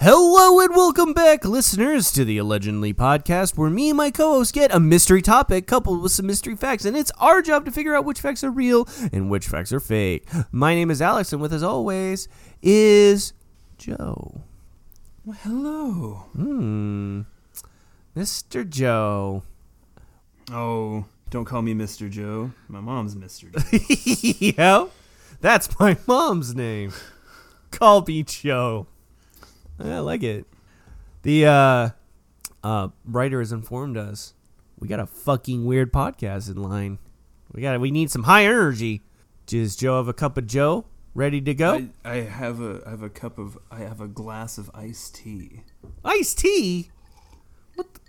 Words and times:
Hello 0.00 0.60
and 0.60 0.76
welcome 0.76 1.12
back, 1.12 1.44
listeners, 1.44 2.12
to 2.12 2.24
the 2.24 2.38
Allegendly 2.38 2.94
podcast, 2.94 3.56
where 3.58 3.68
me 3.68 3.88
and 3.90 3.96
my 3.96 4.12
co-host 4.12 4.54
get 4.54 4.72
a 4.72 4.78
mystery 4.78 5.20
topic 5.20 5.66
coupled 5.66 6.00
with 6.02 6.12
some 6.12 6.26
mystery 6.26 6.54
facts, 6.54 6.84
and 6.84 6.96
it's 6.96 7.10
our 7.18 7.42
job 7.42 7.64
to 7.64 7.72
figure 7.72 7.96
out 7.96 8.04
which 8.04 8.20
facts 8.20 8.44
are 8.44 8.50
real 8.50 8.88
and 9.12 9.28
which 9.28 9.48
facts 9.48 9.72
are 9.72 9.80
fake. 9.80 10.24
My 10.52 10.76
name 10.76 10.92
is 10.92 11.02
Alex, 11.02 11.32
and 11.32 11.42
with 11.42 11.52
us 11.52 11.62
always 11.62 12.28
is 12.62 13.32
Joe. 13.76 14.42
Well, 15.24 15.36
hello. 15.42 16.12
Hmm, 16.32 17.22
Mr. 18.16 18.68
Joe. 18.68 19.42
Oh, 20.52 21.06
don't 21.30 21.44
call 21.44 21.62
me 21.62 21.74
Mr. 21.74 22.08
Joe. 22.08 22.52
My 22.68 22.80
mom's 22.80 23.16
Mr. 23.16 23.50
Joe. 24.30 24.36
yeah, 24.56 24.86
that's 25.40 25.76
my 25.80 25.96
mom's 26.06 26.54
name. 26.54 26.92
Call 27.72 28.04
me 28.06 28.22
Joe. 28.22 28.86
I 29.78 29.98
like 30.00 30.22
it. 30.22 30.46
The 31.22 31.46
uh, 31.46 31.88
uh, 32.62 32.88
writer 33.04 33.38
has 33.40 33.52
informed 33.52 33.96
us 33.96 34.34
we 34.78 34.88
got 34.88 35.00
a 35.00 35.06
fucking 35.06 35.64
weird 35.64 35.92
podcast 35.92 36.48
in 36.50 36.62
line. 36.62 36.98
We 37.52 37.62
got 37.62 37.80
we 37.80 37.90
need 37.90 38.10
some 38.10 38.24
high 38.24 38.44
energy. 38.44 39.02
Does 39.46 39.76
Joe 39.76 39.96
have 39.96 40.08
a 40.08 40.12
cup 40.12 40.36
of 40.36 40.46
Joe 40.46 40.84
ready 41.14 41.40
to 41.40 41.54
go? 41.54 41.88
I, 42.04 42.10
I 42.10 42.16
have 42.20 42.60
a 42.60 42.82
I 42.86 42.90
have 42.90 43.02
a 43.02 43.08
cup 43.10 43.38
of 43.38 43.58
I 43.70 43.80
have 43.80 44.00
a 44.00 44.06
glass 44.08 44.58
of 44.58 44.70
iced 44.74 45.16
tea. 45.16 45.62
iced 46.04 46.38
tea. 46.38 46.90
What? 47.74 47.92
The? 47.94 48.00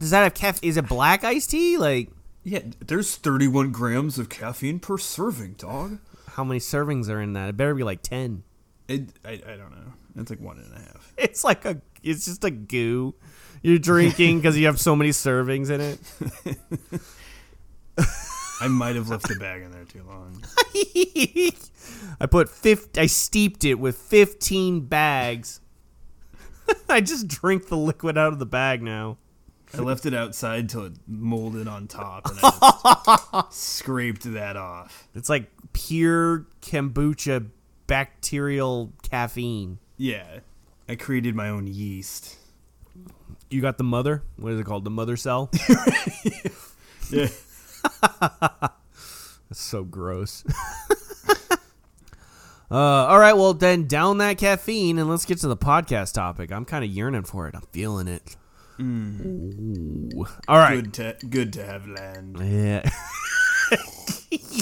Does 0.00 0.10
that 0.10 0.24
have 0.24 0.34
caffeine? 0.34 0.68
Is 0.68 0.76
it 0.76 0.88
black 0.88 1.24
iced 1.24 1.50
tea? 1.50 1.78
Like 1.78 2.10
Yeah, 2.42 2.60
there's 2.84 3.16
31 3.16 3.70
grams 3.72 4.18
of 4.18 4.28
caffeine 4.28 4.80
per 4.80 4.98
serving, 4.98 5.54
dog. 5.54 5.98
how 6.32 6.44
many 6.44 6.60
servings 6.60 7.08
are 7.08 7.20
in 7.20 7.32
that? 7.34 7.48
It 7.50 7.56
better 7.56 7.74
be 7.74 7.84
like 7.84 8.02
ten. 8.02 8.42
It, 8.92 9.08
I, 9.24 9.30
I 9.30 9.56
don't 9.56 9.70
know. 9.70 9.92
It's 10.16 10.30
like 10.30 10.40
one 10.40 10.58
and 10.58 10.72
a 10.72 10.78
half. 10.78 11.12
It's 11.18 11.44
like 11.44 11.64
a. 11.64 11.80
It's 12.02 12.24
just 12.24 12.44
a 12.44 12.50
goo. 12.50 13.14
You're 13.62 13.78
drinking 13.78 14.38
because 14.40 14.58
you 14.58 14.66
have 14.66 14.80
so 14.80 14.96
many 14.96 15.10
servings 15.10 15.70
in 15.70 15.80
it. 15.80 15.98
I 18.60 18.68
might 18.68 18.96
have 18.96 19.08
left 19.08 19.28
the 19.28 19.36
bag 19.36 19.62
in 19.62 19.72
there 19.72 19.84
too 19.84 20.04
long. 20.04 20.42
I 22.20 22.26
put 22.26 22.48
50, 22.48 23.00
I 23.00 23.06
steeped 23.06 23.64
it 23.64 23.74
with 23.74 23.96
15 23.96 24.86
bags. 24.86 25.60
I 26.88 27.00
just 27.00 27.26
drink 27.26 27.68
the 27.68 27.76
liquid 27.76 28.16
out 28.16 28.32
of 28.32 28.38
the 28.38 28.46
bag 28.46 28.82
now. 28.82 29.18
I 29.74 29.78
left 29.78 30.06
it 30.06 30.14
outside 30.14 30.68
till 30.68 30.86
it 30.86 30.92
molded 31.06 31.66
on 31.66 31.88
top, 31.88 32.28
and 32.28 32.38
I 32.42 33.44
just 33.50 33.60
scraped 33.60 34.32
that 34.32 34.56
off. 34.56 35.08
It's 35.14 35.28
like 35.28 35.50
pure 35.72 36.46
kombucha 36.60 37.48
bacterial 37.86 38.92
caffeine. 39.02 39.78
Yeah, 39.96 40.40
I 40.88 40.96
created 40.96 41.34
my 41.34 41.48
own 41.48 41.66
yeast. 41.66 42.36
You 43.50 43.60
got 43.60 43.78
the 43.78 43.84
mother? 43.84 44.22
What 44.36 44.52
is 44.52 44.60
it 44.60 44.64
called? 44.64 44.84
The 44.84 44.90
mother 44.90 45.16
cell? 45.16 45.50
Yeah. 47.12 47.28
That's 48.20 49.60
so 49.60 49.84
gross. 49.84 50.44
uh, 52.70 52.74
all 52.74 53.18
right, 53.18 53.34
well 53.34 53.52
then 53.52 53.86
down 53.86 54.18
that 54.18 54.38
caffeine 54.38 54.98
and 54.98 55.10
let's 55.10 55.26
get 55.26 55.38
to 55.38 55.48
the 55.48 55.56
podcast 55.56 56.14
topic. 56.14 56.50
I'm 56.50 56.64
kind 56.64 56.84
of 56.84 56.90
yearning 56.90 57.24
for 57.24 57.48
it. 57.48 57.54
I'm 57.54 57.66
feeling 57.72 58.08
it. 58.08 58.36
Ooh. 58.80 60.26
All 60.48 60.58
right. 60.58 60.82
Good 60.82 60.94
to 60.94 61.16
good 61.26 61.52
to 61.54 61.66
have 61.66 61.86
land. 61.86 62.38
Yeah. 62.40 62.90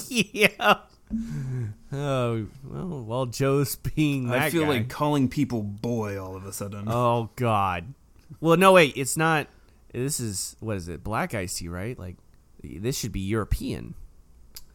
yeah. 0.09 0.79
Oh 1.93 2.47
well, 2.63 3.03
while 3.03 3.27
Joe's 3.27 3.75
being 3.75 4.29
that 4.29 4.39
I 4.39 4.51
feel 4.51 4.63
guy. 4.63 4.69
like 4.69 4.89
calling 4.89 5.29
people 5.29 5.61
boy 5.63 6.23
all 6.23 6.37
of 6.37 6.47
a 6.47 6.53
sudden. 6.53 6.85
Oh 6.87 7.31
God. 7.35 7.95
Well, 8.41 8.57
no, 8.57 8.73
wait. 8.75 8.97
It's 8.97 9.17
not. 9.17 9.49
This 9.93 10.21
is 10.21 10.55
what 10.61 10.77
is 10.77 10.89
it? 10.89 11.03
Black 11.03 11.31
tea, 11.31 11.69
right? 11.69 11.99
Like 11.99 12.17
this 12.63 12.97
should 12.97 13.11
be 13.11 13.19
European. 13.21 13.95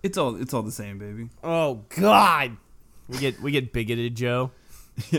It's 0.03 0.18
all 0.18 0.35
it's 0.35 0.53
all 0.53 0.62
the 0.62 0.73
same, 0.73 0.97
baby. 1.00 1.29
Oh 1.41 1.85
God. 1.90 2.57
We 3.07 3.17
get 3.17 3.40
we 3.40 3.52
get 3.52 3.72
bigoted, 3.72 4.16
Joe. 4.16 4.52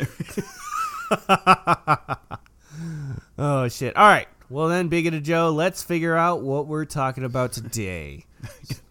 oh 3.38 3.68
shit. 3.68 3.96
All 3.96 4.06
right. 4.06 4.28
Well 4.50 4.68
then, 4.68 4.88
bigoted 4.88 5.24
Joe. 5.24 5.50
Let's 5.50 5.82
figure 5.82 6.14
out 6.14 6.42
what 6.42 6.66
we're 6.66 6.84
talking 6.84 7.24
about 7.24 7.52
today. 7.52 8.26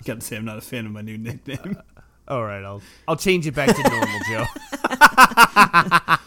Gotta 0.05 0.21
say, 0.21 0.37
I'm 0.37 0.45
not 0.45 0.57
a 0.57 0.61
fan 0.61 0.85
of 0.85 0.91
my 0.91 1.01
new 1.01 1.17
nickname. 1.17 1.77
All 2.27 2.43
right, 2.43 2.63
I'll 2.63 2.81
I'll 3.07 3.15
change 3.17 3.45
it 3.45 3.53
back 3.53 3.75
to 3.75 3.83
normal, 3.83 4.19
Joe. 4.27 4.45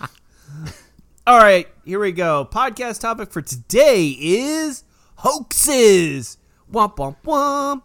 All 1.27 1.39
right, 1.39 1.67
here 1.85 1.99
we 1.99 2.13
go. 2.13 2.49
Podcast 2.51 3.01
topic 3.01 3.33
for 3.33 3.43
today 3.43 4.17
is 4.19 4.85
hoaxes. 5.17 6.39
Womp 6.73 6.97
womp 6.97 7.17
womp. 7.25 7.83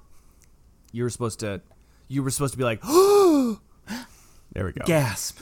You 0.91 1.03
were 1.03 1.09
supposed 1.09 1.40
to, 1.40 1.62
you 2.07 2.22
were 2.24 2.29
supposed 2.29 2.53
to 2.53 2.57
be 2.57 2.63
like, 2.63 2.81
there 4.53 4.66
we 4.66 4.72
go. 4.74 4.85
Gasp. 4.85 5.40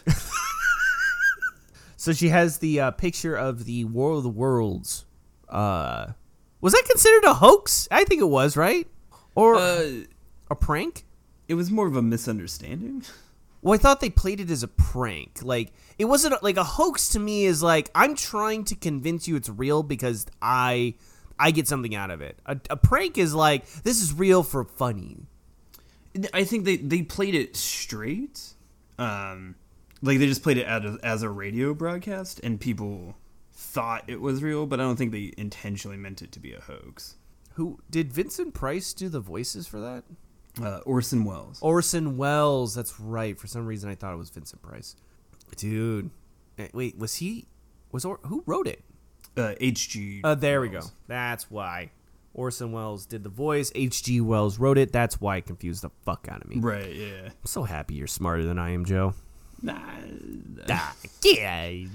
So 1.98 2.14
she 2.14 2.30
has 2.30 2.58
the 2.60 2.80
uh, 2.80 2.92
picture 2.92 3.36
of 3.36 3.66
the 3.66 3.84
War 3.86 4.14
of 4.14 4.24
the 4.24 4.30
Worlds. 4.30 5.06
Uh, 5.48 6.08
was 6.62 6.74
that 6.74 6.84
considered 6.90 7.26
a 7.26 7.36
hoax? 7.36 7.88
I 7.92 8.06
think 8.06 8.22
it 8.22 8.30
was, 8.30 8.58
right? 8.58 8.88
Or 9.36 9.56
Uh, 9.58 9.90
a 10.50 10.56
prank? 10.56 11.06
It 11.52 11.56
was 11.56 11.70
more 11.70 11.86
of 11.86 11.98
a 11.98 12.02
misunderstanding. 12.02 13.04
Well, 13.64 13.76
I 13.76 13.78
thought 13.78 14.00
they 14.00 14.10
played 14.10 14.40
it 14.40 14.50
as 14.50 14.64
a 14.64 14.68
prank. 14.68 15.44
Like 15.44 15.72
it 16.00 16.06
wasn't 16.06 16.42
like 16.42 16.58
a 16.58 16.64
hoax 16.64 17.10
to 17.10 17.20
me. 17.20 17.46
Is 17.46 17.62
like 17.62 17.92
I'm 17.94 18.16
trying 18.16 18.64
to 18.64 18.76
convince 18.76 19.28
you 19.28 19.36
it's 19.36 19.50
real 19.50 19.84
because 19.84 20.26
I 20.42 20.96
I 21.38 21.52
get 21.52 21.68
something 21.68 21.94
out 21.94 22.10
of 22.10 22.22
it. 22.22 22.40
A, 22.48 22.60
a 22.72 22.76
prank 22.76 23.20
is 23.20 23.36
like 23.36 23.72
this 23.84 24.02
is 24.02 24.16
real 24.16 24.42
for 24.42 24.64
funny. 24.64 25.28
I 26.34 26.44
think 26.44 26.66
they 26.66 26.78
they 26.78 27.04
played 27.04 27.36
it 27.36 27.56
straight. 27.56 28.54
Um, 28.98 29.54
like 30.02 30.18
they 30.18 30.26
just 30.26 30.42
played 30.42 30.58
it 30.58 30.66
as 30.66 30.84
a, 30.84 30.98
as 31.04 31.22
a 31.22 31.30
radio 31.30 31.76
broadcast, 31.76 32.40
and 32.44 32.60
people 32.60 33.16
thought 33.54 34.04
it 34.08 34.22
was 34.22 34.42
real, 34.42 34.66
but 34.66 34.80
I 34.80 34.84
don't 34.84 34.96
think 34.96 35.12
they 35.12 35.36
intentionally 35.38 35.98
meant 35.98 36.24
it 36.24 36.32
to 36.32 36.40
be 36.40 36.52
a 36.54 36.62
hoax. 36.62 37.18
Who 37.54 37.78
did 37.92 38.12
Vincent 38.12 38.56
Price 38.56 38.92
do 38.92 39.08
the 39.08 39.20
voices 39.20 39.68
for 39.68 39.80
that? 39.82 40.04
Uh, 40.62 40.80
Orson 40.86 41.24
Welles. 41.24 41.60
Orson 41.62 42.18
Welles. 42.18 42.74
That's 42.74 43.00
right. 43.00 43.40
For 43.40 43.48
some 43.48 43.66
reason, 43.68 43.90
I 43.90 43.96
thought 43.96 44.14
it 44.14 44.18
was 44.18 44.30
Vincent 44.30 44.62
Price. 44.62 44.96
Dude, 45.58 46.10
Eh, 46.58 46.68
wait, 46.74 46.98
was 46.98 47.16
he? 47.16 47.46
Was 47.92 48.04
or, 48.06 48.20
who 48.24 48.44
wrote 48.46 48.68
it? 48.68 48.82
Uh, 49.38 49.54
H.G. 49.60 50.22
Uh, 50.24 50.36
there 50.36 50.60
we 50.62 50.68
go. 50.70 50.82
That's 51.08 51.50
why. 51.50 51.92
Orson 52.34 52.72
Welles 52.72 53.06
did 53.06 53.24
the 53.24 53.30
voice. 53.30 53.72
H.G. 53.76 54.22
Wells 54.22 54.60
wrote 54.60 54.78
it. 54.78 54.92
That's 54.92 55.20
why 55.22 55.38
it 55.38 55.46
confused 55.46 55.84
the 55.84 55.90
fuck 56.06 56.28
out 56.30 56.42
of 56.42 56.50
me. 56.50 56.60
Right. 56.60 56.94
Yeah. 56.94 57.26
I'm 57.26 57.32
so 57.46 57.64
happy 57.64 57.96
you're 57.96 58.08
smarter 58.08 58.44
than 58.44 58.58
I 58.60 58.72
am, 58.72 58.84
Joe. 58.86 59.14
Nah. 59.62 59.80
Yeah. 61.24 61.86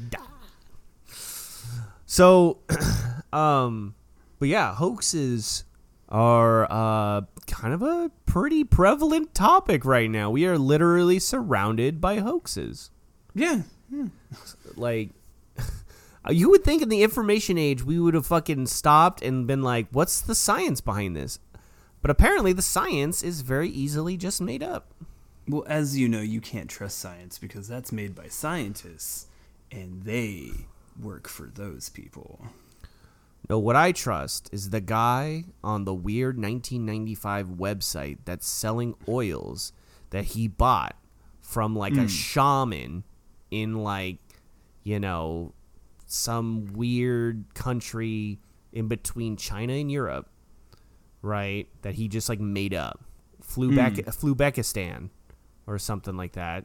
So, 2.06 2.59
um, 3.32 3.94
but 4.38 4.49
yeah, 4.49 4.75
hoaxes 4.75 5.64
are 6.08 6.70
uh 6.70 7.23
kind 7.47 7.75
of 7.75 7.82
a 7.82 8.11
pretty 8.26 8.64
prevalent 8.64 9.35
topic 9.35 9.85
right 9.85 10.11
now. 10.11 10.31
We 10.31 10.47
are 10.47 10.58
literally 10.58 11.19
surrounded 11.19 12.00
by 12.00 12.19
hoaxes. 12.19 12.91
Yeah. 13.35 13.62
Like, 14.76 15.11
you 16.31 16.50
would 16.50 16.64
think 16.64 16.82
in 16.82 16.88
the 16.88 17.03
information 17.03 17.58
age 17.58 17.85
we 17.85 17.99
would 17.99 18.14
have 18.14 18.26
fucking 18.26 18.67
stopped 18.67 19.23
and 19.23 19.47
been 19.47 19.62
like, 19.62 19.87
"What's 19.91 20.20
the 20.20 20.35
science 20.35 20.81
behind 20.81 21.17
this?" 21.17 21.38
But 22.03 22.11
apparently, 22.11 22.52
the 22.52 22.62
science 22.62 23.23
is 23.23 23.41
very 23.41 23.69
easily 23.69 24.17
just 24.17 24.41
made 24.41 24.62
up. 24.62 24.93
Well, 25.49 25.64
as 25.69 25.97
you 25.97 26.09
know, 26.09 26.20
you 26.20 26.41
can't 26.41 26.69
trust 26.69 26.99
science 26.99 27.38
because 27.38 27.69
that's 27.69 27.93
made 27.93 28.14
by 28.14 28.29
scientists, 28.29 29.26
and 29.70 30.02
they 30.02 30.50
work 31.00 31.29
for 31.29 31.47
those 31.47 31.88
people. 31.88 32.47
No, 33.48 33.58
what 33.58 33.76
I 33.76 33.93
trust 33.93 34.50
is 34.52 34.70
the 34.70 34.81
guy 34.81 35.44
on 35.62 35.84
the 35.84 35.94
weird 35.94 36.37
1995 36.37 37.48
website 37.48 38.19
that's 38.25 38.46
selling 38.46 38.94
oils 39.08 39.72
that 40.10 40.25
he 40.25 40.48
bought 40.48 40.96
from 41.40 41.76
like 41.76 41.94
a 41.94 42.02
hmm. 42.02 42.06
shaman 42.06 43.04
in 43.50 43.84
like, 43.84 44.19
you 44.82 44.98
know, 44.98 45.54
some 46.06 46.72
weird 46.72 47.44
country 47.54 48.40
in 48.72 48.88
between 48.88 49.37
China 49.37 49.75
and 49.75 49.90
Europe, 49.92 50.28
right? 51.22 51.69
That 51.82 51.94
he 51.94 52.08
just 52.08 52.28
like 52.28 52.40
made 52.40 52.75
up. 52.75 53.00
Flew 53.40 53.76
back 53.76 53.94
hmm. 53.94 54.08
Flubekistan 54.10 55.10
or 55.69 55.78
something 55.78 56.16
like 56.16 56.32
that. 56.32 56.64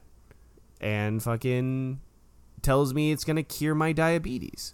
And 0.80 1.22
fucking 1.22 2.02
tells 2.64 2.92
me 2.92 3.12
it's 3.12 3.24
gonna 3.24 3.44
cure 3.44 3.76
my 3.76 3.92
diabetes. 3.92 4.74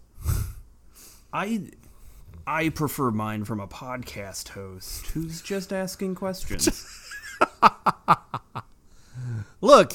I 1.34 1.70
I 2.50 2.70
prefer 2.70 3.12
mine 3.12 3.44
from 3.44 3.60
a 3.60 3.68
podcast 3.68 4.48
host 4.50 5.08
who's 5.08 5.42
just 5.42 5.74
asking 5.74 6.16
questions. 6.16 6.88
Look, 9.62 9.94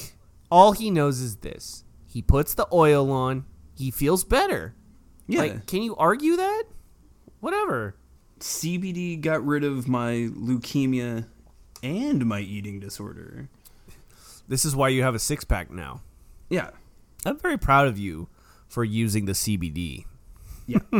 all 0.51 0.73
he 0.73 0.91
knows 0.91 1.19
is 1.19 1.37
this. 1.37 1.83
He 2.05 2.21
puts 2.21 2.53
the 2.53 2.67
oil 2.71 3.11
on, 3.11 3.45
he 3.75 3.89
feels 3.89 4.23
better. 4.23 4.75
yeah. 5.25 5.39
Like, 5.39 5.65
can 5.65 5.81
you 5.81 5.95
argue 5.95 6.35
that? 6.35 6.65
Whatever. 7.39 7.95
CBD 8.39 9.19
got 9.19 9.43
rid 9.43 9.63
of 9.63 9.87
my 9.87 10.29
leukemia 10.37 11.25
and 11.81 12.23
my 12.27 12.39
eating 12.41 12.79
disorder. 12.79 13.49
This 14.47 14.63
is 14.63 14.75
why 14.75 14.89
you 14.89 15.01
have 15.01 15.15
a 15.15 15.19
six 15.19 15.43
pack 15.43 15.71
now. 15.71 16.01
Yeah. 16.49 16.69
I'm 17.25 17.39
very 17.39 17.57
proud 17.57 17.87
of 17.87 17.97
you 17.97 18.27
for 18.67 18.83
using 18.83 19.25
the 19.25 19.31
CBD. 19.31 20.05
Yeah. 20.65 20.79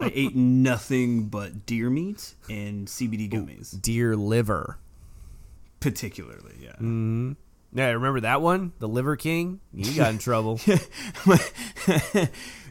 I 0.00 0.10
ate 0.14 0.34
nothing 0.36 1.28
but 1.28 1.64
deer 1.66 1.88
meat 1.90 2.34
and 2.50 2.86
CBD 2.88 3.30
gummies, 3.30 3.80
Deer 3.80 4.16
liver. 4.16 4.78
particularly. 5.80 6.54
Yeah. 6.60 6.72
Mm-hmm. 6.72 7.32
Yeah, 7.72 7.88
remember 7.90 8.20
that 8.20 8.40
one? 8.40 8.72
The 8.78 8.88
Liver 8.88 9.16
King? 9.16 9.60
You 9.74 9.94
got 9.96 10.10
in 10.10 10.18
trouble. 10.18 10.60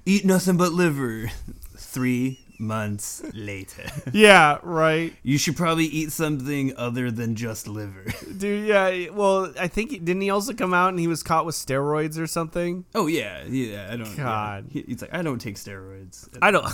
Eat 0.05 0.25
nothing 0.25 0.57
but 0.57 0.71
liver. 0.71 1.29
Three 1.77 2.39
months 2.59 3.23
later. 3.33 3.85
yeah, 4.13 4.59
right. 4.63 5.13
You 5.23 5.37
should 5.37 5.55
probably 5.55 5.85
eat 5.85 6.11
something 6.11 6.75
other 6.77 7.11
than 7.11 7.35
just 7.35 7.67
liver. 7.67 8.05
Dude, 8.37 8.67
yeah. 8.67 9.09
Well, 9.09 9.53
I 9.59 9.67
think 9.67 9.91
didn't 9.91 10.21
he 10.21 10.29
also 10.29 10.53
come 10.53 10.73
out 10.73 10.89
and 10.89 10.99
he 10.99 11.07
was 11.07 11.23
caught 11.23 11.45
with 11.45 11.55
steroids 11.55 12.19
or 12.19 12.27
something? 12.27 12.85
Oh 12.93 13.07
yeah, 13.07 13.43
yeah. 13.45 13.89
I 13.91 13.95
don't. 13.97 14.15
God. 14.15 14.67
He- 14.69 14.85
He's 14.87 15.01
like, 15.01 15.13
I 15.13 15.21
don't 15.21 15.39
take 15.39 15.55
steroids. 15.55 16.27
I 16.41 16.51
don't 16.51 16.65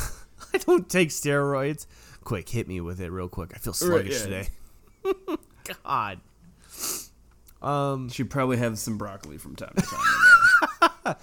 I 0.54 0.58
don't 0.58 0.90
take 0.90 1.10
steroids. 1.10 1.86
Quick, 2.24 2.50
hit 2.50 2.68
me 2.68 2.82
with 2.82 3.02
it 3.02 3.10
real 3.12 3.28
quick. 3.30 3.52
I 3.56 3.58
feel 3.58 3.74
sluggish 3.74 4.26
yeah. 4.26 4.44
today. 5.04 5.38
God. 5.84 6.20
Um 7.62 8.10
Should 8.10 8.30
probably 8.30 8.58
have 8.58 8.78
some 8.80 8.98
broccoli 8.98 9.38
from 9.38 9.56
time 9.56 9.74
to 9.76 9.82
time. 9.84 11.16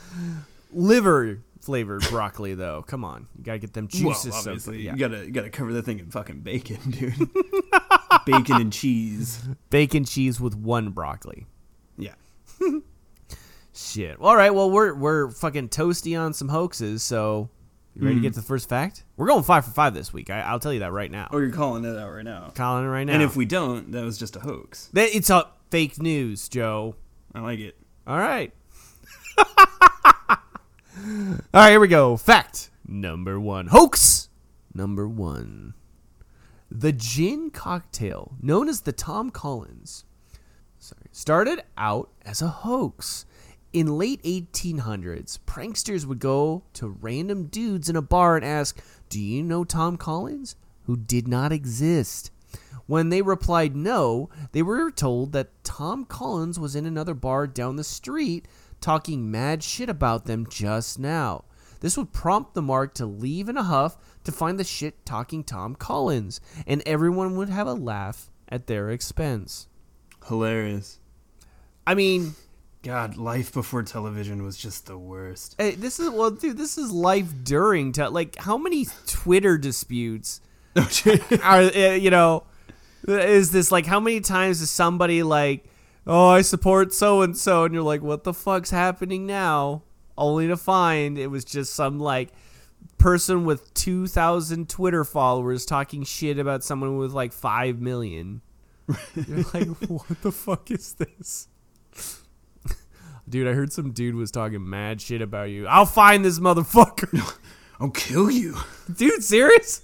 liver 0.73 1.41
flavored 1.69 2.01
broccoli 2.09 2.55
though. 2.55 2.83
Come 2.87 3.05
on. 3.05 3.29
You 3.37 3.45
got 3.45 3.53
to 3.53 3.59
get 3.59 3.75
them 3.75 3.89
juices 3.89 4.33
so 4.33 4.39
obviously, 4.39 4.81
yeah. 4.81 4.93
you 4.93 4.99
gotta 4.99 5.27
you 5.27 5.31
gotta 5.31 5.51
cover 5.51 5.71
the 5.71 5.83
thing 5.83 5.99
in 5.99 6.11
fucking 6.11 6.41
bacon, 6.41 6.79
dude. 6.91 7.15
bacon 8.25 8.57
and 8.63 8.73
cheese. 8.73 9.47
bacon 9.69 10.07
cheese 10.07 10.41
with 10.41 10.55
one 10.57 10.93
broccoli. 10.93 11.45
Yeah. 11.99 12.15
Shit. 13.75 14.17
All 14.19 14.35
right. 14.35 14.49
Well, 14.55 14.71
we're 14.71 14.95
we're 14.95 15.31
fucking 15.31 15.69
toasty 15.69 16.19
on 16.19 16.33
some 16.33 16.49
hoaxes. 16.49 17.03
So, 17.03 17.51
you 17.95 18.01
ready 18.03 18.15
to 18.15 18.19
Hmm. 18.21 18.23
get 18.23 18.33
to 18.35 18.41
the 18.41 18.47
first 18.47 18.67
fact? 18.71 19.05
We're 19.19 19.27
going 19.29 19.43
five 19.43 19.67
for 19.67 19.71
five 19.73 19.93
this 19.93 20.11
week. 20.11 20.31
I, 20.31 20.41
I'll 20.41 20.59
tell 20.59 20.73
you 20.73 20.81
that 20.81 20.93
right 20.93 21.11
now. 21.11 21.29
Oh, 21.33 21.39
you're 21.39 21.51
calling 21.51 21.85
it 21.85 21.99
out 21.99 22.11
right 22.11 22.25
now. 22.25 22.51
Calling 22.55 22.85
it 22.87 22.89
right 22.89 23.05
now. 23.05 23.13
And 23.13 23.23
if 23.23 23.37
we 23.37 23.45
don't, 23.45 23.93
that 23.93 24.05
was 24.05 24.17
just 24.17 24.37
a 24.37 24.41
hoax. 24.41 24.89
That- 24.95 25.15
it's 25.15 25.29
a 25.29 25.49
fake 25.71 26.01
news, 26.01 26.49
Joe. 26.49 26.95
I 27.35 27.41
like 27.41 27.59
it. 27.61 27.77
All 28.07 28.17
right. 28.19 28.53
All 30.99 31.39
right. 31.55 31.71
Here 31.71 31.81
we 31.81 31.89
go. 31.89 32.17
Fact 32.17 32.71
number 32.87 33.39
one. 33.39 33.69
Hoax 33.69 34.29
number 34.75 35.09
one. 35.09 35.75
The 36.71 36.93
gin 36.93 37.51
cocktail, 37.51 38.35
known 38.43 38.69
as 38.69 38.83
the 38.83 38.93
Tom 38.93 39.31
Collins, 39.31 40.05
sorry, 40.79 41.09
started 41.13 41.63
out 41.77 42.11
as 42.23 42.43
a 42.43 42.49
hoax. 42.49 43.25
In 43.73 43.99
late 43.99 44.23
1800s, 44.23 45.39
pranksters 45.47 46.05
would 46.05 46.19
go 46.19 46.65
to 46.75 46.89
random 46.89 47.47
dudes 47.47 47.89
in 47.89 47.97
a 47.97 48.03
bar 48.03 48.37
and 48.37 48.45
ask, 48.45 48.81
"Do 49.09 49.21
you 49.21 49.43
know 49.43 49.65
Tom 49.65 49.97
Collins?" 49.97 50.57
who 50.85 50.97
did 50.97 51.29
not 51.29 51.53
exist. 51.53 52.31
When 52.87 53.11
they 53.11 53.21
replied 53.23 53.77
no, 53.77 54.31
they 54.53 54.63
were 54.63 54.91
told 54.91 55.33
that 55.33 55.63
Tom 55.63 56.07
Collins 56.07 56.59
was 56.59 56.75
in 56.75 56.87
another 56.87 57.15
bar 57.15 57.47
down 57.47 57.77
the 57.77 57.85
street 57.85 58.49
talking 58.81 59.31
mad 59.31 59.63
shit 59.63 59.89
about 59.89 60.25
them 60.25 60.47
just 60.49 60.99
now. 60.99 61.45
This 61.81 61.97
would 61.97 62.13
prompt 62.13 62.55
the 62.55 62.63
mark 62.63 62.95
to 62.95 63.07
leave 63.07 63.49
in 63.49 63.57
a 63.57 63.63
huff 63.63 63.97
to 64.25 64.33
find 64.33 64.59
the 64.59 64.65
shit 64.65 65.07
talking 65.07 65.45
Tom 65.45 65.75
Collins, 65.75 66.41
and 66.67 66.83
everyone 66.87 67.37
would 67.37 67.49
have 67.49 67.67
a 67.67 67.75
laugh 67.75 68.31
at 68.49 68.67
their 68.67 68.91
expense. 68.91 69.69
Hilarious. 70.27 70.99
I 71.87 71.95
mean, 71.95 72.35
God, 72.83 73.17
life 73.17 73.53
before 73.53 73.83
television 73.83 74.43
was 74.43 74.57
just 74.57 74.87
the 74.87 74.99
worst. 74.99 75.55
Hey, 75.59 75.73
this 75.73 75.99
is 75.99 76.11
well, 76.11 76.31
dude. 76.31 76.57
This 76.59 76.79
is 76.79 76.91
life 76.91 77.33
during 77.43 77.93
te- 77.93 78.07
like 78.07 78.37
how 78.37 78.57
many 78.57 78.87
Twitter 79.07 79.59
disputes 79.59 80.41
are 80.77 81.61
uh, 81.61 81.95
you 81.95 82.11
know? 82.11 82.45
Is 83.07 83.51
this 83.53 83.73
like 83.73 83.87
how 83.87 84.01
many 84.01 84.21
times 84.21 84.61
is 84.61 84.71
somebody 84.71 85.23
like, 85.23 85.65
oh, 86.09 86.29
I 86.29 86.41
support 86.41 86.93
so 86.93 87.23
and 87.23 87.37
so, 87.37 87.65
and 87.65 87.75
you're 87.75 87.83
like, 87.83 88.03
what 88.03 88.25
the 88.25 88.35
fuck's 88.35 88.71
happening 88.71 89.27
now? 89.27 89.83
Only 90.17 90.49
to 90.49 90.57
find 90.57 91.17
it 91.17 91.29
was 91.29 91.45
just 91.45 91.75
some 91.75 92.01
like 92.01 92.31
person 92.97 93.45
with 93.45 93.73
two 93.75 94.09
thousand 94.09 94.69
Twitter 94.69 95.05
followers 95.05 95.65
talking 95.65 96.03
shit 96.03 96.39
about 96.39 96.65
someone 96.65 96.97
with 96.97 97.13
like 97.13 97.33
five 97.33 97.81
million. 97.81 98.41
You're 99.15 99.45
like, 99.53 99.69
what 99.87 100.23
the 100.23 100.33
fuck 100.33 100.71
is 100.71 100.95
this? 100.95 101.49
Dude, 103.29 103.47
I 103.47 103.53
heard 103.53 103.73
some 103.73 103.93
dude 103.93 104.15
was 104.15 104.31
talking 104.31 104.69
mad 104.69 105.03
shit 105.03 105.21
about 105.21 105.51
you. 105.51 105.67
I'll 105.67 105.85
find 105.85 106.25
this 106.25 106.39
motherfucker. 106.39 107.39
I'll 107.81 107.91
kill 107.91 108.31
you. 108.31 108.57
Dude, 108.93 109.23
serious? 109.23 109.83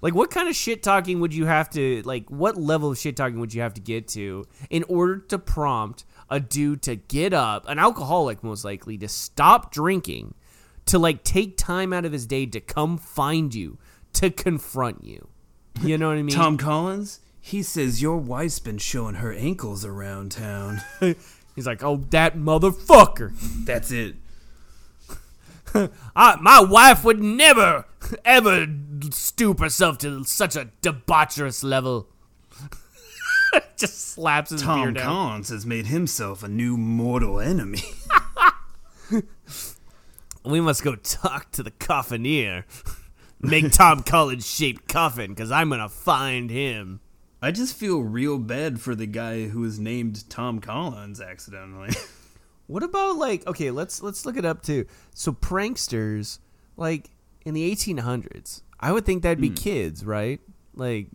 Like 0.00 0.14
what 0.14 0.30
kind 0.30 0.48
of 0.48 0.54
shit 0.54 0.82
talking 0.82 1.20
would 1.20 1.34
you 1.34 1.46
have 1.46 1.70
to 1.70 2.02
like 2.02 2.30
what 2.30 2.56
level 2.56 2.90
of 2.90 2.98
shit 2.98 3.16
talking 3.16 3.40
would 3.40 3.52
you 3.52 3.62
have 3.62 3.74
to 3.74 3.80
get 3.80 4.08
to 4.08 4.46
in 4.70 4.84
order 4.84 5.18
to 5.18 5.38
prompt 5.38 6.04
a 6.30 6.40
dude 6.40 6.82
to 6.82 6.96
get 6.96 7.32
up, 7.32 7.68
an 7.68 7.78
alcoholic 7.78 8.42
most 8.44 8.64
likely, 8.64 8.98
to 8.98 9.08
stop 9.08 9.72
drinking, 9.72 10.34
to 10.86 10.98
like 10.98 11.24
take 11.24 11.56
time 11.56 11.92
out 11.92 12.04
of 12.04 12.12
his 12.12 12.26
day 12.26 12.46
to 12.46 12.60
come 12.60 12.98
find 12.98 13.54
you, 13.54 13.78
to 14.14 14.30
confront 14.30 15.04
you. 15.04 15.28
You 15.82 15.96
know 15.96 16.08
what 16.08 16.18
I 16.18 16.22
mean? 16.22 16.34
Tom 16.34 16.56
Collins? 16.56 17.20
He 17.40 17.62
says 17.62 18.02
your 18.02 18.18
wife's 18.18 18.58
been 18.58 18.78
showing 18.78 19.16
her 19.16 19.32
ankles 19.32 19.84
around 19.84 20.32
town. 20.32 20.82
He's 21.54 21.66
like, 21.66 21.82
"Oh, 21.82 21.96
that 22.10 22.36
motherfucker." 22.36 23.32
That's 23.64 23.90
it. 23.90 24.16
I, 26.16 26.36
my 26.40 26.60
wife 26.60 27.04
would 27.04 27.22
never, 27.22 27.84
ever 28.24 28.66
stoop 29.10 29.60
herself 29.60 29.98
to 29.98 30.24
such 30.24 30.56
a 30.56 30.70
debaucherous 30.82 31.64
level. 31.64 32.08
Just 33.76 34.00
slaps 34.12 34.50
his 34.50 34.62
Tom 34.62 34.82
beer 34.82 34.92
down. 34.92 35.04
Collins 35.04 35.48
has 35.48 35.64
made 35.64 35.86
himself 35.86 36.42
a 36.42 36.48
new 36.48 36.76
mortal 36.76 37.40
enemy. 37.40 37.82
we 40.44 40.60
must 40.60 40.84
go 40.84 40.96
talk 40.96 41.50
to 41.52 41.62
the 41.62 41.70
coffineer. 41.70 42.64
Make 43.40 43.70
Tom 43.72 44.02
Collins 44.02 44.48
shaped 44.48 44.88
coffin, 44.88 45.30
because 45.30 45.50
I'm 45.50 45.70
gonna 45.70 45.88
find 45.88 46.50
him. 46.50 47.00
I 47.40 47.52
just 47.52 47.76
feel 47.76 48.00
real 48.00 48.38
bad 48.38 48.80
for 48.80 48.96
the 48.96 49.06
guy 49.06 49.46
who 49.46 49.60
was 49.60 49.78
named 49.78 50.28
Tom 50.28 50.58
Collins 50.60 51.20
accidentally. 51.20 51.94
What 52.68 52.82
about 52.82 53.16
like 53.16 53.46
okay, 53.46 53.70
let's 53.70 54.02
let's 54.02 54.24
look 54.24 54.36
it 54.36 54.44
up 54.44 54.62
too. 54.62 54.86
So 55.14 55.32
pranksters, 55.32 56.38
like 56.76 57.10
in 57.44 57.54
the 57.54 57.74
1800s, 57.74 58.62
I 58.78 58.92
would 58.92 59.04
think 59.04 59.22
that'd 59.22 59.40
be 59.40 59.48
hmm. 59.48 59.54
kids, 59.54 60.04
right? 60.04 60.40
Like 60.74 61.08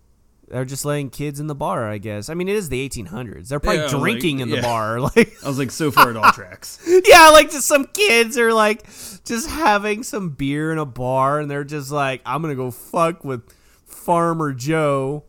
they're 0.50 0.65
just 0.65 0.83
letting 0.83 1.10
kids 1.10 1.39
in 1.39 1.48
the 1.48 1.55
bar, 1.55 1.88
I 1.88 2.00
guess. 2.00 2.29
I 2.29 2.33
mean, 2.33 2.50
it 2.50 2.55
is 2.55 2.69
the 2.69 2.88
1800s. 2.88 3.48
They're 3.48 3.60
probably 3.60 3.79
Yeah, 3.79 3.83
like, 3.86 4.00
drinking 4.00 4.39
in 4.39 4.50
the 4.50 4.57
yeah. 4.57 4.62
bar, 4.62 5.00
like 5.15 5.33
I 5.43 5.48
was 5.48 5.57
like, 5.57 5.72
so 5.72 5.91
far 5.91 6.10
it 6.10 6.17
all 6.17 6.31
tracks. 6.33 6.79
yeah, 7.05 7.29
like 7.29 7.51
just 7.51 7.67
some 7.67 7.86
kids 7.86 8.38
are 8.38 8.51
like 8.51 8.83
just 9.24 9.50
having 9.50 10.03
some 10.03 10.29
beer 10.31 10.72
in 10.72 10.79
a 10.79 10.86
bar, 10.86 11.39
and 11.39 11.50
they're 11.50 11.63
just 11.63 11.91
like, 11.91 12.22
I'm 12.25 12.41
gonna 12.41 12.55
go 12.55 12.72
fuck 12.72 13.24
with 13.24 13.43
Farmer 13.86 14.53
Joe. 14.53 15.24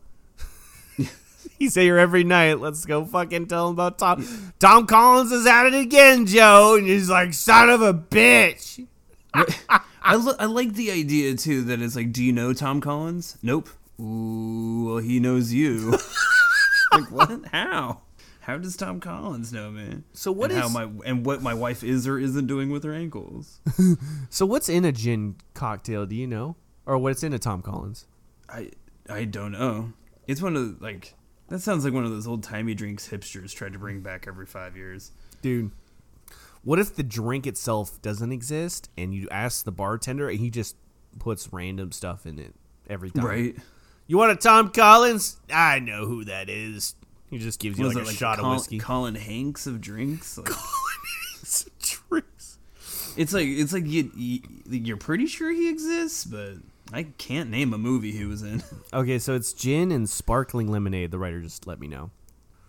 He's 1.58 1.74
here 1.74 1.98
every 1.98 2.24
night. 2.24 2.60
Let's 2.60 2.84
go 2.84 3.04
fucking 3.04 3.46
tell 3.46 3.68
him 3.68 3.74
about 3.74 3.98
Tom. 3.98 4.52
Tom 4.58 4.86
Collins 4.86 5.32
is 5.32 5.46
at 5.46 5.66
it 5.66 5.74
again, 5.74 6.26
Joe, 6.26 6.76
and 6.76 6.86
he's 6.86 7.08
like, 7.08 7.32
son 7.32 7.70
of 7.70 7.80
a 7.82 7.94
bitch. 7.94 8.86
I, 9.34 10.16
lo- 10.16 10.36
I 10.38 10.46
like 10.46 10.74
the 10.74 10.90
idea 10.90 11.34
too 11.34 11.62
that 11.64 11.80
it's 11.80 11.96
like, 11.96 12.12
do 12.12 12.22
you 12.22 12.32
know 12.32 12.52
Tom 12.52 12.80
Collins? 12.80 13.38
Nope. 13.42 13.68
Ooh, 14.00 14.84
well, 14.86 14.98
he 14.98 15.20
knows 15.20 15.52
you. 15.52 15.90
like 16.92 17.10
what? 17.10 17.46
How? 17.52 18.00
how 18.40 18.58
does 18.58 18.76
Tom 18.76 19.00
Collins 19.00 19.52
know 19.52 19.70
man? 19.70 20.04
So 20.12 20.30
what 20.30 20.50
and 20.50 20.60
how 20.60 20.66
is- 20.66 20.72
my 20.72 20.88
and 21.06 21.24
what 21.24 21.40
my 21.42 21.54
wife 21.54 21.82
is 21.82 22.06
or 22.06 22.18
isn't 22.18 22.46
doing 22.46 22.70
with 22.70 22.84
her 22.84 22.92
ankles? 22.92 23.60
So 24.28 24.44
what's 24.44 24.68
in 24.68 24.84
a 24.84 24.92
gin 24.92 25.36
cocktail? 25.54 26.04
Do 26.06 26.14
you 26.14 26.26
know, 26.26 26.56
or 26.86 26.98
what's 26.98 27.22
in 27.22 27.32
a 27.32 27.38
Tom 27.38 27.62
Collins? 27.62 28.06
I 28.48 28.70
I 29.08 29.24
don't 29.24 29.52
know. 29.52 29.92
It's 30.26 30.42
one 30.42 30.56
of 30.56 30.78
the, 30.78 30.84
like 30.84 31.14
that 31.54 31.60
sounds 31.60 31.84
like 31.84 31.94
one 31.94 32.04
of 32.04 32.10
those 32.10 32.26
old 32.26 32.42
timey 32.42 32.74
drinks 32.74 33.08
hipsters 33.08 33.54
tried 33.54 33.74
to 33.74 33.78
bring 33.78 34.00
back 34.00 34.26
every 34.26 34.44
five 34.44 34.76
years. 34.76 35.12
Dude, 35.40 35.70
what 36.64 36.80
if 36.80 36.96
the 36.96 37.04
drink 37.04 37.46
itself 37.46 38.02
doesn't 38.02 38.32
exist 38.32 38.90
and 38.98 39.14
you 39.14 39.28
ask 39.30 39.64
the 39.64 39.70
bartender 39.70 40.28
and 40.28 40.40
he 40.40 40.50
just 40.50 40.74
puts 41.20 41.52
random 41.52 41.92
stuff 41.92 42.26
in 42.26 42.40
it 42.40 42.56
every 42.90 43.12
time? 43.12 43.24
Right? 43.24 43.56
You 44.08 44.18
want 44.18 44.32
a 44.32 44.36
Tom 44.36 44.70
Collins? 44.70 45.36
I 45.48 45.78
know 45.78 46.06
who 46.06 46.24
that 46.24 46.48
is. 46.50 46.96
He 47.30 47.38
just 47.38 47.60
gives 47.60 47.78
you 47.78 47.84
Was 47.84 47.94
like 47.94 48.02
a 48.02 48.08
like 48.08 48.16
shot 48.16 48.38
Col- 48.38 48.50
of 48.50 48.56
whiskey. 48.56 48.78
Colin 48.78 49.14
Hanks 49.14 49.68
of 49.68 49.80
drinks? 49.80 50.36
Like, 50.36 50.48
Drinks. 52.08 52.58
it's 53.16 53.32
like 53.32 53.46
it's 53.46 53.72
like 53.72 53.86
you, 53.86 54.10
you 54.16 54.40
you're 54.68 54.96
pretty 54.96 55.26
sure 55.26 55.52
he 55.52 55.68
exists, 55.68 56.24
but 56.24 56.54
I 56.94 57.02
can't 57.18 57.50
name 57.50 57.74
a 57.74 57.78
movie 57.78 58.12
he 58.12 58.24
was 58.24 58.42
in. 58.42 58.62
Okay, 58.92 59.18
so 59.18 59.34
it's 59.34 59.52
gin 59.52 59.90
and 59.90 60.08
sparkling 60.08 60.70
lemonade. 60.70 61.10
The 61.10 61.18
writer 61.18 61.40
just 61.40 61.66
let 61.66 61.80
me 61.80 61.88
know. 61.88 62.12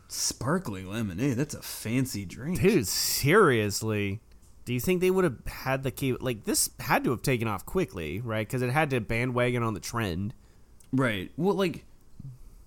Sparkling 0.08 0.90
lemonade. 0.90 1.38
That's 1.38 1.54
a 1.54 1.62
fancy 1.62 2.26
drink. 2.26 2.60
Dude, 2.60 2.88
seriously. 2.88 4.22
Do 4.66 4.74
you 4.74 4.80
think 4.80 5.02
they 5.02 5.12
would 5.12 5.24
have 5.24 5.46
had 5.46 5.84
the 5.84 5.92
key? 5.92 6.14
like 6.14 6.46
this 6.46 6.72
had 6.80 7.04
to 7.04 7.12
have 7.12 7.22
taken 7.22 7.48
off 7.48 7.68
quickly, 7.68 8.22
right? 8.22 8.48
Because 8.48 8.64
it 8.64 8.72
had 8.72 8.90
to 8.90 9.00
bandwagon 9.02 9.62
on 9.62 9.76
the 9.76 9.80
trend. 9.80 10.34
Right. 10.92 11.32
Well, 11.38 11.54
like, 11.54 11.86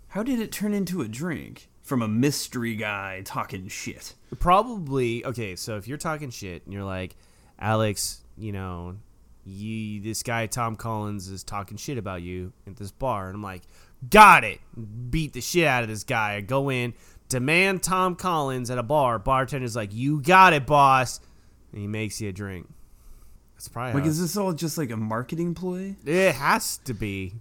how 0.09 0.23
did 0.23 0.39
it 0.39 0.53
turn 0.53 0.73
into 0.73 1.01
a 1.03 1.09
drink 1.09 1.69
from 1.83 2.01
a 2.01 2.09
mystery 2.09 2.77
guy 2.77 3.23
talking 3.25 3.67
shit? 3.67 4.15
Probably 4.39 5.25
okay. 5.25 5.57
So 5.57 5.77
if 5.77 5.89
you're 5.89 5.99
talking 5.99 6.31
shit 6.31 6.65
and 6.65 6.73
you're 6.73 6.85
like, 6.85 7.17
Alex, 7.59 8.21
you 8.37 8.53
know, 8.53 8.97
you 9.49 10.01
this 10.01 10.23
guy 10.23 10.47
Tom 10.47 10.77
Collins 10.77 11.29
is 11.29 11.43
talking 11.43 11.77
shit 11.77 11.99
about 11.99 12.23
you 12.23 12.53
at 12.67 12.77
this 12.77 12.91
bar, 12.91 13.27
and 13.29 13.37
I'm 13.37 13.43
like, 13.43 13.63
got 14.11 14.45
it. 14.45 14.61
Beat 15.11 15.33
the 15.33 15.41
shit 15.41 15.67
out 15.67 15.83
of 15.83 15.89
this 15.89 16.05
guy. 16.05 16.35
I 16.35 16.41
go 16.41 16.71
in, 16.71 16.95
demand 17.29 17.83
Tom 17.83 18.15
Collins 18.15 18.71
at 18.71 18.79
a 18.79 18.83
bar. 18.83 19.19
Bartender's 19.19 19.77
like, 19.77 19.93
you 19.93 20.21
got 20.23 20.53
it, 20.53 20.67
boss, 20.67 21.21
and 21.73 21.81
he 21.81 21.87
makes 21.87 22.21
you 22.21 22.29
a 22.29 22.33
drink. 22.33 22.69
That's 23.55 23.69
probably 23.69 24.01
Like, 24.01 24.09
is 24.09 24.21
this 24.21 24.37
all 24.37 24.53
just 24.53 24.79
like 24.79 24.91
a 24.91 24.97
marketing 24.97 25.55
ploy? 25.55 25.97
It 26.05 26.35
has 26.37 26.79
to 26.79 26.95
be. 26.95 27.35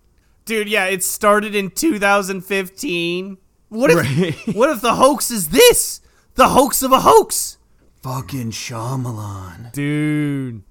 Dude, 0.46 0.68
yeah, 0.70 0.86
it 0.86 1.04
started 1.04 1.54
in 1.56 1.70
2015. 1.70 3.38
What 3.70 3.92
if 3.92 3.98
Right. 3.98 4.56
what 4.56 4.70
if 4.70 4.82
the 4.82 4.96
hoax 4.96 5.30
is 5.30 5.50
this? 5.50 6.02
The 6.36 6.50
hoax 6.50 6.82
of 6.82 6.92
a 6.92 7.02
hoax. 7.02 7.58
Fucking 8.02 8.52
Shyamalan. 8.52 9.72
Dude. 9.74 10.64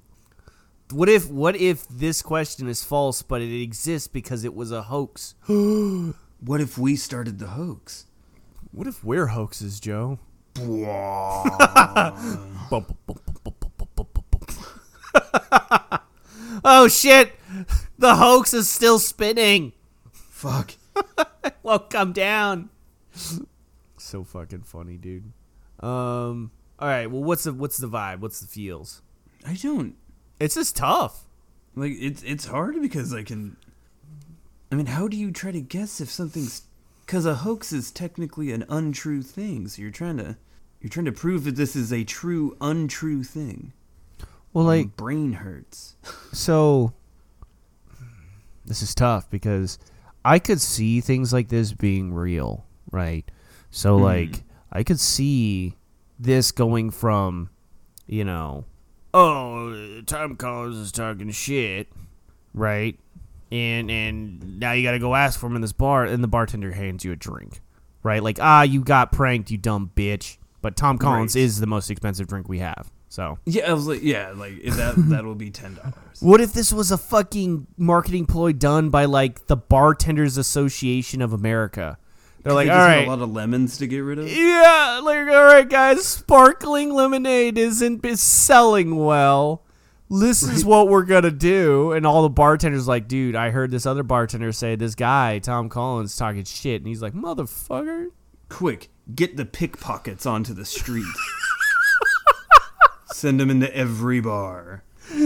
What 0.93 1.09
if 1.09 1.29
what 1.29 1.57
if 1.57 1.87
this 1.89 2.23
question 2.23 2.69
is 2.69 2.85
false 2.85 3.23
but 3.23 3.43
it 3.43 3.61
exists 3.61 4.07
because 4.07 4.45
it 4.45 4.55
was 4.55 4.71
a 4.73 4.83
hoax? 4.83 5.35
What 6.39 6.61
if 6.61 6.77
we 6.77 6.97
started 6.97 7.39
the 7.39 7.47
hoax? 7.49 8.07
What 8.71 8.87
if 8.87 9.03
we're 9.03 9.29
hoaxes, 9.29 9.81
Joe? 9.81 10.19
oh 16.63 16.89
shit. 16.89 17.33
The 17.99 18.17
hoax 18.17 18.53
is 18.53 18.69
still 18.69 18.99
spinning. 18.99 19.73
Fuck. 20.13 20.73
well, 21.63 21.79
come 21.79 22.13
down. 22.13 22.69
so 23.97 24.23
fucking 24.25 24.63
funny, 24.63 24.99
dude. 24.99 25.33
Um. 25.81 26.51
All 26.79 26.89
right. 26.89 27.11
Well, 27.11 27.25
what's 27.25 27.45
the 27.45 27.55
what's 27.55 27.79
the 27.79 27.89
vibe? 27.89 28.21
What's 28.21 28.41
the 28.41 28.47
feels? 28.47 29.01
I 29.47 29.55
don't 29.55 29.97
It's 30.39 30.55
just 30.55 30.77
tough. 30.77 31.27
like 31.75 31.93
it's 31.99 32.23
it's 32.23 32.47
hard 32.47 32.81
because 32.81 33.13
I 33.13 33.23
can. 33.23 33.57
I 34.71 34.75
mean, 34.75 34.87
how 34.87 35.09
do 35.09 35.17
you 35.17 35.31
try 35.31 35.53
to 35.53 35.61
guess 35.61 36.01
if 36.01 36.11
something's? 36.11 36.63
Because 37.05 37.25
a 37.25 37.37
hoax 37.37 37.73
is 37.73 37.91
technically 37.91 38.51
an 38.51 38.65
untrue 38.69 39.23
thing, 39.23 39.69
so 39.69 39.81
you're 39.81 39.91
trying 39.91 40.17
to 40.19 40.37
you're 40.81 40.91
trying 40.91 41.07
to 41.07 41.13
prove 41.13 41.45
that 41.45 41.57
this 41.57 41.77
is 41.77 41.93
a 41.93 42.05
true 42.05 42.57
untrue 42.61 43.23
thing. 43.23 43.73
Well, 44.53 44.67
My 44.67 44.85
brain 44.97 45.35
hurts. 45.35 45.97
so 46.33 46.93
this 48.65 48.83
is 48.83 48.95
tough 48.95 49.31
because 49.31 49.79
I 50.25 50.39
could 50.39 50.61
see 50.61 51.01
things 51.01 51.33
like 51.33 51.49
this 51.49 51.73
being 51.73 52.13
real, 52.13 52.65
right? 52.91 53.31
So 53.71 53.97
hmm. 53.97 54.03
like 54.03 54.43
I 54.73 54.83
could 54.83 55.01
see 55.01 55.77
this 56.19 56.53
going 56.53 56.91
from, 56.91 57.51
you 58.07 58.25
know, 58.25 58.65
oh, 59.17 60.03
Tom 60.07 60.37
Collins 60.37 60.77
is 60.77 60.93
talking 60.93 61.31
shit, 61.31 61.89
right? 62.55 62.99
And 63.51 63.91
and 63.91 64.59
now 64.61 64.73
you 64.73 64.83
got 64.83 64.93
to 64.93 64.99
go 64.99 65.15
ask 65.15 65.39
for 65.39 65.47
him 65.47 65.57
in 65.57 65.63
this 65.63 65.73
bar, 65.73 66.05
and 66.05 66.23
the 66.23 66.29
bartender 66.29 66.73
hands 66.73 67.05
you 67.05 67.13
a 67.13 67.17
drink, 67.17 67.61
right? 68.03 68.23
Like 68.23 68.39
ah, 68.41 68.63
you 68.63 68.83
got 68.83 69.13
pranked, 69.13 69.51
you 69.51 69.59
dumb 69.59 69.91
bitch. 69.95 70.37
But 70.63 70.77
Tom 70.77 70.99
Collins 70.99 71.37
Right. 71.37 71.43
is 71.43 71.61
the 71.61 71.67
most 71.67 71.91
expensive 71.91 72.27
drink 72.27 72.49
we 72.49 72.59
have, 72.59 72.91
so. 73.09 73.39
Yeah, 73.45 73.71
I 73.71 73.73
was 73.73 73.87
like, 73.87 74.03
yeah, 74.03 74.33
like 74.35 74.63
that 74.65 74.95
that'll 74.97 75.37
be 75.37 75.51
ten 75.51 75.75
dollars. 75.75 75.95
What 76.21 76.41
if 76.41 76.53
this 76.55 76.73
was 76.73 76.91
a 76.91 76.99
fucking 76.99 77.69
marketing 77.77 78.27
ploy 78.27 78.53
done 78.53 78.91
by 78.91 79.05
like 79.05 79.47
the 79.47 79.57
Bartenders 79.57 80.37
Association 80.37 81.23
of 81.23 81.33
America? 81.33 81.99
They're 82.47 82.55
like, 82.55 82.67
they 82.69 82.73
all 82.73 82.79
just 82.79 82.97
had 82.99 83.07
a 83.07 83.11
lot 83.11 83.23
of 83.23 83.33
lemons 83.33 83.79
to 83.79 83.87
get 83.87 83.99
rid 83.99 84.19
of. 84.19 84.31
yeah, 84.31 85.01
like 85.03 85.29
all 85.29 85.45
right, 85.45 85.69
guys, 85.69 86.07
sparkling 86.07 86.95
lemonade 86.95 87.59
isn't 87.59 88.05
is 88.05 88.21
selling 88.21 88.97
well. 88.97 89.65
This 90.09 90.45
is 90.45 90.65
what 90.65 90.89
we're 90.89 91.03
gonna 91.03 91.33
do, 91.33 91.91
and 91.91 92.07
all 92.07 92.23
the 92.23 92.29
bartenders 92.31 92.87
like, 92.87 93.09
dude, 93.09 93.35
I 93.35 93.51
heard 93.51 93.73
this 93.73 93.85
other 93.85 94.05
bartender 94.05 94.53
say 94.53 94.77
this 94.77 94.95
guy 94.95 95.41
Tom 95.41 95.69
Collins 95.69 96.15
talking 96.17 96.45
shit, 96.45 96.81
and 96.81 96.87
he's 96.87 97.03
like, 97.03 97.15
motherfucker, 97.15 98.11
Quick, 98.49 98.91
get 99.13 99.37
the 99.37 99.45
pickpockets 99.45 100.25
onto 100.25 100.55
the 100.55 100.65
street. 100.65 101.05
Send 103.13 103.41
them 103.41 103.51
into 103.51 103.75
every 103.75 104.21
bar. 104.21 104.85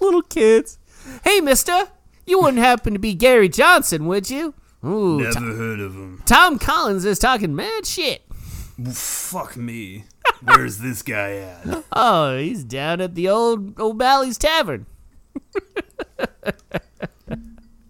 little 0.00 0.22
kids. 0.22 0.78
Hey, 1.22 1.40
Mister, 1.40 1.88
you 2.26 2.40
wouldn't 2.40 2.62
happen 2.62 2.92
to 2.92 2.98
be 2.98 3.14
Gary 3.14 3.48
Johnson, 3.48 4.06
would 4.06 4.30
you? 4.30 4.54
Ooh, 4.84 5.18
Never 5.20 5.32
Tom- 5.32 5.56
heard 5.56 5.80
of 5.80 5.94
him. 5.94 6.22
Tom 6.26 6.58
Collins 6.58 7.04
is 7.04 7.18
talking 7.18 7.54
mad 7.54 7.86
shit. 7.86 8.22
Fuck 8.92 9.56
me. 9.56 10.04
Where's 10.42 10.78
this 10.78 11.02
guy 11.02 11.32
at? 11.36 11.84
Oh, 11.92 12.38
he's 12.38 12.64
down 12.64 13.00
at 13.02 13.14
the 13.14 13.28
old 13.28 13.78
O'Malley's 13.78 14.38
Tavern. 14.38 14.86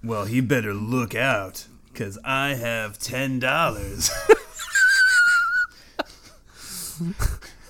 Well, 0.03 0.25
he 0.25 0.41
better 0.41 0.73
look 0.75 1.15
out, 1.15 1.67
cause 1.95 2.19
I 2.25 2.55
have 2.55 2.99
ten 2.99 3.39
dollars. 3.39 4.11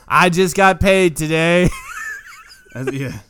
I 0.09 0.29
just 0.31 0.57
got 0.57 0.81
paid 0.81 1.17
today. 1.17 1.69
yeah. 2.93 3.21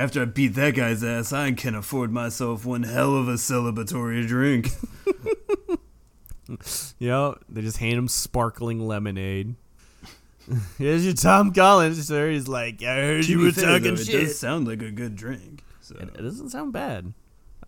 After 0.00 0.22
I 0.22 0.24
beat 0.24 0.54
that 0.54 0.74
guy's 0.74 1.04
ass, 1.04 1.30
I 1.30 1.52
can 1.52 1.74
afford 1.74 2.10
myself 2.10 2.64
one 2.64 2.84
hell 2.84 3.14
of 3.14 3.28
a 3.28 3.34
celebratory 3.34 4.26
drink. 4.26 4.70
yep, 6.98 7.44
they 7.50 7.60
just 7.60 7.76
hand 7.76 7.98
him 7.98 8.08
sparkling 8.08 8.80
lemonade. 8.80 9.56
Here's 10.78 11.04
your 11.04 11.12
Tom 11.12 11.52
Collins, 11.52 12.08
sir. 12.08 12.30
He's 12.30 12.48
like, 12.48 12.82
I 12.82 12.94
heard 12.94 13.26
you 13.26 13.40
were 13.40 13.52
fair, 13.52 13.78
talking 13.78 13.94
though, 13.94 14.00
It 14.00 14.06
does 14.06 14.38
sound 14.38 14.66
like 14.66 14.80
a 14.80 14.90
good 14.90 15.16
drink. 15.16 15.62
So. 15.82 15.96
It, 15.96 16.08
it 16.18 16.22
doesn't 16.22 16.48
sound 16.48 16.72
bad. 16.72 17.12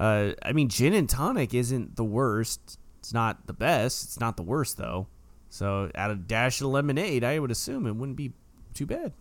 Uh, 0.00 0.30
I 0.42 0.52
mean, 0.54 0.70
gin 0.70 0.94
and 0.94 1.10
tonic 1.10 1.52
isn't 1.52 1.96
the 1.96 2.04
worst. 2.04 2.78
It's 3.00 3.12
not 3.12 3.46
the 3.46 3.52
best. 3.52 4.04
It's 4.04 4.20
not 4.20 4.38
the 4.38 4.42
worst 4.42 4.78
though. 4.78 5.06
So, 5.50 5.90
out 5.94 6.10
of 6.10 6.16
a 6.16 6.22
dash 6.22 6.62
of 6.62 6.68
lemonade, 6.68 7.24
I 7.24 7.38
would 7.38 7.50
assume 7.50 7.86
it 7.86 7.94
wouldn't 7.94 8.16
be 8.16 8.32
too 8.72 8.86
bad. 8.86 9.12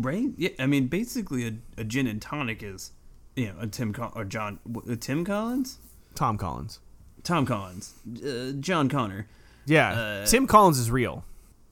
Right? 0.00 0.28
Yeah. 0.36 0.50
I 0.58 0.66
mean, 0.66 0.86
basically, 0.88 1.46
a, 1.46 1.52
a 1.80 1.84
gin 1.84 2.06
and 2.06 2.20
tonic 2.22 2.62
is, 2.62 2.92
you 3.36 3.46
know, 3.48 3.54
a 3.60 3.66
Tim 3.66 3.92
Col- 3.92 4.12
or 4.14 4.24
John 4.24 4.58
a 4.88 4.96
Tim 4.96 5.24
Collins, 5.24 5.78
Tom 6.14 6.36
Collins. 6.38 6.80
Tom 7.24 7.44
Collins, 7.44 7.94
uh, 8.24 8.52
John 8.60 8.88
Connor. 8.88 9.26
Yeah, 9.66 9.90
Uh, 9.90 10.26
Tim 10.26 10.46
Collins 10.46 10.78
is 10.78 10.90
real. 10.90 11.24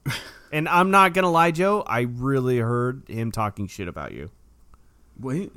and 0.51 0.67
I'm 0.69 0.91
not 0.91 1.13
gonna 1.13 1.31
lie, 1.31 1.51
Joe. 1.51 1.81
I 1.87 2.01
really 2.01 2.57
heard 2.59 3.03
him 3.07 3.31
talking 3.31 3.67
shit 3.67 3.87
about 3.87 4.11
you. 4.11 4.29
Wait, 5.19 5.51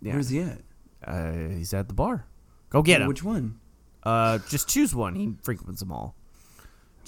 Yeah. 0.00 0.12
where's 0.12 0.28
he 0.28 0.40
at? 0.40 0.60
Uh, 1.04 1.32
he's 1.50 1.72
at 1.74 1.88
the 1.88 1.94
bar. 1.94 2.26
Go 2.70 2.82
get 2.82 3.00
him. 3.00 3.08
Which 3.08 3.24
one? 3.24 3.58
Uh, 4.04 4.38
just 4.48 4.68
choose 4.68 4.94
one. 4.94 5.14
He 5.14 5.34
frequents 5.42 5.80
them 5.80 5.90
all. 5.90 6.14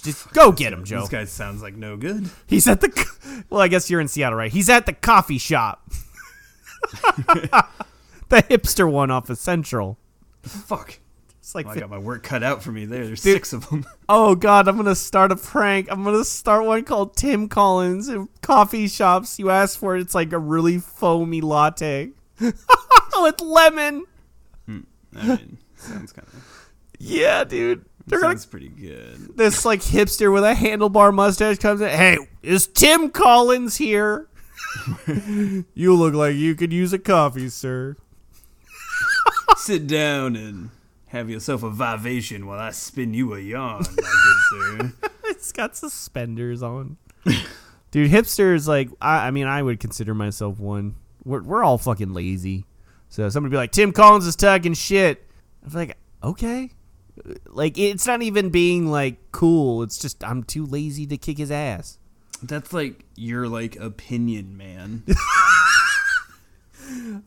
Just 0.03 0.31
go 0.33 0.51
get 0.51 0.73
him, 0.73 0.83
Joe. 0.83 1.01
This 1.01 1.09
guy 1.09 1.25
sounds 1.25 1.61
like 1.61 1.75
no 1.75 1.95
good. 1.97 2.29
He's 2.47 2.67
at 2.67 2.81
the. 2.81 2.89
co- 2.89 3.41
Well, 3.49 3.61
I 3.61 3.67
guess 3.67 3.89
you're 3.89 4.01
in 4.01 4.07
Seattle, 4.07 4.37
right? 4.37 4.51
He's 4.51 4.69
at 4.69 4.85
the 4.85 4.93
coffee 4.93 5.37
shop. 5.37 5.89
the 8.29 8.41
hipster 8.43 8.89
one 8.91 9.11
off 9.11 9.29
of 9.29 9.37
Central. 9.37 9.97
Fuck. 10.43 10.99
It's 11.39 11.55
like 11.55 11.65
Well, 11.65 11.75
I 11.75 11.79
got 11.79 11.89
my 11.89 11.97
work 11.97 12.23
cut 12.23 12.43
out 12.43 12.61
for 12.63 12.71
me 12.71 12.85
there. 12.85 13.05
There's 13.05 13.21
Dude. 13.21 13.33
six 13.33 13.53
of 13.53 13.67
them. 13.69 13.85
Oh 14.09 14.35
God, 14.35 14.67
I'm 14.67 14.75
gonna 14.75 14.93
start 14.95 15.31
a 15.31 15.35
prank. 15.37 15.87
I'm 15.89 16.03
gonna 16.03 16.25
start 16.25 16.65
one 16.65 16.83
called 16.83 17.15
Tim 17.15 17.47
Collins 17.47 18.09
in 18.09 18.27
coffee 18.41 18.87
shops. 18.89 19.39
You 19.39 19.49
ask 19.49 19.79
for 19.79 19.95
it, 19.95 20.01
it's 20.01 20.13
like 20.13 20.33
a 20.33 20.37
really 20.37 20.79
foamy 20.79 21.39
latte 21.41 22.11
with 22.41 23.39
lemon. 23.41 24.05
Hmm. 24.65 24.79
I 25.15 25.27
mean, 25.27 25.57
sounds 25.77 26.11
kind 26.11 26.27
of 26.27 26.69
Yeah, 26.99 27.43
dude. 27.45 27.85
They're 28.07 28.21
gonna 28.21 28.39
pretty 28.39 28.69
good. 28.69 29.37
this 29.37 29.65
like 29.65 29.81
hipster 29.81 30.33
with 30.33 30.43
a 30.43 30.53
handlebar 30.53 31.13
mustache 31.13 31.57
comes 31.57 31.81
in. 31.81 31.89
Hey, 31.89 32.17
is 32.41 32.67
Tim 32.67 33.09
Collins 33.09 33.77
here? 33.77 34.27
you 35.73 35.95
look 35.95 36.13
like 36.13 36.35
you 36.35 36.55
could 36.55 36.73
use 36.73 36.93
a 36.93 36.99
coffee, 36.99 37.49
sir. 37.49 37.95
Sit 39.57 39.87
down 39.87 40.35
and 40.35 40.69
have 41.07 41.29
yourself 41.29 41.63
a 41.63 41.69
vivation 41.69 42.47
while 42.47 42.59
I 42.59 42.71
spin 42.71 43.13
you 43.13 43.33
a 43.33 43.39
yarn, 43.39 43.79
my 43.79 43.95
good 43.95 44.39
sir. 44.49 44.93
It's 45.23 45.51
got 45.53 45.75
suspenders 45.75 46.61
on. 46.61 46.97
Dude, 47.91 48.11
hipsters 48.11 48.67
like 48.67 48.89
I, 49.01 49.27
I 49.27 49.31
mean 49.31 49.47
I 49.47 49.61
would 49.63 49.79
consider 49.79 50.13
myself 50.13 50.59
one. 50.59 50.95
We're 51.23 51.41
we're 51.41 51.63
all 51.63 51.77
fucking 51.77 52.13
lazy. 52.13 52.65
So 53.09 53.27
somebody 53.29 53.51
be 53.51 53.57
like 53.57 53.71
Tim 53.71 53.91
Collins 53.91 54.27
is 54.27 54.35
talking 54.35 54.73
shit. 54.73 55.25
I'm 55.65 55.71
like 55.73 55.97
okay. 56.23 56.71
Like 57.47 57.77
it's 57.77 58.07
not 58.07 58.21
even 58.21 58.49
being 58.49 58.87
like 58.87 59.31
cool. 59.31 59.83
It's 59.83 59.97
just 59.97 60.23
I'm 60.23 60.43
too 60.43 60.65
lazy 60.65 61.05
to 61.07 61.17
kick 61.17 61.37
his 61.37 61.51
ass. 61.51 61.97
That's 62.43 62.73
like 62.73 63.05
your 63.15 63.47
like 63.47 63.75
opinion, 63.75 64.57
man. 64.57 65.03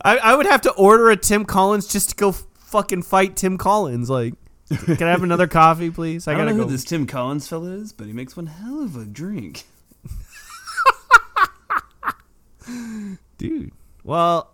I, 0.05 0.19
I 0.19 0.35
would 0.35 0.47
have 0.47 0.62
to 0.62 0.73
order 0.73 1.11
a 1.11 1.17
Tim 1.17 1.45
Collins 1.45 1.87
just 1.87 2.11
to 2.11 2.17
go 2.17 2.33
fucking 2.33 3.03
fight 3.03 3.37
Tim 3.37 3.57
Collins. 3.57 4.11
Like, 4.11 4.35
can 4.69 5.05
I 5.05 5.11
have 5.11 5.23
another 5.23 5.47
coffee, 5.49 5.91
please? 5.91 6.26
I, 6.26 6.33
I 6.33 6.37
don't 6.37 6.47
know 6.47 6.57
go. 6.57 6.62
who 6.64 6.71
this 6.71 6.85
Tim 6.85 7.07
Collins 7.07 7.49
fella 7.49 7.71
is, 7.71 7.93
but 7.93 8.07
he 8.07 8.12
makes 8.12 8.37
one 8.37 8.47
hell 8.47 8.83
of 8.83 8.97
a 8.97 9.05
drink. 9.05 9.64
dude. 13.38 13.73
Well, 14.03 14.50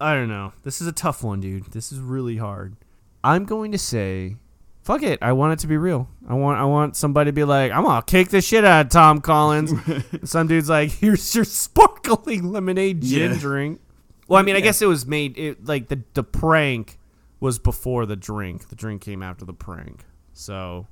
I 0.00 0.14
don't 0.14 0.28
know. 0.28 0.52
This 0.62 0.80
is 0.80 0.86
a 0.86 0.92
tough 0.92 1.24
one, 1.24 1.40
dude. 1.40 1.72
This 1.72 1.90
is 1.90 1.98
really 1.98 2.36
hard. 2.36 2.76
I'm 3.24 3.44
going 3.44 3.72
to 3.72 3.78
say, 3.78 4.36
fuck 4.82 5.02
it. 5.02 5.18
I 5.22 5.32
want 5.32 5.54
it 5.54 5.58
to 5.60 5.66
be 5.66 5.76
real. 5.76 6.08
I 6.28 6.34
want 6.34 6.58
I 6.58 6.64
want 6.64 6.96
somebody 6.96 7.28
to 7.28 7.32
be 7.32 7.44
like, 7.44 7.72
I'm 7.72 7.84
gonna 7.84 8.02
kick 8.02 8.28
the 8.28 8.40
shit 8.40 8.64
out 8.64 8.86
of 8.86 8.90
Tom 8.92 9.20
Collins. 9.20 9.72
Some 10.24 10.46
dude's 10.46 10.68
like, 10.68 10.90
here's 10.90 11.34
your 11.34 11.44
sparkling 11.44 12.50
lemonade 12.52 13.02
gin 13.02 13.32
Yeah. 13.32 13.38
drink. 13.38 13.80
Well, 14.28 14.38
I 14.38 14.42
mean, 14.42 14.56
I 14.56 14.60
guess 14.60 14.80
it 14.80 14.86
was 14.86 15.04
made 15.06 15.36
it 15.38 15.64
like 15.66 15.88
the 15.88 16.02
the 16.14 16.22
prank 16.24 16.98
was 17.40 17.58
before 17.58 18.06
the 18.06 18.16
drink. 18.16 18.68
The 18.68 18.76
drink 18.76 19.02
came 19.02 19.22
after 19.22 19.44
the 19.44 19.52
prank. 19.52 20.04
So 20.32 20.86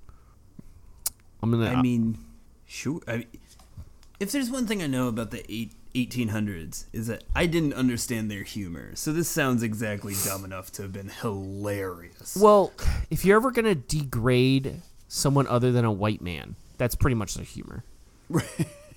I'm 1.42 1.50
gonna. 1.50 1.70
I 1.70 1.80
mean, 1.80 2.18
sure. 2.66 3.00
I 3.08 3.18
mean, 3.18 3.26
if 4.18 4.32
there's 4.32 4.50
one 4.50 4.66
thing 4.66 4.82
I 4.82 4.86
know 4.86 5.08
about 5.08 5.30
the 5.30 5.42
eight, 5.50 5.72
1800s 5.94 6.84
is 6.92 7.06
that 7.08 7.24
I 7.34 7.46
didn't 7.46 7.74
understand 7.74 8.30
their 8.30 8.42
humor. 8.42 8.94
So 8.94 9.12
this 9.12 9.28
sounds 9.28 9.62
exactly 9.62 10.14
dumb 10.24 10.44
enough 10.44 10.70
to 10.72 10.82
have 10.82 10.92
been 10.92 11.08
hilarious. 11.08 12.36
Well, 12.40 12.72
if 13.10 13.24
you're 13.24 13.36
ever 13.36 13.50
gonna 13.50 13.74
degrade 13.74 14.82
someone 15.08 15.46
other 15.46 15.72
than 15.72 15.84
a 15.84 15.92
white 15.92 16.22
man, 16.22 16.56
that's 16.78 16.94
pretty 16.94 17.16
much 17.16 17.34
their 17.34 17.44
humor. 17.44 17.84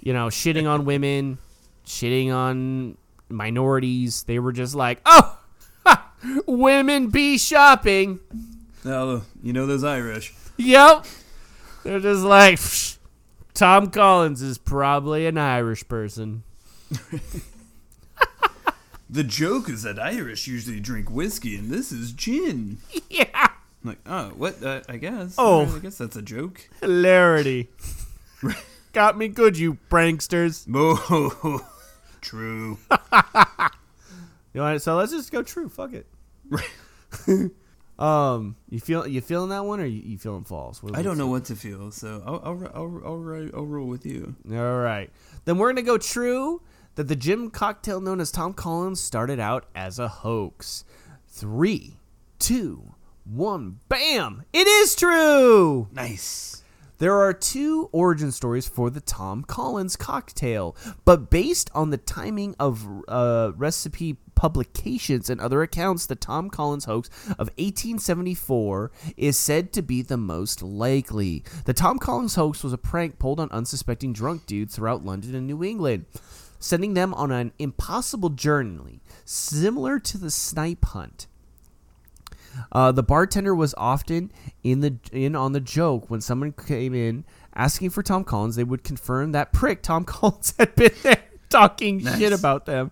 You 0.06 0.12
know, 0.12 0.28
shitting 0.28 0.70
on 0.70 0.84
women, 0.84 1.38
shitting 1.86 2.30
on 2.30 2.98
minorities. 3.30 4.24
They 4.24 4.38
were 4.38 4.52
just 4.52 4.76
like, 4.76 5.00
oh, 5.06 5.40
ha, 5.86 6.12
women 6.46 7.08
be 7.08 7.38
shopping. 7.38 8.20
Now, 8.84 9.22
you 9.42 9.54
know 9.54 9.66
those 9.66 9.86
Irish. 9.86 10.34
Yep. 10.58 11.06
They're 11.86 12.02
just 12.02 12.24
like, 12.24 12.60
Tom 13.54 13.92
Collins 13.92 14.42
is 14.42 14.58
probably 14.58 15.26
an 15.26 15.38
Irish 15.38 15.88
person. 15.88 16.44
The 19.14 19.24
joke 19.24 19.70
is 19.70 19.84
that 19.84 20.00
Irish 20.00 20.48
usually 20.48 20.80
drink 20.80 21.08
whiskey, 21.12 21.56
and 21.56 21.70
this 21.70 21.92
is 21.92 22.14
gin. 22.14 22.80
Yeah. 23.12 23.28
I'm 23.36 23.52
like, 23.84 24.00
oh, 24.08 24.30
what? 24.30 24.64
Uh, 24.64 24.82
I 24.90 24.98
guess. 24.98 25.36
Oh. 25.38 25.60
Alright, 25.60 25.76
I 25.76 25.80
guess 25.80 26.00
that's 26.00 26.16
a 26.16 26.22
joke. 26.24 26.68
Hilarity. 26.82 27.70
Got 28.94 29.16
me 29.16 29.28
good, 29.28 29.56
you 29.56 29.78
pranksters. 29.92 30.66
Oh, 30.74 31.64
true. 32.22 32.80
You 34.54 34.62
know, 34.62 34.78
so 34.80 34.96
let's 34.96 35.12
just 35.12 35.32
go 35.32 35.44
true. 35.44 35.70
Fuck 35.70 35.94
it. 35.94 36.08
um, 38.00 38.56
you 38.72 38.80
feel 38.80 39.06
you 39.08 39.22
feeling 39.22 39.50
that 39.50 39.66
one 39.66 39.80
or 39.80 39.86
you, 39.86 40.02
you 40.04 40.18
feeling 40.18 40.44
false? 40.44 40.82
What- 40.82 40.96
I 40.98 41.04
don't 41.04 41.20
know 41.20 41.28
what 41.28 41.46
to 41.46 41.56
feel, 41.56 41.92
so 41.92 42.24
I'll 42.26 42.42
I'll 42.44 42.72
I'll, 42.74 43.02
I'll, 43.06 43.50
I'll 43.56 43.66
roll 43.66 43.88
with 43.88 44.08
you. 44.08 44.36
All 44.52 44.80
right, 44.80 45.12
then 45.46 45.60
we're 45.60 45.70
gonna 45.72 45.84
go 45.84 46.00
true 46.00 46.62
that 46.96 47.08
the 47.08 47.16
gin 47.16 47.50
cocktail 47.50 48.00
known 48.00 48.20
as 48.20 48.32
Tom 48.32 48.54
Collins 48.54 49.00
started 49.00 49.40
out 49.40 49.66
as 49.76 50.00
a 50.00 50.08
hoax. 50.08 50.86
Three, 51.28 51.98
two, 52.40 52.94
one, 53.26 53.80
bam! 53.90 54.44
It 54.54 54.68
is 54.68 54.96
true. 54.96 55.88
Nice. 55.92 56.64
There 57.00 57.20
are 57.20 57.34
two 57.34 57.90
origin 57.92 58.32
stories 58.32 58.68
for 58.68 58.90
the 58.90 59.02
Tom 59.02 59.44
Collins 59.44 59.96
cocktail, 59.96 60.76
but 61.04 61.30
based 61.30 61.70
on 61.74 61.90
the 61.90 61.98
timing 61.98 62.56
of 62.60 62.88
uh, 63.10 63.52
recipe 63.58 64.18
publications 64.36 65.30
and 65.30 65.42
other 65.42 65.62
accounts, 65.62 66.06
the 66.06 66.16
Tom 66.16 66.50
Collins 66.50 66.86
hoax 66.86 67.10
of 67.32 67.50
1874 67.58 68.92
is 69.18 69.38
said 69.38 69.74
to 69.74 69.82
be 69.82 70.02
the 70.02 70.18
most 70.18 70.62
likely. 70.62 71.44
The 71.66 71.74
Tom 71.74 71.98
Collins 71.98 72.36
hoax 72.36 72.64
was 72.64 72.72
a 72.74 72.78
prank 72.78 73.20
pulled 73.20 73.40
on 73.40 73.52
unsuspecting 73.52 74.14
drunk 74.14 74.46
dudes 74.46 74.76
throughout 74.76 75.04
London 75.04 75.36
and 75.36 75.48
New 75.48 75.64
England, 75.64 76.06
sending 76.64 76.94
them 76.94 77.14
on 77.14 77.32
an 77.32 77.52
impossible 77.60 78.30
journey, 78.30 79.02
similar 79.26 80.00
to 80.00 80.18
the 80.18 80.32
snipe 80.32 80.86
hunt. 80.86 81.28
Uh, 82.72 82.92
the 82.92 83.04
bartender 83.04 83.54
was 83.54 83.74
often 83.78 84.32
in 84.64 84.80
the 84.80 84.96
in 85.12 85.36
on 85.36 85.54
the 85.54 85.60
joke 85.60 86.10
when 86.10 86.22
someone 86.22 86.52
came 86.52 86.94
in 86.94 87.26
asking 87.56 87.90
for 87.90 88.04
Tom 88.04 88.24
Collins. 88.24 88.56
They 88.56 88.64
would 88.64 88.84
confirm 88.84 89.32
that 89.32 89.52
prick 89.52 89.82
Tom 89.82 90.04
Collins 90.06 90.54
had 90.58 90.76
been 90.76 90.92
there 91.02 91.24
talking 91.50 92.00
shit 92.00 92.32
about 92.32 92.66
them, 92.66 92.92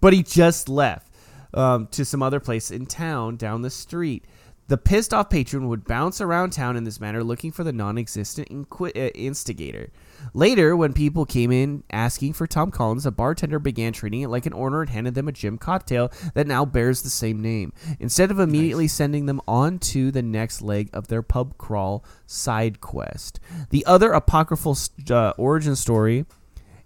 but 0.00 0.12
he 0.12 0.22
just 0.22 0.68
left 0.68 1.10
um, 1.54 1.86
to 1.88 2.04
some 2.04 2.22
other 2.22 2.40
place 2.40 2.70
in 2.70 2.86
town 2.86 3.36
down 3.36 3.62
the 3.62 3.70
street. 3.70 4.24
The 4.68 4.76
pissed 4.76 5.14
off 5.14 5.30
patron 5.30 5.68
would 5.68 5.86
bounce 5.86 6.20
around 6.20 6.50
town 6.50 6.76
in 6.76 6.84
this 6.84 7.00
manner, 7.00 7.24
looking 7.24 7.50
for 7.50 7.64
the 7.64 7.72
non-existent 7.72 8.50
inqui- 8.50 8.94
uh, 8.94 9.10
instigator. 9.14 9.90
Later, 10.34 10.76
when 10.76 10.92
people 10.92 11.24
came 11.24 11.50
in 11.50 11.82
asking 11.90 12.32
for 12.34 12.46
Tom 12.46 12.70
Collins, 12.70 13.04
the 13.04 13.10
bartender 13.12 13.58
began 13.58 13.92
treating 13.92 14.22
it 14.22 14.28
like 14.28 14.46
an 14.46 14.52
order 14.52 14.80
and 14.80 14.90
handed 14.90 15.14
them 15.14 15.28
a 15.28 15.32
gin 15.32 15.58
cocktail 15.58 16.12
that 16.34 16.46
now 16.46 16.64
bears 16.64 17.02
the 17.02 17.10
same 17.10 17.40
name, 17.40 17.72
instead 17.98 18.30
of 18.30 18.38
immediately 18.38 18.88
sending 18.88 19.26
them 19.26 19.40
on 19.48 19.78
to 19.78 20.10
the 20.10 20.22
next 20.22 20.62
leg 20.62 20.90
of 20.92 21.08
their 21.08 21.22
pub 21.22 21.56
crawl 21.58 22.04
side 22.26 22.80
quest. 22.80 23.40
The 23.70 23.84
other 23.86 24.12
apocryphal 24.12 24.76
uh, 25.10 25.32
origin 25.36 25.76
story 25.76 26.26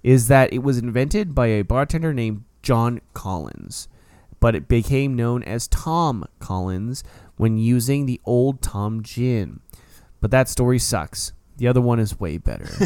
is 0.02 0.28
that 0.28 0.52
it 0.52 0.62
was 0.62 0.78
invented 0.78 1.34
by 1.34 1.46
a 1.46 1.62
bartender 1.62 2.12
named 2.12 2.44
John 2.62 3.00
Collins, 3.14 3.88
but 4.40 4.54
it 4.54 4.68
became 4.68 5.14
known 5.14 5.42
as 5.42 5.68
Tom 5.68 6.24
Collins 6.38 7.04
when 7.36 7.58
using 7.58 8.06
the 8.06 8.20
old 8.24 8.62
Tom 8.62 9.02
gin. 9.02 9.60
But 10.20 10.30
that 10.30 10.48
story 10.48 10.78
sucks. 10.78 11.32
The 11.56 11.68
other 11.68 11.80
one 11.80 12.00
is 12.00 12.18
way 12.18 12.38
better. 12.38 12.68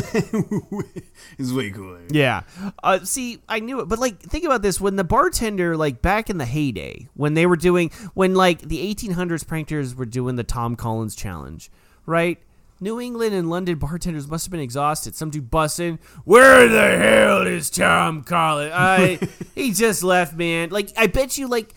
It's 1.38 1.52
way 1.52 1.70
cooler. 1.70 2.00
Yeah. 2.08 2.42
Uh, 2.82 3.00
see, 3.00 3.42
I 3.48 3.60
knew 3.60 3.80
it, 3.80 3.88
but 3.88 3.98
like, 3.98 4.20
think 4.20 4.44
about 4.44 4.62
this: 4.62 4.80
when 4.80 4.96
the 4.96 5.04
bartender, 5.04 5.76
like 5.76 6.00
back 6.00 6.30
in 6.30 6.38
the 6.38 6.46
heyday, 6.46 7.08
when 7.14 7.34
they 7.34 7.46
were 7.46 7.56
doing, 7.56 7.90
when 8.14 8.34
like 8.34 8.60
the 8.60 8.94
1800s 8.94 9.44
pranksters 9.44 9.94
were 9.94 10.06
doing 10.06 10.36
the 10.36 10.44
Tom 10.44 10.76
Collins 10.76 11.14
challenge, 11.14 11.70
right? 12.06 12.38
New 12.80 13.00
England 13.00 13.34
and 13.34 13.48
London 13.48 13.78
bartenders 13.78 14.28
must 14.28 14.46
have 14.46 14.50
been 14.50 14.60
exhausted. 14.60 15.14
Some 15.14 15.30
dude 15.30 15.50
busting, 15.50 15.98
where 16.24 16.68
the 16.68 16.98
hell 16.98 17.46
is 17.46 17.70
Tom 17.70 18.22
Collins? 18.22 18.72
I 18.74 19.18
he 19.54 19.72
just 19.72 20.02
left, 20.02 20.34
man. 20.34 20.70
Like, 20.70 20.92
I 20.96 21.06
bet 21.06 21.38
you, 21.38 21.48
like, 21.48 21.74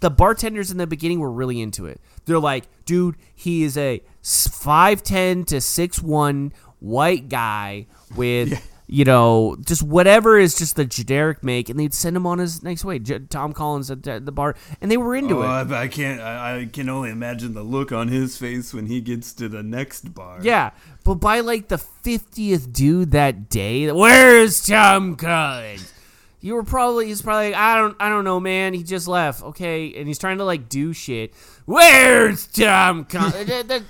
the 0.00 0.10
bartenders 0.10 0.70
in 0.70 0.76
the 0.76 0.86
beginning 0.86 1.20
were 1.20 1.32
really 1.32 1.60
into 1.60 1.86
it. 1.86 2.00
They're 2.26 2.38
like, 2.38 2.64
dude, 2.84 3.16
he 3.34 3.62
is 3.62 3.78
a 3.78 4.02
five 4.26 5.02
ten 5.02 5.44
to 5.44 5.60
six 5.60 6.02
one 6.02 6.52
white 6.80 7.28
guy 7.28 7.86
with 8.16 8.60
you 8.88 9.04
know 9.04 9.56
just 9.64 9.82
whatever 9.82 10.38
is 10.38 10.56
just 10.56 10.76
the 10.76 10.84
generic 10.84 11.42
make, 11.42 11.68
and 11.68 11.78
they'd 11.78 11.94
send 11.94 12.16
him 12.16 12.26
on 12.26 12.38
his 12.38 12.62
next 12.62 12.84
way. 12.84 12.98
J- 12.98 13.20
Tom 13.30 13.52
Collins 13.52 13.90
at 13.90 14.02
the 14.02 14.20
the 14.20 14.32
bar, 14.32 14.54
and 14.80 14.90
they 14.90 14.96
were 14.96 15.14
into 15.16 15.38
Oh, 15.38 15.42
it. 15.42 15.70
I, 15.72 15.82
I 15.82 15.88
can't. 15.88 16.20
I, 16.20 16.60
I 16.60 16.64
can 16.66 16.88
only 16.88 17.10
imagine 17.10 17.54
the 17.54 17.62
look 17.62 17.92
on 17.92 18.08
his 18.08 18.36
face 18.36 18.72
when 18.74 18.86
he 18.86 19.00
gets 19.00 19.32
to 19.34 19.48
the 19.48 19.62
next 19.62 20.12
bar. 20.14 20.38
Yeah, 20.42 20.70
but 21.04 21.16
by 21.16 21.40
like 21.40 21.68
the 21.68 21.78
fiftieth 21.78 22.72
dude 22.72 23.10
that 23.12 23.48
day, 23.48 23.90
where's 23.90 24.64
Tom 24.66 25.16
Collins? 25.16 25.92
You 26.40 26.54
were 26.54 26.62
probably 26.62 27.06
he's 27.06 27.22
probably 27.22 27.46
like, 27.50 27.58
I 27.58 27.76
don't 27.76 27.96
I 27.98 28.08
don't 28.08 28.22
know, 28.24 28.38
man. 28.38 28.72
He 28.74 28.84
just 28.84 29.08
left. 29.08 29.42
Okay, 29.42 29.94
and 29.94 30.06
he's 30.06 30.18
trying 30.18 30.38
to 30.38 30.44
like 30.44 30.68
do 30.68 30.92
shit. 30.92 31.32
Where's 31.64 32.46
Tom? 32.46 33.04
Collins? 33.04 33.46
that- 33.46 33.68
that- 33.68 33.82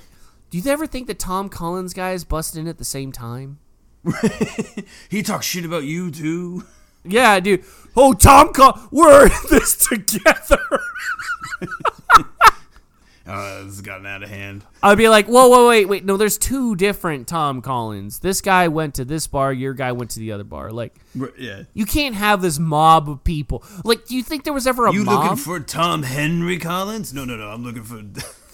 do 0.62 0.68
you 0.68 0.72
ever 0.72 0.86
think 0.86 1.06
that 1.08 1.18
Tom 1.18 1.48
Collins 1.48 1.92
guys 1.94 2.24
busted 2.24 2.60
in 2.60 2.68
at 2.68 2.78
the 2.78 2.84
same 2.84 3.12
time? 3.12 3.58
he 5.08 5.22
talks 5.22 5.46
shit 5.46 5.64
about 5.64 5.84
you 5.84 6.10
too. 6.10 6.64
Yeah, 7.04 7.38
dude. 7.40 7.64
Oh, 7.96 8.12
Tom 8.12 8.52
Collins, 8.52 8.88
we're 8.90 9.26
in 9.26 9.32
this 9.50 9.76
together. 9.76 10.58
Oh, 13.28 13.64
this 13.64 13.74
has 13.74 13.80
gotten 13.80 14.06
out 14.06 14.22
of 14.22 14.28
hand. 14.28 14.64
I'd 14.84 14.96
be 14.98 15.08
like, 15.08 15.26
whoa, 15.26 15.48
whoa, 15.48 15.66
wait, 15.68 15.86
wait. 15.86 16.04
No, 16.04 16.16
there's 16.16 16.38
two 16.38 16.76
different 16.76 17.26
Tom 17.26 17.60
Collins. 17.60 18.20
This 18.20 18.40
guy 18.40 18.68
went 18.68 18.94
to 18.94 19.04
this 19.04 19.26
bar. 19.26 19.52
Your 19.52 19.74
guy 19.74 19.90
went 19.90 20.12
to 20.12 20.20
the 20.20 20.30
other 20.30 20.44
bar. 20.44 20.70
Like, 20.70 20.94
Yeah. 21.36 21.64
you 21.74 21.86
can't 21.86 22.14
have 22.14 22.40
this 22.40 22.60
mob 22.60 23.10
of 23.10 23.24
people. 23.24 23.64
Like, 23.82 24.06
do 24.06 24.14
you 24.14 24.22
think 24.22 24.44
there 24.44 24.52
was 24.52 24.64
ever 24.68 24.86
a 24.86 24.92
You 24.92 25.02
mob? 25.02 25.24
looking 25.24 25.36
for 25.38 25.58
Tom 25.58 26.04
Henry 26.04 26.56
Collins? 26.58 27.12
No, 27.12 27.24
no, 27.24 27.34
no. 27.36 27.48
I'm 27.48 27.64
looking 27.64 27.82
for 27.82 27.96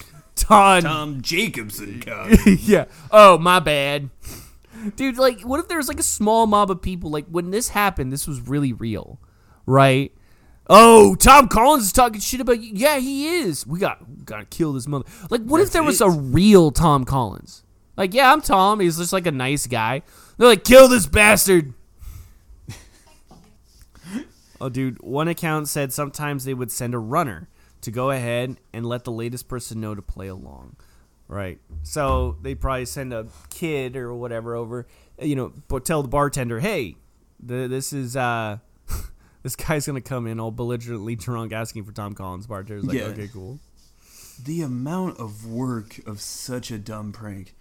Tom. 0.43 0.81
Tom 0.83 1.21
Jacobson 1.21 1.99
Collins. 2.05 2.67
yeah. 2.67 2.85
Oh, 3.11 3.37
my 3.37 3.59
bad. 3.59 4.09
Dude, 4.95 5.17
like, 5.17 5.41
what 5.41 5.59
if 5.59 5.67
there 5.69 5.77
was 5.77 5.87
like 5.87 5.99
a 5.99 6.03
small 6.03 6.45
mob 6.47 6.69
of 6.69 6.81
people? 6.81 7.09
Like, 7.09 7.25
when 7.27 7.51
this 7.51 7.69
happened, 7.69 8.11
this 8.11 8.27
was 8.27 8.41
really 8.41 8.73
real, 8.73 9.19
right? 9.65 10.11
Oh, 10.69 11.15
Tom 11.15 11.47
Collins 11.47 11.85
is 11.85 11.93
talking 11.93 12.19
shit 12.19 12.41
about 12.41 12.61
you. 12.61 12.71
Yeah, 12.73 12.97
he 12.99 13.37
is. 13.37 13.65
We 13.65 13.79
got 13.79 14.07
we 14.07 14.23
gotta 14.23 14.45
kill 14.45 14.73
this 14.73 14.87
mother. 14.87 15.05
Like, 15.29 15.41
what 15.43 15.59
if 15.61 15.67
That's 15.67 15.73
there 15.73 15.83
was 15.83 16.01
a 16.01 16.09
real 16.09 16.71
Tom 16.71 17.05
Collins? 17.05 17.63
Like, 17.95 18.13
yeah, 18.13 18.31
I'm 18.31 18.41
Tom. 18.41 18.79
He's 18.79 18.97
just 18.97 19.13
like 19.13 19.27
a 19.27 19.31
nice 19.31 19.67
guy. 19.67 20.01
They're 20.37 20.47
like, 20.47 20.63
kill 20.63 20.87
this 20.87 21.05
bastard. 21.05 21.73
oh, 24.61 24.69
dude, 24.69 25.01
one 25.01 25.27
account 25.27 25.67
said 25.69 25.93
sometimes 25.93 26.43
they 26.45 26.53
would 26.53 26.71
send 26.71 26.93
a 26.93 26.99
runner 26.99 27.47
to 27.83 27.91
go 27.91 28.11
ahead 28.11 28.57
and 28.73 28.85
let 28.85 29.03
the 29.03 29.11
latest 29.11 29.47
person 29.47 29.79
know 29.79 29.95
to 29.95 30.01
play 30.01 30.27
along. 30.27 30.75
Right. 31.27 31.59
So 31.83 32.37
they 32.41 32.53
probably 32.55 32.85
send 32.85 33.13
a 33.13 33.27
kid 33.49 33.95
or 33.95 34.13
whatever 34.13 34.55
over, 34.55 34.87
you 35.19 35.35
know, 35.35 35.53
but 35.67 35.85
tell 35.85 36.01
the 36.01 36.07
bartender, 36.09 36.59
hey, 36.59 36.97
the, 37.39 37.67
this 37.67 37.93
is 37.93 38.15
uh, 38.15 38.57
this 39.43 39.55
guy's 39.55 39.87
gonna 39.87 40.01
come 40.01 40.27
in 40.27 40.39
all 40.39 40.51
belligerently 40.51 41.15
drunk 41.15 41.51
asking 41.53 41.85
for 41.85 41.91
Tom 41.91 42.13
Collins. 42.13 42.45
Bartender's 42.47 42.83
like, 42.83 42.97
Yeah. 42.97 43.05
okay, 43.05 43.29
cool. 43.31 43.59
the 44.43 44.61
amount 44.61 45.19
of 45.19 45.45
work 45.47 45.99
of 46.05 46.19
such 46.21 46.71
a 46.71 46.77
dumb 46.77 47.11
prank. 47.13 47.55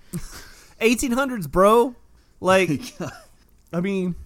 1800s, 0.80 1.50
bro. 1.50 1.94
Like, 2.40 2.94
I 3.72 3.80
mean, 3.80 4.16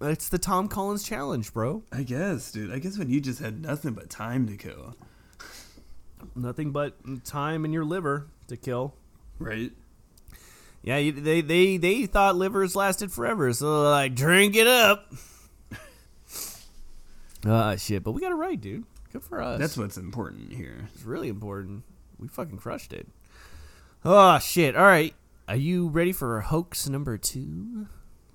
it's 0.00 0.28
the 0.28 0.38
Tom 0.38 0.68
Collins 0.68 1.02
challenge, 1.04 1.52
bro. 1.54 1.82
I 1.92 2.02
guess, 2.02 2.50
dude. 2.52 2.72
I 2.72 2.78
guess 2.78 2.98
when 2.98 3.08
you 3.10 3.20
just 3.20 3.40
had 3.40 3.62
nothing 3.62 3.92
but 3.94 4.10
time 4.10 4.46
to 4.48 4.56
kill, 4.56 4.96
Nothing 6.34 6.70
but 6.72 6.94
time 7.24 7.64
in 7.64 7.72
your 7.72 7.84
liver 7.84 8.26
to 8.48 8.56
kill. 8.56 8.94
right? 9.38 9.72
Yeah, 10.82 10.96
they 10.96 11.40
they 11.42 11.76
they 11.76 12.06
thought 12.06 12.36
livers 12.36 12.74
lasted 12.74 13.12
forever, 13.12 13.52
so 13.52 13.82
they're 13.82 13.90
like 13.90 14.14
drink 14.14 14.56
it 14.56 14.66
up. 14.66 15.12
Ah, 17.46 17.74
shit! 17.76 18.04
But 18.04 18.12
we 18.12 18.20
got 18.20 18.32
it 18.32 18.36
right, 18.36 18.60
dude. 18.60 18.84
Good 19.12 19.22
for 19.22 19.40
us. 19.40 19.58
That's 19.58 19.76
what's 19.76 19.96
important 19.96 20.52
here. 20.52 20.88
It's 20.94 21.04
really 21.04 21.28
important. 21.28 21.84
We 22.18 22.28
fucking 22.28 22.58
crushed 22.58 22.92
it. 22.92 23.08
Oh 24.04 24.38
shit! 24.38 24.76
All 24.76 24.84
right, 24.84 25.14
are 25.48 25.56
you 25.56 25.88
ready 25.88 26.12
for 26.12 26.38
hoax 26.42 26.86
number 26.88 27.16
two? 27.16 27.86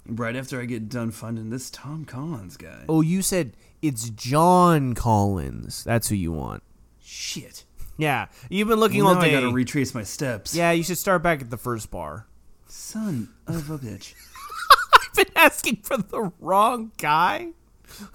Right 0.08 0.36
after 0.36 0.60
I 0.60 0.66
get 0.66 0.90
done 0.90 1.12
funding 1.12 1.50
this 1.50 1.70
Tom 1.70 2.06
Collins 2.06 2.58
guy. 2.58 2.86
Oh, 2.90 3.02
you 3.02 3.22
said 3.22 3.56
it's 3.82 4.10
John 4.10 4.94
Collins. 4.96 5.84
That's 5.84 6.10
who 6.10 6.16
you 6.16 6.32
want. 6.32 6.64
shit! 7.00 7.64
Yeah, 7.98 8.28
you've 8.50 8.68
been 8.68 8.80
looking 8.80 9.00
Well, 9.04 9.10
all 9.10 9.16
now 9.16 9.22
day. 9.22 9.36
I 9.36 9.42
gotta 9.42 9.54
retrace 9.54 9.94
my 9.94 10.04
steps. 10.04 10.54
yeah, 10.56 10.72
you 10.72 10.84
should 10.84 10.98
start 10.98 11.24
back 11.24 11.42
at 11.42 11.50
the 11.50 11.58
first 11.58 11.92
bar. 11.92 12.28
Son 12.68 13.30
of 13.48 13.70
a 13.70 13.78
bitch. 13.78 14.14
I've 14.94 15.14
been 15.16 15.34
asking 15.36 15.78
for 15.78 15.98
the 15.98 16.32
wrong 16.40 16.92
guy. 16.98 17.50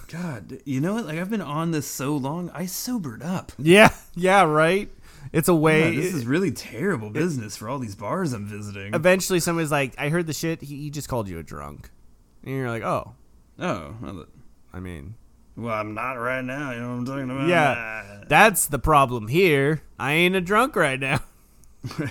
God, 0.08 0.58
you 0.66 0.80
know 0.80 0.94
what? 0.94 1.06
Like 1.06 1.18
I've 1.18 1.30
been 1.30 1.40
on 1.40 1.70
this 1.70 1.86
so 1.86 2.16
long, 2.16 2.50
I 2.52 2.66
sobered 2.66 3.22
up. 3.22 3.52
Yeah, 3.58 3.90
yeah, 4.14 4.42
right. 4.42 4.90
It's 5.32 5.48
a 5.48 5.54
way. 5.54 5.94
this 5.96 6.12
is 6.12 6.26
really 6.26 6.50
terrible 6.50 7.08
business 7.10 7.56
for 7.56 7.68
all 7.68 7.78
these 7.78 7.94
bars 7.94 8.32
I'm 8.32 8.46
visiting. 8.46 8.94
eventually 8.94 9.38
somebody's 9.40 9.70
like, 9.70 9.94
I 9.96 10.08
heard 10.08 10.26
the 10.26 10.32
shit. 10.32 10.60
He, 10.62 10.76
he 10.76 10.90
just 10.90 11.08
called 11.08 11.28
you 11.28 11.38
a 11.38 11.42
drunk, 11.42 11.88
and 12.44 12.54
you're 12.54 12.68
like, 12.68 12.82
oh, 12.82 13.14
Oh, 13.58 13.94
well, 14.02 14.26
I 14.72 14.80
mean, 14.80 15.14
well, 15.60 15.74
I'm 15.74 15.94
not 15.94 16.14
right 16.14 16.44
now. 16.44 16.72
You 16.72 16.80
know 16.80 16.88
what 16.88 16.94
I'm 16.94 17.06
talking 17.06 17.30
about? 17.30 17.48
yeah, 17.48 18.24
that's 18.28 18.66
the 18.66 18.78
problem 18.78 19.28
here. 19.28 19.82
I 19.98 20.12
ain't 20.12 20.34
a 20.36 20.40
drunk 20.40 20.76
right 20.76 20.98
now. 20.98 21.20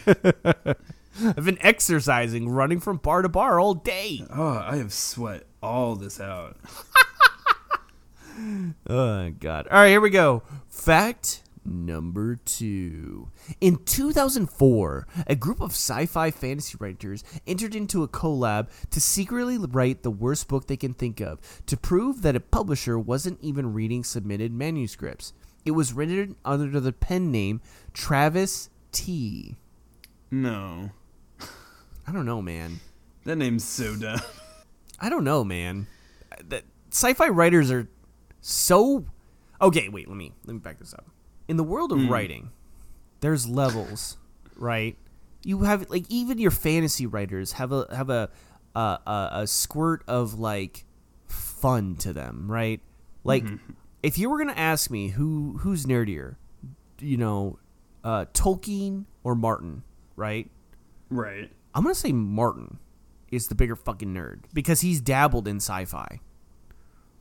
I've 1.22 1.46
been 1.46 1.58
exercising, 1.62 2.50
running 2.50 2.80
from 2.80 2.98
bar 2.98 3.22
to 3.22 3.30
bar 3.30 3.60
all 3.60 3.74
day. 3.74 4.26
Oh, 4.34 4.58
I 4.58 4.78
have 4.78 4.94
sweat 4.94 5.44
all 5.62 5.96
this 5.96 6.20
out. 6.20 6.58
Oh 8.88 9.30
god. 9.32 9.68
All 9.68 9.80
right, 9.80 9.90
here 9.90 10.00
we 10.00 10.10
go. 10.10 10.44
Fact 10.70 11.44
number 11.65 12.36
2. 12.36 13.28
In 13.62 13.78
2004, 13.84 15.08
a 15.28 15.36
group 15.36 15.62
of 15.62 15.72
sci-fi 15.72 16.32
fantasy 16.32 16.78
writers 16.80 17.24
entered 17.45 17.76
into 17.76 18.04
a 18.04 18.08
collab 18.08 18.67
to 18.91 19.02
secretly 19.02 19.58
write 19.58 20.04
the 20.04 20.12
worst 20.12 20.48
book 20.48 20.67
they 20.67 20.78
can 20.78 20.93
think 20.93 21.19
of 21.19 21.39
to 21.65 21.78
prove 21.78 22.22
that 22.22 22.36
a 22.36 22.39
publisher 22.39 22.98
wasn't 22.98 23.39
even 23.41 23.74
reading 23.74 24.04
submitted 24.04 24.52
manuscripts. 24.52 25.34
It 25.65 25.72
was 25.72 25.93
written 25.93 26.36
under 26.45 26.80
the 26.80 26.93
pen 26.93 27.32
name 27.32 27.62
Travis 27.93 28.69
Tee. 28.91 29.58
No, 30.32 30.91
I 32.08 32.12
don't 32.12 32.26
know, 32.26 32.41
man. 32.41 32.80
that 33.26 33.36
name's 33.38 33.63
so 33.63 33.95
dumb. 33.95 34.22
I 35.00 35.10
don't 35.10 35.24
know, 35.24 35.43
man. 35.43 35.88
That 36.45 36.63
sci-fi 36.91 37.28
writers 37.30 37.72
are 37.72 37.88
so 38.41 39.06
Okay, 39.62 39.89
wait, 39.89 40.08
let 40.08 40.15
me 40.15 40.32
let 40.45 40.54
me 40.54 40.60
back 40.60 40.80
this 40.80 40.93
up. 40.93 41.06
In 41.50 41.58
the 41.58 41.64
world 41.64 41.92
of 41.92 41.98
hmm. 41.98 42.10
writing, 42.10 42.52
there's 43.22 43.48
levels, 43.48 44.18
right? 44.56 44.96
You 45.44 45.62
have 45.64 45.90
like 45.90 46.06
even 46.08 46.38
your 46.38 46.52
fantasy 46.52 47.08
writers 47.08 47.54
have 47.54 47.72
a 47.72 47.88
have 47.94 48.12
a 48.12 48.30
a, 48.76 48.80
a, 48.80 49.30
a 49.32 49.48
squirt 49.48 50.04
of 50.08 50.40
like 50.40 50.86
fun 51.28 51.96
to 51.98 52.14
them, 52.14 52.50
right? 52.50 52.82
Like 53.24 53.44
mm-hmm. 53.44 53.74
if 54.04 54.20
you 54.20 54.30
were 54.30 54.38
going 54.38 54.54
to 54.54 54.60
ask 54.60 54.92
me 54.92 55.08
who 55.08 55.58
who's 55.62 55.88
nerdier, 55.88 56.36
you 57.00 57.18
know, 57.18 57.58
uh 58.04 58.26
Tolkien 58.34 59.06
or 59.24 59.34
Martin, 59.34 59.82
right? 60.16 60.50
right. 61.10 61.52
I'm 61.74 61.84
gonna 61.84 61.96
say 61.96 62.12
Martin 62.12 62.78
is 63.32 63.48
the 63.48 63.56
bigger 63.56 63.76
fucking 63.76 64.14
nerd 64.14 64.42
because 64.54 64.82
he's 64.82 65.02
dabbled 65.02 65.48
in 65.48 65.58
sci-fi, 65.58 66.20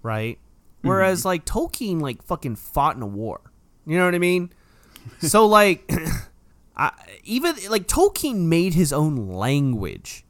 right? 0.03 0.37
Mm-hmm. 0.37 0.89
Whereas 0.89 1.25
like 1.25 1.47
Tolkien 1.47 2.03
like 2.03 2.23
fucking 2.23 2.57
fought 2.57 2.97
in 2.97 3.03
a 3.03 3.07
war. 3.07 3.41
You 3.89 3.97
know 3.99 4.05
what 4.05 4.15
I 4.15 4.19
mean? 4.19 4.53
so 5.21 5.47
like, 5.59 5.91
I, 6.77 6.93
even 7.25 7.57
like 7.69 7.89
Tolkien 7.89 8.43
made 8.47 8.75
his 8.75 8.93
own 8.93 9.29
language, 9.29 10.25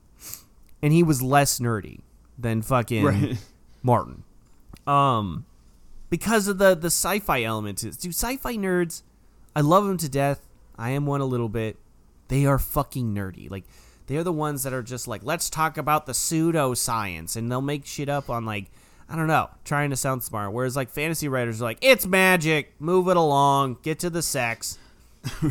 and 0.80 0.92
he 0.92 1.02
was 1.02 1.20
less 1.22 1.58
nerdy 1.58 2.00
than 2.38 2.62
fucking 2.62 3.04
Right. 3.04 3.36
Martin. 3.82 4.22
Um, 4.86 5.44
because 6.08 6.48
of 6.48 6.58
the 6.58 6.74
the 6.74 6.86
sci-fi 6.86 7.42
elements. 7.42 7.82
Do 7.82 8.08
sci-fi 8.10 8.54
nerds, 8.56 9.02
I 9.54 9.60
love 9.60 9.86
them 9.86 9.98
to 9.98 10.08
death. 10.08 10.46
I 10.78 10.90
am 10.90 11.04
one 11.04 11.20
a 11.20 11.26
little 11.26 11.48
bit. 11.48 11.76
They 12.28 12.46
are 12.46 12.58
fucking 12.58 13.12
nerdy. 13.14 13.50
Like 13.50 13.64
they 14.06 14.16
are 14.16 14.22
the 14.22 14.32
ones 14.32 14.62
that 14.62 14.72
are 14.72 14.82
just 14.82 15.08
like, 15.08 15.22
let's 15.24 15.50
talk 15.50 15.76
about 15.76 16.06
the 16.06 16.12
pseudoscience, 16.12 17.36
and 17.36 17.50
they'll 17.50 17.60
make 17.60 17.84
shit 17.84 18.08
up 18.08 18.30
on 18.30 18.46
like, 18.46 18.70
I 19.08 19.16
don't 19.16 19.26
know, 19.26 19.48
trying 19.64 19.90
to 19.90 19.96
sound 19.96 20.22
smart. 20.22 20.52
Whereas 20.52 20.76
like 20.76 20.90
fantasy 20.90 21.28
writers 21.28 21.62
are 21.62 21.64
like, 21.64 21.78
it's 21.80 22.06
magic, 22.06 22.74
move 22.78 23.08
it 23.08 23.16
along, 23.16 23.78
get 23.82 23.98
to 24.00 24.10
the 24.10 24.22
sex. 24.22 24.78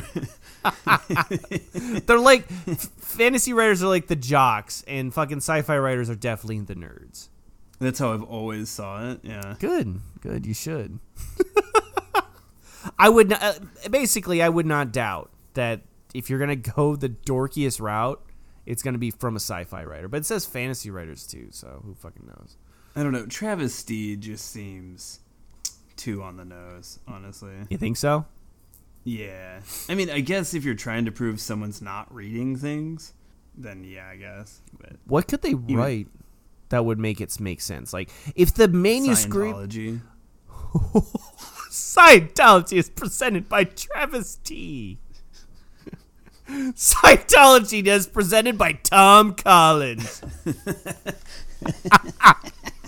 They're 2.05 2.19
like 2.19 2.47
fantasy 2.47 3.53
writers 3.53 3.83
are 3.83 3.87
like 3.87 4.07
the 4.07 4.15
jocks, 4.15 4.83
and 4.87 5.13
fucking 5.13 5.37
sci-fi 5.37 5.77
writers 5.77 6.09
are 6.09 6.15
definitely 6.15 6.59
the 6.61 6.75
nerds. 6.75 7.29
That's 7.79 7.99
how 7.99 8.13
I've 8.13 8.23
always 8.23 8.69
saw 8.69 9.11
it. 9.11 9.19
Yeah. 9.23 9.55
Good, 9.59 9.99
good. 10.21 10.45
You 10.45 10.53
should. 10.53 10.99
I 12.99 13.09
would 13.09 13.29
not, 13.29 13.43
uh, 13.43 13.53
basically. 13.89 14.41
I 14.41 14.49
would 14.49 14.65
not 14.65 14.91
doubt 14.91 15.31
that 15.53 15.81
if 16.13 16.29
you're 16.29 16.39
gonna 16.39 16.55
go 16.55 16.95
the 16.95 17.09
dorkiest 17.09 17.81
route, 17.81 18.23
it's 18.65 18.81
gonna 18.81 18.97
be 18.97 19.11
from 19.11 19.35
a 19.35 19.39
sci-fi 19.39 19.83
writer. 19.83 20.07
But 20.07 20.17
it 20.17 20.25
says 20.25 20.45
fantasy 20.45 20.89
writers 20.89 21.27
too, 21.27 21.47
so 21.51 21.81
who 21.85 21.93
fucking 21.93 22.25
knows? 22.25 22.57
I 22.97 23.03
don't 23.03 23.11
know. 23.11 23.27
Travis 23.27 23.75
Steed 23.75 24.21
just 24.21 24.51
seems 24.51 25.19
too 25.97 26.23
on 26.23 26.37
the 26.37 26.45
nose, 26.45 26.97
honestly. 27.07 27.53
You 27.69 27.77
think 27.77 27.95
so? 27.95 28.25
Yeah. 29.03 29.59
I 29.87 29.93
mean, 29.93 30.09
I 30.09 30.19
guess 30.19 30.55
if 30.55 30.65
you're 30.65 30.73
trying 30.73 31.05
to 31.05 31.11
prove 31.11 31.39
someone's 31.39 31.79
not 31.79 32.11
reading 32.11 32.55
things, 32.57 33.13
then 33.55 33.83
yeah, 33.83 34.07
I 34.07 34.15
guess. 34.15 34.61
But 34.79 34.93
What 35.05 35.27
could 35.27 35.43
they 35.43 35.53
write? 35.53 36.07
that 36.69 36.85
would 36.85 36.97
make 36.97 37.21
it 37.21 37.39
make 37.39 37.61
sense. 37.61 37.93
Like 37.93 38.09
if 38.35 38.55
the 38.55 38.67
manuscript 38.67 39.55
Scientology. 39.55 40.01
Scientology 41.69 42.77
is 42.77 42.89
presented 42.89 43.47
by 43.47 43.63
Travis 43.65 44.37
Tee. 44.37 44.97
Scientology 46.49 47.85
is 47.85 48.07
presented 48.07 48.57
by 48.57 48.71
Tom 48.73 49.35
Collins. 49.35 50.23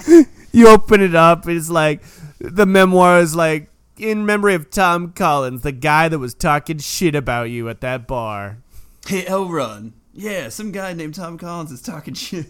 you 0.52 0.68
open 0.68 1.02
it 1.02 1.16
up, 1.16 1.48
it's 1.48 1.70
like 1.70 2.02
the 2.40 2.66
memoir 2.66 3.20
is 3.20 3.36
like 3.36 3.70
in 3.98 4.26
memory 4.26 4.56
of 4.56 4.70
Tom 4.70 5.12
Collins, 5.12 5.62
the 5.62 5.72
guy 5.72 6.08
that 6.08 6.20
was 6.20 6.34
talking 6.34 6.78
shit 6.78 7.16
about 7.16 7.50
you 7.50 7.70
at 7.70 7.82
that 7.82 8.08
bar. 8.08 8.60
Hey, 9.06 9.26
L. 9.26 9.50
Ron. 9.50 9.94
Yeah, 10.14 10.50
some 10.50 10.72
guy 10.72 10.94
named 10.94 11.16
Tom 11.16 11.38
Collins 11.38 11.72
is 11.72 11.82
talking 11.82 12.14
shit. 12.14 12.48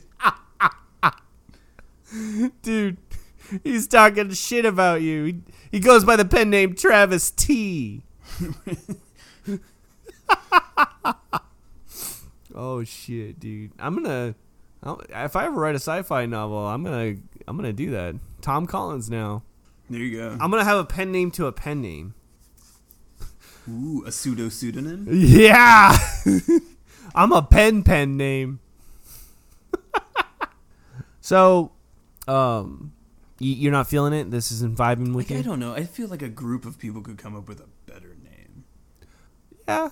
Dude, 2.61 2.97
he's 3.63 3.87
talking 3.87 4.31
shit 4.31 4.65
about 4.65 5.01
you. 5.01 5.25
He, 5.25 5.41
he 5.71 5.79
goes 5.79 6.03
by 6.03 6.15
the 6.15 6.25
pen 6.25 6.49
name 6.49 6.73
Travis 6.75 7.29
Tee. 7.31 8.03
oh 12.55 12.83
shit, 12.83 13.39
dude. 13.39 13.71
I'm 13.77 13.95
gonna 13.95 14.35
I'll, 14.83 15.01
if 15.09 15.35
I 15.35 15.45
ever 15.45 15.59
write 15.59 15.75
a 15.75 15.79
sci-fi 15.79 16.25
novel, 16.25 16.65
I'm 16.65 16.83
gonna 16.83 17.15
I'm 17.49 17.55
gonna 17.57 17.73
do 17.73 17.89
that. 17.91 18.13
Tom 18.41 18.67
Collins 18.67 19.09
now. 19.09 19.41
There 19.89 19.99
you 19.99 20.15
go. 20.17 20.37
I'm 20.39 20.51
gonna 20.51 20.63
have 20.63 20.77
a 20.77 20.85
pen 20.85 21.11
name 21.11 21.31
to 21.31 21.47
a 21.47 21.51
pen 21.51 21.81
name. 21.81 22.13
Ooh, 23.67 24.03
a 24.05 24.11
pseudo 24.11 24.49
pseudonym. 24.49 25.07
Yeah, 25.09 25.97
I'm 27.15 27.31
a 27.31 27.41
pen 27.41 27.81
pen 27.83 28.17
name. 28.17 28.59
so, 31.21 31.71
um, 32.27 32.93
you, 33.39 33.53
you're 33.53 33.71
not 33.71 33.87
feeling 33.87 34.13
it. 34.13 34.29
This 34.31 34.51
isn't 34.51 34.77
vibing 34.77 35.13
with 35.15 35.29
Like, 35.29 35.39
I 35.39 35.41
don't 35.41 35.59
know. 35.59 35.73
I 35.73 35.85
feel 35.85 36.07
like 36.07 36.21
a 36.21 36.29
group 36.29 36.65
of 36.65 36.77
people 36.77 37.01
could 37.01 37.17
come 37.17 37.35
up 37.35 37.47
with 37.47 37.59
a 37.59 37.67
better 37.91 38.15
name. 38.23 38.63
Yeah. 39.67 39.89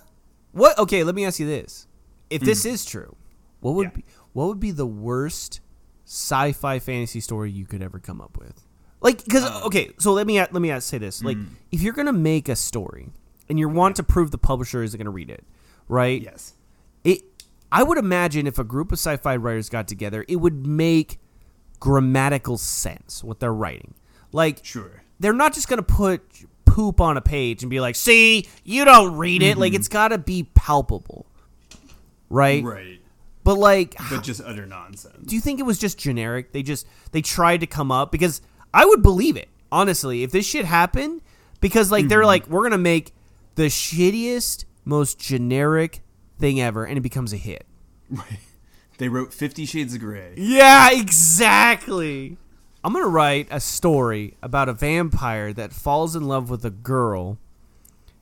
What? 0.52 0.78
Okay, 0.78 1.04
let 1.04 1.16
me 1.16 1.26
ask 1.26 1.40
you 1.40 1.48
this: 1.48 1.88
If 2.30 2.42
this 2.42 2.66
is 2.66 2.86
true, 2.86 3.16
what 3.62 3.74
would 3.74 3.86
Yeah. 3.88 3.96
be 3.96 4.06
what 4.34 4.48
would 4.48 4.60
be 4.60 4.72
the 4.72 4.86
worst 4.88 5.60
sci-fi 6.08 6.80
fantasy 6.80 7.20
story 7.20 7.52
you 7.52 7.66
could 7.66 7.84
ever 7.84 8.00
come 8.00 8.22
up 8.22 8.38
with? 8.38 8.64
Like, 9.02 9.24
because 9.24 9.44
uh. 9.44 9.62
okay, 9.66 9.92
so 10.00 10.14
let 10.14 10.26
me 10.26 10.40
let 10.40 10.54
me 10.54 10.80
say 10.80 10.98
this: 10.98 11.24
like, 11.24 11.38
mm. 11.38 11.50
if 11.72 11.82
you're 11.82 11.94
gonna 11.94 12.14
make 12.14 12.50
a 12.50 12.56
story 12.56 13.10
and 13.50 13.60
you 13.60 13.70
want 13.70 13.98
to 13.98 14.04
prove 14.04 14.32
the 14.32 14.38
publisher 14.38 14.82
isn't 14.82 14.98
gonna 14.98 15.12
read 15.12 15.30
it, 15.30 15.44
right? 15.88 16.22
Yes. 16.22 16.54
It. 17.04 17.22
I 17.72 17.84
would 17.84 17.98
imagine 17.98 18.48
if 18.48 18.58
a 18.58 18.64
group 18.64 18.94
of 18.94 18.98
sci-fi 18.98 19.36
writers 19.36 19.70
got 19.70 19.90
together, 19.90 20.24
it 20.30 20.38
would 20.38 20.66
make 20.66 21.20
grammatical 21.82 22.58
sense 22.58 23.24
what 23.24 23.42
they're 23.42 23.54
writing. 23.54 23.94
Like, 24.32 24.64
Sure. 24.64 25.04
they're 25.20 25.34
not 25.34 25.54
just 25.54 25.68
gonna 25.68 25.84
put 25.84 26.22
poop 26.66 27.02
on 27.02 27.18
a 27.18 27.22
page 27.22 27.64
and 27.64 27.70
be 27.70 27.80
like, 27.80 27.96
"See, 27.96 28.48
you 28.64 28.86
don't 28.86 29.18
read 29.18 29.44
it." 29.44 29.58
Like 29.58 29.72
mm-hmm. 29.72 29.80
it's 29.80 29.88
got 29.88 30.10
to 30.10 30.18
be 30.18 30.44
palpable, 30.54 31.26
right? 32.30 32.64
Right. 32.64 33.02
But 33.48 33.60
like, 33.60 33.96
But 34.10 34.24
just 34.24 34.42
utter 34.42 34.66
nonsense. 34.66 35.26
do 35.26 35.34
you 35.34 35.40
think 35.40 35.62
it 35.62 35.64
was 35.64 35.80
just 35.80 35.98
generic? 35.98 36.52
They 36.52 36.64
just 36.64 36.86
they 37.14 37.22
tried 37.22 37.62
to 37.62 37.66
come 37.66 37.94
up 37.94 38.12
because 38.12 38.42
I 38.74 38.84
would 38.84 39.02
believe 39.02 39.38
it 39.38 39.48
honestly 39.72 40.24
if 40.24 40.32
this 40.34 40.46
shit 40.46 40.66
happened 40.66 41.22
because 41.62 41.90
like 41.90 42.10
they're 42.10 42.20
mm-hmm. 42.20 42.28
like 42.28 42.48
we're 42.50 42.64
gonna 42.64 42.78
make 42.78 43.14
the 43.56 43.68
shittiest, 43.68 44.66
most 44.84 45.18
generic 45.18 46.02
thing 46.38 46.60
ever, 46.60 46.84
and 46.84 46.98
it 46.98 47.02
becomes 47.02 47.32
a 47.32 47.38
hit. 47.38 47.66
Right. 48.10 48.40
They 48.98 49.08
wrote 49.08 49.34
Fifty 49.34 49.66
Shades 49.66 49.94
of 49.94 50.02
Grey. 50.02 50.34
Yeah, 50.36 50.90
exactly. 50.92 52.36
I'm 52.84 52.92
gonna 52.92 53.08
write 53.08 53.48
a 53.50 53.62
story 53.62 54.34
about 54.44 54.68
a 54.68 54.74
vampire 54.74 55.54
that 55.54 55.72
falls 55.72 56.18
in 56.18 56.28
love 56.28 56.50
with 56.50 56.66
a 56.66 56.70
girl. 56.70 57.38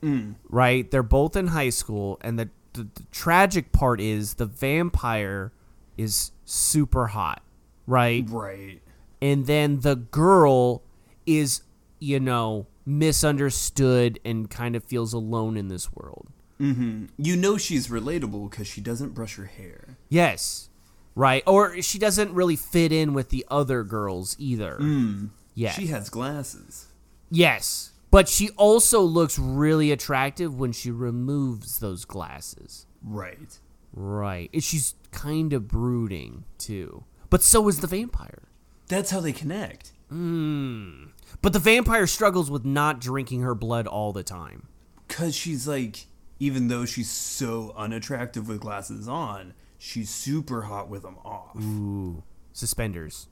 Mm. 0.04 0.36
Right? 0.50 0.92
They're 0.92 1.02
both 1.02 1.36
in 1.36 1.48
high 1.48 1.72
school, 1.72 2.20
and 2.22 2.38
the, 2.38 2.50
the, 2.76 2.84
the 2.94 3.04
tragic 3.12 3.72
part 3.72 4.00
is 4.00 4.36
the 4.36 4.46
vampire 4.46 5.52
is 5.98 6.32
super 6.46 7.08
hot, 7.08 7.42
right? 7.88 8.26
Right. 8.28 8.82
And 9.22 9.48
then 9.48 9.80
the 9.80 9.96
girl 9.96 10.84
is, 11.26 11.62
you 12.00 12.20
know, 12.20 12.68
misunderstood 12.86 14.20
and 14.24 14.50
kind 14.50 14.76
of 14.76 14.84
feels 14.84 15.14
alone 15.14 15.58
in 15.58 15.70
this 15.70 15.92
world. 15.94 16.28
Mm-hmm. 16.60 17.06
You 17.18 17.36
know 17.36 17.58
she's 17.58 17.88
relatable 17.88 18.50
because 18.50 18.68
she 18.68 18.82
doesn't 18.82 19.14
brush 19.14 19.36
her 19.36 19.46
hair. 19.46 19.98
Yes. 20.10 20.70
Right? 21.16 21.44
Or 21.48 21.82
she 21.82 21.98
doesn't 21.98 22.34
really 22.34 22.56
fit 22.56 22.92
in 22.92 23.14
with 23.14 23.30
the 23.30 23.46
other 23.50 23.84
girls 23.84 24.36
either. 24.38 24.78
Mm. 24.80 25.30
Yeah. 25.54 25.72
She 25.72 25.88
has 25.88 26.10
glasses. 26.10 26.88
Yes. 27.32 27.92
But 28.16 28.30
she 28.30 28.52
also 28.52 29.02
looks 29.02 29.38
really 29.38 29.92
attractive 29.92 30.58
when 30.58 30.72
she 30.72 30.90
removes 30.90 31.80
those 31.80 32.06
glasses. 32.06 32.86
Right. 33.04 33.60
Right. 33.92 34.50
And 34.54 34.64
she's 34.64 34.96
kind 35.12 35.52
of 35.52 35.68
brooding, 35.68 36.46
too. 36.58 37.04
But 37.30 37.44
so 37.44 37.68
is 37.68 37.82
the 37.82 37.88
vampire. 37.88 38.44
That's 38.88 39.12
how 39.12 39.20
they 39.20 39.34
connect. 39.34 39.92
Hmm. 40.08 41.08
But 41.42 41.52
the 41.52 41.60
vampire 41.60 42.08
struggles 42.08 42.50
with 42.50 42.64
not 42.64 43.02
drinking 43.02 43.42
her 43.42 43.54
blood 43.54 43.86
all 43.86 44.14
the 44.14 44.24
time. 44.24 44.70
Cause 45.10 45.36
she's 45.36 45.68
like, 45.68 46.06
even 46.40 46.70
though 46.70 46.86
she's 46.86 47.12
so 47.12 47.74
unattractive 47.76 48.48
with 48.48 48.62
glasses 48.62 49.10
on, 49.10 49.54
she's 49.78 50.10
super 50.10 50.62
hot 50.62 50.88
with 50.88 51.02
them 51.02 51.18
off. 51.26 51.58
Ooh. 51.62 52.24
Suspenders. 52.54 53.28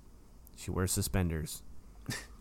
She 0.58 0.72
wears 0.72 0.91
suspenders. 0.91 1.63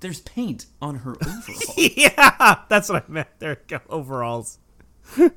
There's 0.03 0.21
paint 0.21 0.67
on 0.83 0.97
her 0.97 1.13
overall. 1.27 1.75
yeah, 1.77 2.57
that's 2.69 2.89
what 2.89 3.05
I 3.09 3.13
meant. 3.13 3.29
There 3.39 3.51
we 3.51 3.57
go. 3.69 3.79
Overalls. 3.89 4.59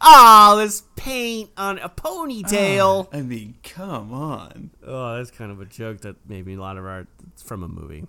oh, 0.00 0.54
there's 0.56 0.82
paint 0.94 1.50
on 1.56 1.80
a 1.80 1.88
ponytail. 1.88 3.08
I 3.12 3.22
mean, 3.22 3.56
come 3.64 4.12
on. 4.12 4.70
Oh, 4.86 5.16
that's 5.16 5.32
kind 5.32 5.50
of 5.50 5.60
a 5.60 5.64
joke 5.64 6.02
that 6.02 6.14
maybe 6.28 6.54
a 6.54 6.60
lot 6.60 6.78
of 6.78 6.86
art 6.86 7.08
it's 7.32 7.42
from 7.42 7.64
a 7.64 7.68
movie. 7.68 8.06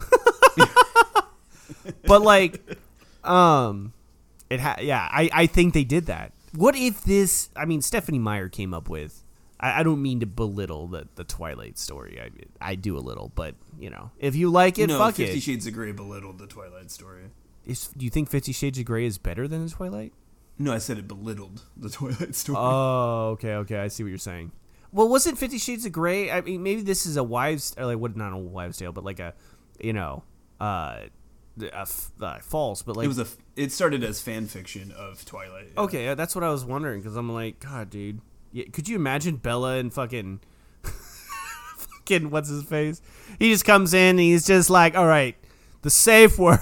but 2.06 2.22
like, 2.22 2.60
um, 3.22 3.92
it 4.50 4.58
ha- 4.58 4.78
yeah, 4.80 5.08
I 5.12 5.30
I 5.32 5.46
think 5.46 5.74
they 5.74 5.84
did 5.84 6.06
that. 6.06 6.32
What 6.56 6.74
if 6.74 7.02
this? 7.02 7.50
I 7.54 7.66
mean, 7.66 7.82
Stephenie 7.82 8.18
Meyer 8.18 8.48
came 8.48 8.74
up 8.74 8.88
with. 8.88 9.22
I, 9.62 9.80
I 9.80 9.82
don't 9.84 10.02
mean 10.02 10.20
to 10.20 10.26
belittle 10.26 10.88
the 10.88 11.08
the 11.14 11.24
Twilight 11.24 11.78
story. 11.78 12.20
I 12.20 12.30
I 12.72 12.74
do 12.74 12.98
a 12.98 13.00
little, 13.00 13.30
but 13.34 13.54
you 13.78 13.88
know, 13.90 14.10
if 14.18 14.34
you 14.34 14.50
like 14.50 14.78
it, 14.78 14.82
fuck 14.82 14.90
it. 14.90 14.92
no, 14.92 14.98
fuck 14.98 15.14
Fifty 15.14 15.38
it. 15.38 15.42
Shades 15.42 15.66
of 15.66 15.74
Grey 15.74 15.92
belittled 15.92 16.38
the 16.38 16.46
Twilight 16.46 16.90
story. 16.90 17.24
Is, 17.64 17.88
do 17.96 18.04
you 18.04 18.10
think 18.10 18.28
Fifty 18.28 18.52
Shades 18.52 18.78
of 18.78 18.84
Grey 18.84 19.06
is 19.06 19.18
better 19.18 19.46
than 19.46 19.64
the 19.64 19.70
Twilight? 19.70 20.12
No, 20.58 20.72
I 20.72 20.78
said 20.78 20.98
it 20.98 21.06
belittled 21.08 21.62
the 21.76 21.88
Twilight 21.96 22.34
story. 22.34 22.58
Oh, 22.60 23.30
okay, 23.34 23.54
okay. 23.54 23.78
I 23.78 23.88
see 23.88 24.02
what 24.02 24.08
you're 24.10 24.18
saying. 24.18 24.50
Well, 24.90 25.08
wasn't 25.08 25.38
Fifty 25.38 25.58
Shades 25.58 25.86
of 25.86 25.92
Grey? 25.92 26.30
I 26.30 26.40
mean, 26.40 26.62
maybe 26.62 26.82
this 26.82 27.06
is 27.06 27.16
a 27.16 27.22
wives 27.22 27.74
or 27.78 27.86
like 27.86 27.98
what? 27.98 28.16
Not 28.16 28.32
a 28.32 28.36
wives' 28.38 28.78
tale, 28.78 28.92
but 28.92 29.04
like 29.04 29.20
a, 29.20 29.32
you 29.80 29.92
know, 29.92 30.24
uh, 30.60 31.02
a 31.60 31.80
f- 31.80 32.10
uh 32.20 32.38
false. 32.40 32.82
But 32.82 32.96
like, 32.96 33.04
it 33.04 33.08
was 33.08 33.18
a. 33.18 33.22
f- 33.22 33.36
It 33.56 33.72
started 33.72 34.02
as 34.04 34.20
fan 34.20 34.46
fiction 34.46 34.90
of 34.92 35.24
Twilight. 35.24 35.68
yeah. 35.74 35.80
okay. 35.82 36.08
uh, 36.08 36.14
That's 36.16 36.34
what 36.34 36.42
I 36.44 36.50
was 36.50 36.64
wondering 36.64 37.00
because 37.00 37.16
I'm 37.16 37.32
like, 37.32 37.60
God, 37.60 37.88
dude, 37.90 38.20
yeah, 38.52 38.64
could 38.72 38.88
you 38.88 38.96
imagine 38.96 39.36
Bella 39.36 39.76
and 39.76 39.92
fucking, 39.92 40.40
fucking 40.82 42.30
what's 42.30 42.48
his 42.48 42.62
face? 42.64 43.00
He 43.38 43.50
just 43.50 43.64
comes 43.64 43.94
in 43.94 44.10
and 44.10 44.20
he's 44.20 44.46
just 44.46 44.70
like, 44.70 44.96
all 44.96 45.06
right, 45.06 45.36
the 45.82 45.90
safe 45.90 46.38
word 46.38 46.60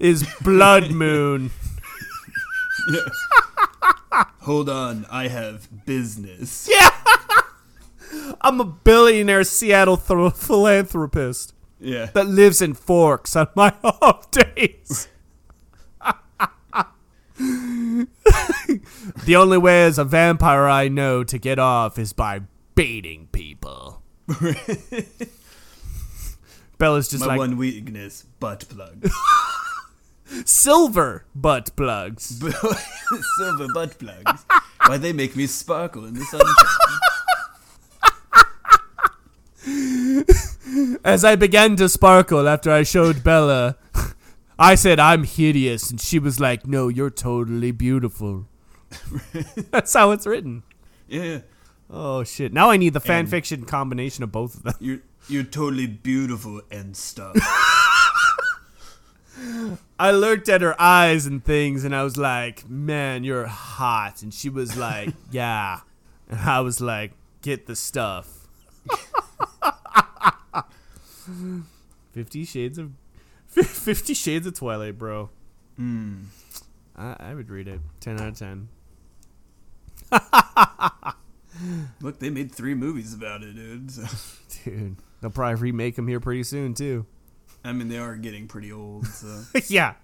is 0.00 0.26
blood 0.42 0.90
moon. 0.92 1.50
Hold 4.40 4.68
on, 4.68 5.06
I 5.10 5.28
have 5.28 5.68
business. 5.86 6.68
Yeah. 6.70 6.90
I'm 8.40 8.60
a 8.60 8.64
billionaire 8.64 9.44
Seattle 9.44 9.96
thro- 9.96 10.30
philanthropist. 10.30 11.52
Yeah. 11.80 12.06
that 12.14 12.26
lives 12.26 12.62
in 12.62 12.72
Forks 12.74 13.36
on 13.36 13.48
my 13.54 13.74
off 13.82 14.30
days. 14.30 15.08
the 17.38 18.06
only 19.36 19.58
way 19.58 19.84
as 19.84 19.98
a 19.98 20.04
vampire 20.04 20.66
I 20.66 20.86
know 20.88 21.24
to 21.24 21.38
get 21.38 21.58
off 21.58 21.98
is 21.98 22.12
by 22.12 22.42
baiting 22.74 23.28
people. 23.32 24.02
Bella's 26.78 27.08
just 27.08 27.22
My 27.22 27.28
like 27.28 27.38
one 27.38 27.56
weakness, 27.56 28.24
butt 28.40 28.68
plugs. 28.68 29.12
silver 30.44 31.24
butt 31.34 31.74
plugs. 31.76 32.40
Silver 33.38 33.66
butt 33.74 33.98
plugs. 33.98 34.44
Why 34.86 34.98
they 34.98 35.12
make 35.12 35.34
me 35.34 35.46
sparkle 35.46 36.04
in 36.04 36.14
the 36.14 36.24
sunshine. 36.24 37.00
As 41.04 41.24
I 41.24 41.36
began 41.36 41.76
to 41.76 41.88
sparkle 41.88 42.48
after 42.48 42.70
I 42.70 42.82
showed 42.82 43.24
Bella, 43.24 43.76
I 44.58 44.74
said 44.76 45.00
I'm 45.00 45.24
hideous, 45.24 45.90
and 45.90 46.00
she 46.00 46.18
was 46.18 46.38
like, 46.40 46.66
"No, 46.66 46.88
you're 46.88 47.10
totally 47.10 47.72
beautiful." 47.72 48.46
That's 49.70 49.92
how 49.94 50.12
it's 50.12 50.26
written. 50.26 50.62
Yeah. 51.08 51.40
Oh 51.90 52.22
shit! 52.24 52.52
Now 52.52 52.70
I 52.70 52.76
need 52.76 52.92
the 52.92 53.00
fan 53.00 53.20
And- 53.20 53.28
fiction 53.30 53.64
combination 53.64 54.22
of 54.24 54.30
both 54.32 54.54
of 54.56 54.62
them. 54.62 54.74
You're 54.80 55.00
you're 55.28 55.42
totally 55.44 55.86
beautiful 55.86 56.60
and 56.70 56.96
stuff. 56.96 57.34
I 59.98 60.10
looked 60.12 60.48
at 60.48 60.60
her 60.62 60.80
eyes 60.80 61.26
and 61.26 61.44
things, 61.44 61.84
and 61.84 61.94
I 61.94 62.04
was 62.04 62.16
like, 62.16 62.68
"Man, 62.68 63.24
you're 63.24 63.46
hot." 63.46 64.22
And 64.22 64.32
she 64.32 64.48
was 64.48 64.76
like, 64.76 65.10
"Yeah," 65.30 65.80
and 66.28 66.40
I 66.40 66.60
was 66.60 66.80
like, 66.80 67.12
"Get 67.42 67.66
the 67.66 67.74
stuff." 67.76 68.46
Fifty 72.12 72.44
Shades 72.44 72.78
of 72.78 72.92
Fifty 73.46 74.14
Shades 74.14 74.46
of 74.46 74.54
Twilight, 74.54 74.98
bro. 74.98 75.30
Hmm. 75.76 76.24
I, 76.96 77.16
I 77.18 77.34
would 77.34 77.50
read 77.50 77.68
it. 77.68 77.80
Ten 78.00 78.20
out 78.20 78.28
of 78.28 78.38
ten. 78.38 78.68
Look, 82.00 82.18
they 82.18 82.30
made 82.30 82.50
three 82.52 82.74
movies 82.74 83.14
about 83.14 83.42
it, 83.42 83.54
dude. 83.54 83.90
So, 83.90 84.04
Dude, 84.64 84.96
they'll 85.20 85.30
probably 85.30 85.60
remake 85.60 85.96
them 85.96 86.08
here 86.08 86.20
pretty 86.20 86.42
soon 86.42 86.74
too. 86.74 87.06
I 87.64 87.72
mean, 87.72 87.88
they 87.88 87.98
are 87.98 88.16
getting 88.16 88.48
pretty 88.48 88.72
old. 88.72 89.06
So 89.06 89.42
yeah. 89.68 89.94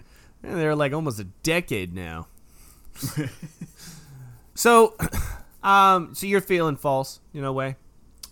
And 0.43 0.59
they're 0.59 0.77
like 0.77 0.93
almost 0.93 1.21
a 1.21 1.25
decade 1.25 1.95
now. 1.95 2.29
so, 4.55 4.95
um, 5.63 6.15
so 6.15 6.27
you're 6.27 6.41
feeling 6.41 6.77
false 6.77 7.21
in 7.35 7.45
a 7.45 7.53
way. 7.53 7.77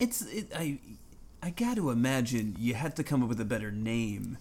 it's 0.00 0.22
it, 0.22 0.52
I 0.54 0.78
I 1.42 1.50
got 1.50 1.76
to 1.76 1.90
imagine 1.90 2.56
you 2.58 2.74
had 2.74 2.96
to 2.96 3.04
come 3.04 3.22
up 3.22 3.28
with 3.28 3.40
a 3.40 3.44
better 3.44 3.70
name 3.70 4.38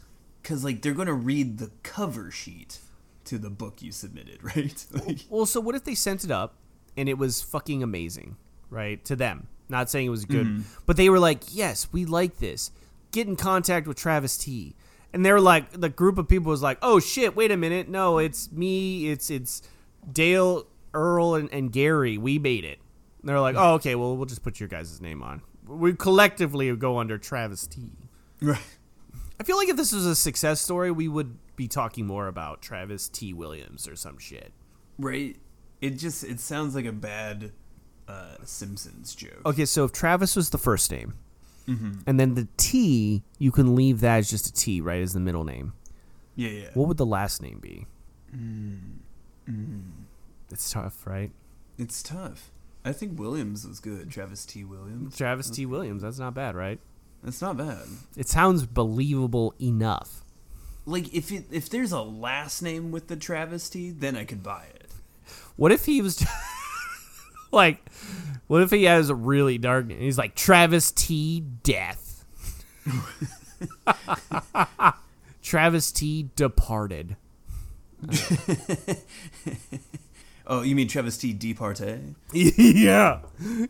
because 0.48 0.64
like 0.64 0.82
they're 0.82 0.94
gonna 0.94 1.14
read 1.14 1.58
the 1.58 1.70
cover 1.84 2.32
sheet 2.32 2.80
to 3.26 3.38
the 3.38 3.50
book 3.50 3.82
you 3.82 3.92
submitted, 3.92 4.42
right? 4.56 4.86
Like, 4.94 5.26
Well, 5.30 5.46
so 5.46 5.60
what 5.60 5.76
if 5.76 5.84
they 5.84 5.94
sent 5.94 6.24
it 6.24 6.32
up 6.32 6.56
and 6.96 7.10
it 7.10 7.18
was 7.18 7.42
fucking 7.42 7.84
amazing, 7.84 8.38
right? 8.70 9.04
To 9.06 9.16
them. 9.16 9.48
Not 9.68 9.90
saying 9.90 10.08
it 10.08 10.12
was 10.12 10.24
good, 10.24 10.48
mm-hmm. 10.48 10.62
but 10.86 10.96
they 10.96 11.10
were 11.10 11.20
like, 11.20 11.54
"Yes, 11.54 11.90
we 11.92 12.06
like 12.06 12.38
this. 12.38 12.72
Get 13.12 13.28
in 13.28 13.36
contact 13.36 13.86
with 13.86 13.98
Travis 13.98 14.38
T." 14.38 14.76
And 15.12 15.26
they're 15.26 15.42
like, 15.42 15.72
the 15.72 15.90
group 15.90 16.18
of 16.18 16.30
people 16.30 16.52
was 16.52 16.62
like, 16.62 16.78
"Oh 16.82 17.02
shit, 17.02 17.36
wait 17.36 17.52
a 17.52 17.58
minute. 17.58 17.90
No, 17.90 18.18
it's 18.18 18.50
me. 18.50 19.10
It's 19.10 19.30
it's 19.30 19.62
Dale, 20.10 20.66
Earl, 20.94 21.36
and, 21.36 21.52
and 21.52 21.70
Gary. 21.70 22.18
We 22.18 22.40
made 22.40 22.64
it." 22.64 22.80
And 23.20 23.28
they're 23.28 23.42
like, 23.42 23.58
"Oh, 23.58 23.74
okay. 23.74 23.96
Well, 23.96 24.16
we'll 24.16 24.26
just 24.26 24.44
put 24.44 24.62
your 24.62 24.70
guys' 24.70 25.02
name 25.02 25.22
on. 25.22 25.42
We 25.68 25.94
collectively 25.94 26.74
go 26.78 26.98
under 26.98 27.18
Travis 27.18 27.68
T." 27.68 27.90
right. 28.42 28.77
I 29.40 29.44
feel 29.44 29.58
like 29.58 29.70
if 29.70 29.78
this 29.78 29.92
was 29.92 30.06
a 30.06 30.16
success 30.16 30.62
story, 30.62 30.92
we 30.92 31.08
would 31.08 31.38
be 31.56 31.68
talking 31.68 32.06
more 32.06 32.28
about 32.28 32.62
Travis 32.62 33.08
T. 33.08 33.34
Williams 33.34 33.88
or 33.88 33.96
some 33.96 34.18
shit. 34.18 34.52
Right. 34.98 35.38
It 35.82 35.92
just 35.92 36.24
it 36.24 36.40
sounds 36.40 36.74
like 36.74 36.86
a 36.86 36.92
bad 36.92 37.52
uh, 38.08 38.36
Simpsons 38.44 39.14
joke. 39.14 39.42
Okay, 39.46 39.66
so 39.66 39.84
if 39.84 39.92
Travis 39.92 40.36
was 40.36 40.50
the 40.50 40.58
first 40.58 40.90
name, 40.92 41.14
mm-hmm. 41.68 42.00
and 42.08 42.20
then 42.20 42.34
the 42.34 42.48
T, 42.58 43.24
you 43.38 43.52
can 43.52 43.76
leave 43.76 44.00
that 44.00 44.18
as 44.18 44.30
just 44.30 44.48
a 44.48 44.54
T, 44.54 44.82
right, 44.82 45.02
as 45.02 45.14
the 45.14 45.20
middle 45.20 45.44
name. 45.44 45.74
Yeah, 46.36 46.50
yeah. 46.50 46.70
What 46.74 46.88
would 46.88 46.98
the 46.98 47.06
last 47.06 47.42
name 47.42 47.60
be? 47.60 47.86
Mm-hmm. 48.36 49.52
Mm-hmm. 49.52 49.80
It's 50.52 50.72
tough, 50.72 51.06
right? 51.06 51.32
It's 51.78 52.02
tough. 52.02 52.52
I 52.84 52.94
think 52.94 53.20
Williams 53.20 53.68
was 53.68 53.80
good. 53.80 54.10
Travis 54.10 54.46
T. 54.46 54.64
Williams. 54.64 55.18
Travis 55.18 55.50
T. 55.50 55.66
Williams. 55.66 56.04
That's 56.04 56.20
not 56.20 56.34
bad, 56.34 56.56
right? 56.56 56.80
That's 57.24 57.42
not 57.42 57.58
bad. 57.58 57.86
It 58.16 58.28
sounds 58.28 58.66
believable 58.66 59.54
enough. 59.62 60.24
Like 60.86 61.14
if 61.14 61.32
it 61.32 61.46
if 61.52 61.70
there's 61.70 61.92
a 61.92 62.02
last 62.02 62.62
name 62.62 62.92
with 62.92 63.08
the 63.08 63.16
travesty, 63.16 63.92
then 63.92 64.16
I 64.16 64.24
could 64.24 64.42
buy 64.42 64.66
it. 64.76 64.92
What 65.58 65.72
if 65.72 65.86
he 65.86 66.02
was 66.02 66.26
like, 67.52 67.82
what 68.48 68.62
if 68.62 68.72
he 68.72 68.86
has 68.86 69.10
a 69.10 69.16
really 69.16 69.58
dark 69.58 69.88
name? 69.88 70.00
He's 70.00 70.18
like 70.18 70.36
Travis 70.36 70.92
T. 70.92 71.42
Death. 71.64 72.24
Travis 75.42 75.92
T. 75.92 76.30
Departed. 76.36 77.18
Oh, 80.50 80.62
you 80.62 80.76
mean 80.76 80.88
Travis 80.88 81.18
T. 81.18 81.34
Departee? 81.34 82.16
yeah. 82.34 83.20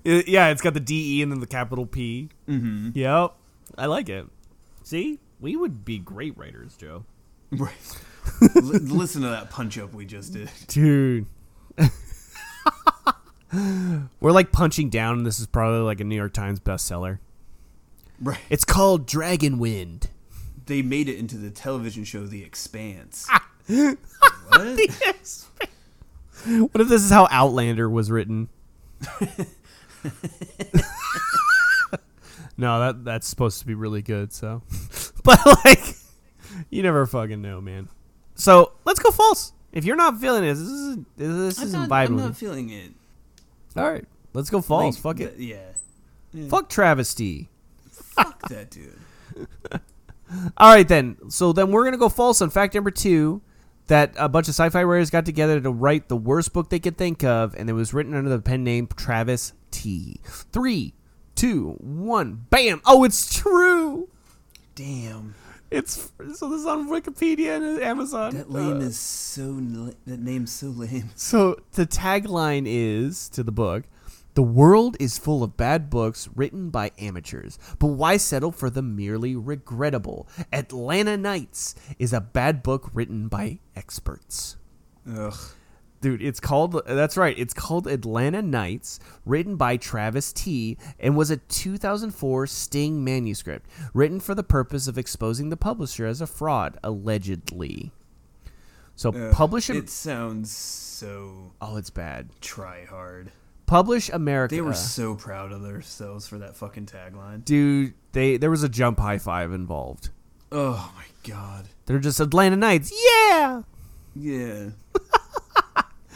It- 0.04 0.28
yeah, 0.28 0.50
it's 0.50 0.62
got 0.62 0.74
the 0.76 0.80
D 0.80 1.18
E 1.20 1.22
and 1.24 1.32
then 1.32 1.40
the 1.40 1.48
capital 1.48 1.86
P. 1.88 2.30
Mm-hmm. 2.48 2.90
Yep. 2.94 3.34
I 3.78 3.86
like 3.88 4.10
it. 4.10 4.28
See? 4.84 5.20
We 5.40 5.56
would 5.56 5.84
be 5.86 5.98
great 6.00 6.38
writers, 6.38 6.76
Joe. 6.78 7.04
Right. 7.52 7.74
L- 8.56 8.62
listen 8.62 9.22
to 9.24 9.30
that 9.30 9.50
punch 9.50 9.78
up 9.78 9.94
we 9.94 10.06
just 10.06 10.34
did. 10.34 10.50
Dude. 10.68 11.26
We're 14.20 14.32
like 14.32 14.52
punching 14.52 14.90
down, 14.90 15.18
and 15.18 15.26
this 15.26 15.40
is 15.40 15.48
probably 15.48 15.80
like 15.80 16.00
a 16.02 16.04
New 16.04 16.16
York 16.16 16.34
Times 16.34 16.60
bestseller. 16.60 17.20
Right. 18.22 18.40
It's 18.50 18.66
called 18.66 19.06
Dragon 19.08 19.58
Wind. 19.58 20.10
They 20.66 20.82
made 20.82 21.08
it 21.08 21.18
into 21.18 21.38
the 21.38 21.50
television 21.50 22.04
show 22.04 22.26
The 22.26 22.44
Expanse. 22.44 23.28
what? 23.68 24.80
What 26.46 26.82
if 26.82 26.88
this 26.88 27.04
is 27.04 27.10
how 27.10 27.28
Outlander 27.32 27.90
was 27.90 28.10
written? 28.12 28.50
no, 32.58 32.80
that 32.80 33.04
that's 33.04 33.28
supposed 33.28 33.60
to 33.60 33.66
be 33.68 33.74
really 33.74 34.02
good. 34.02 34.34
So, 34.34 34.62
but 35.24 35.40
like, 35.66 35.96
you 36.70 36.84
never 36.84 37.06
fucking 37.06 37.42
know, 37.42 37.62
man. 37.62 37.90
So 38.36 38.74
let's 38.86 39.00
go 39.00 39.12
false. 39.12 39.54
If 39.72 39.86
you're 39.86 39.96
not 39.96 40.20
feeling 40.20 40.44
this, 40.44 40.60
this 40.60 40.68
is 40.70 40.98
this 41.18 41.60
I'm 41.60 41.66
isn't 41.68 41.80
not, 41.90 41.92
I'm 41.92 42.08
vibing. 42.10 42.18
not 42.18 42.38
feeling 42.38 42.70
it. 42.70 42.92
All 43.76 43.90
right, 43.90 44.06
let's 44.34 44.50
go 44.50 44.62
false. 44.62 44.96
Like, 44.96 45.02
Fuck 45.18 45.20
it. 45.20 45.38
th- 45.38 45.50
yeah. 46.34 46.48
Fuck 46.50 46.70
travesty. 46.70 47.50
Fuck 47.92 48.48
that 48.50 48.70
dude. 48.70 48.98
All 50.58 50.74
right, 50.74 50.88
then. 50.88 51.18
So 51.30 51.54
then 51.54 51.72
we're 51.72 51.84
gonna 51.84 51.98
go 51.98 52.10
false 52.10 52.42
on 52.42 52.50
fact 52.50 52.74
number 52.76 52.92
two. 52.92 53.42
That 53.88 54.14
a 54.18 54.28
bunch 54.28 54.48
of 54.50 54.54
sci-fi 54.54 54.84
writers 54.84 55.10
got 55.10 55.26
together 55.26 55.62
to 55.62 55.72
write 55.72 56.10
the 56.10 56.18
worst 56.18 56.52
book 56.52 56.70
they 56.70 56.80
could 56.80 56.98
think 56.98 57.24
of, 57.24 57.56
and 57.56 57.70
it 57.70 57.74
was 57.74 57.94
written 57.94 58.14
under 58.14 58.30
the 58.30 58.40
pen 58.40 58.64
name 58.64 58.88
Travis 58.96 59.54
T. 59.72 60.20
Three, 60.26 60.94
two, 61.36 61.78
one, 61.80 62.46
bam! 62.50 62.82
Oh, 62.86 63.06
it's 63.06 63.34
true. 63.34 64.10
Damn. 64.76 65.36
It's 65.72 66.12
so 66.36 66.50
this 66.50 66.62
is 66.62 66.66
on 66.66 66.90
Wikipedia 66.90 67.58
and 67.58 67.82
Amazon. 67.82 68.34
That 68.36 68.50
lame 68.52 68.78
Uh, 68.78 68.86
is 68.86 68.98
so. 68.98 69.54
That 70.06 70.20
name's 70.20 70.52
so 70.52 70.68
lame. 70.68 71.10
So 71.16 71.58
the 71.74 71.86
tagline 71.86 72.64
is 72.68 73.28
to 73.30 73.44
the 73.44 73.52
book: 73.52 73.84
"The 74.38 74.44
world 74.44 74.98
is 75.00 75.18
full 75.18 75.42
of 75.42 75.58
bad 75.58 75.90
books 75.90 76.30
written 76.36 76.70
by 76.70 76.92
amateurs, 77.00 77.58
but 77.80 77.88
why 77.88 78.18
settle 78.18 78.52
for 78.52 78.70
the 78.70 78.84
merely 78.84 79.36
regrettable? 79.36 80.28
Atlanta 80.54 81.18
Nights 81.18 81.74
is 81.98 82.14
a 82.14 82.22
bad 82.22 82.62
book 82.62 82.92
written 82.94 83.30
by 83.30 83.58
experts." 83.76 84.58
Ugh. 85.12 85.34
Dude, 86.02 86.22
it's 86.22 86.40
called 86.40 86.80
that's 86.86 87.18
right. 87.18 87.36
It's 87.36 87.56
called 87.56 87.88
Atlanta 87.88 88.44
Nights, 88.44 89.00
written 89.26 89.56
by 89.56 89.76
Travis 89.76 90.32
T. 90.32 90.78
and 91.00 91.18
was 91.18 91.32
a 91.32 91.38
2004 91.38 92.46
Sting 92.46 93.04
manuscript, 93.04 93.68
written 93.92 94.20
for 94.20 94.36
the 94.36 94.44
purpose 94.44 94.88
of 94.88 95.00
exposing 95.00 95.50
the 95.50 95.58
publisher 95.58 96.06
as 96.06 96.22
a 96.22 96.28
fraud, 96.28 96.78
allegedly. 96.84 97.92
So 98.96 99.10
Ugh. 99.10 99.34
publish 99.34 99.72
It 99.72 99.90
sounds 99.90 100.56
so 100.56 101.54
Oh, 101.60 101.78
it's 101.78 101.90
bad. 101.90 102.30
try 102.40 102.86
hard. 102.86 103.32
Publish 103.68 104.10
America. 104.10 104.56
They 104.56 104.62
were 104.62 104.74
so 104.74 105.14
proud 105.16 105.52
of 105.52 105.62
themselves 105.62 106.26
for 106.28 106.40
that 106.40 106.56
fucking 106.56 106.88
tagline. 106.88 107.44
Dude, 107.46 107.94
they 108.14 108.38
there 108.38 108.50
was 108.50 108.64
a 108.64 108.70
jump 108.70 108.98
high 109.00 109.18
five 109.20 109.52
involved. 109.54 110.10
Oh 110.52 110.92
my 110.96 111.04
god. 111.30 111.68
They're 111.86 112.00
just 112.00 112.20
Atlanta 112.20 112.56
Nights. 112.56 112.92
Yeah. 113.30 113.62
Yeah. 114.16 114.70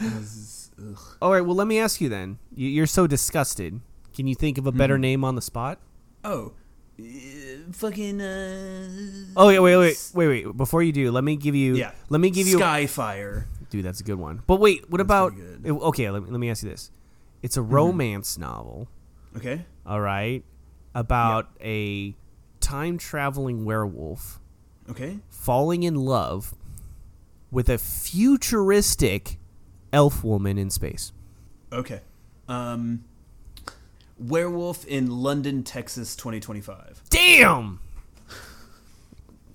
Is- 0.00 0.70
All 1.20 1.30
right. 1.32 1.42
Well, 1.42 1.54
let 1.54 1.66
me 1.66 1.78
ask 1.78 2.00
you 2.00 2.08
then. 2.08 2.38
You- 2.54 2.68
You're 2.68 2.86
so 2.86 3.06
disgusted. 3.06 3.80
Can 4.14 4.26
you 4.26 4.34
think 4.34 4.58
of 4.58 4.66
a 4.66 4.72
better 4.72 4.98
name 4.98 5.24
on 5.24 5.34
the 5.36 5.42
spot? 5.42 5.78
Oh. 6.24 6.52
uh, 6.98 7.02
fucking. 7.72 8.20
Uh, 8.20 8.88
Oh 9.36 9.46
wait, 9.48 9.58
wait, 9.60 9.76
wait, 9.76 10.10
wait, 10.14 10.28
wait. 10.46 10.56
Before 10.56 10.82
you 10.82 10.92
do, 10.92 11.10
let 11.10 11.24
me 11.24 11.36
give 11.36 11.54
you. 11.54 11.76
Yeah. 11.76 11.92
Let 12.08 12.20
me 12.20 12.30
give 12.30 12.46
you. 12.46 12.58
Skyfire. 12.58 13.44
Dude, 13.70 13.84
that's 13.84 14.00
a 14.00 14.04
good 14.04 14.18
one. 14.18 14.42
But 14.46 14.56
wait, 14.60 14.90
what 14.90 15.00
about? 15.00 15.34
good. 15.36 15.62
Mm-hmm. 15.62 15.82
Okay, 15.84 16.10
let 16.10 16.22
me, 16.24 16.30
let 16.30 16.38
me 16.40 16.50
ask 16.50 16.62
you 16.62 16.70
this. 16.70 16.90
It's 17.42 17.56
a 17.56 17.62
romance 17.62 18.38
novel. 18.38 18.88
Okay. 19.36 19.64
All 19.84 20.00
right, 20.00 20.44
about 20.94 21.48
a 21.60 22.14
time 22.60 22.98
traveling 22.98 23.64
werewolf 23.64 24.38
Okay. 24.88 25.18
falling 25.28 25.82
in 25.82 25.96
love 25.96 26.54
with 27.50 27.68
a 27.68 27.78
futuristic 27.78 29.38
elf 29.92 30.22
woman 30.22 30.56
in 30.58 30.70
space. 30.70 31.12
Okay. 31.72 32.00
Um. 32.48 33.04
Werewolf 34.18 34.84
in 34.86 35.10
London, 35.10 35.64
Texas, 35.64 36.14
2025. 36.14 37.02
Damn. 37.10 37.80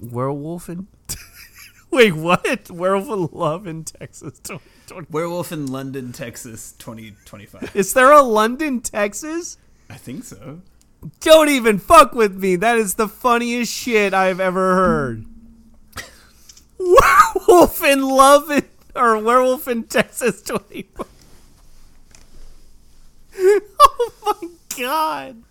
Werewolf 0.02 0.68
in 0.70 0.88
Wait, 1.92 2.14
what? 2.14 2.70
Werewolf 2.70 3.32
in 3.34 3.38
Love 3.38 3.66
in 3.68 3.84
Texas 3.84 4.40
2020. 4.44 5.08
Werewolf 5.10 5.52
in 5.52 5.68
London, 5.68 6.12
Texas, 6.12 6.74
2025. 6.80 7.76
Is 7.76 7.94
there 7.94 8.12
a 8.12 8.22
London, 8.22 8.82
Texas? 8.82 9.58
I 9.90 9.96
think 9.96 10.24
so. 10.26 10.62
Don't 11.22 11.50
even 11.50 11.80
fuck 11.80 12.14
with 12.14 12.36
me. 12.36 12.56
That 12.58 12.78
is 12.78 12.96
the 12.96 13.08
funniest 13.08 13.74
shit 13.74 14.14
I've 14.14 14.40
ever 14.40 14.76
heard. 14.76 15.26
Werewolf 16.80 17.84
in 17.84 18.02
Love 18.02 18.52
in, 18.52 18.66
or 18.96 19.18
Werewolf 19.20 19.68
in 19.68 19.84
Texas 19.84 20.42
2020. 20.42 21.10
Oh 23.40 24.12
my 24.26 24.50
god. 24.78 25.44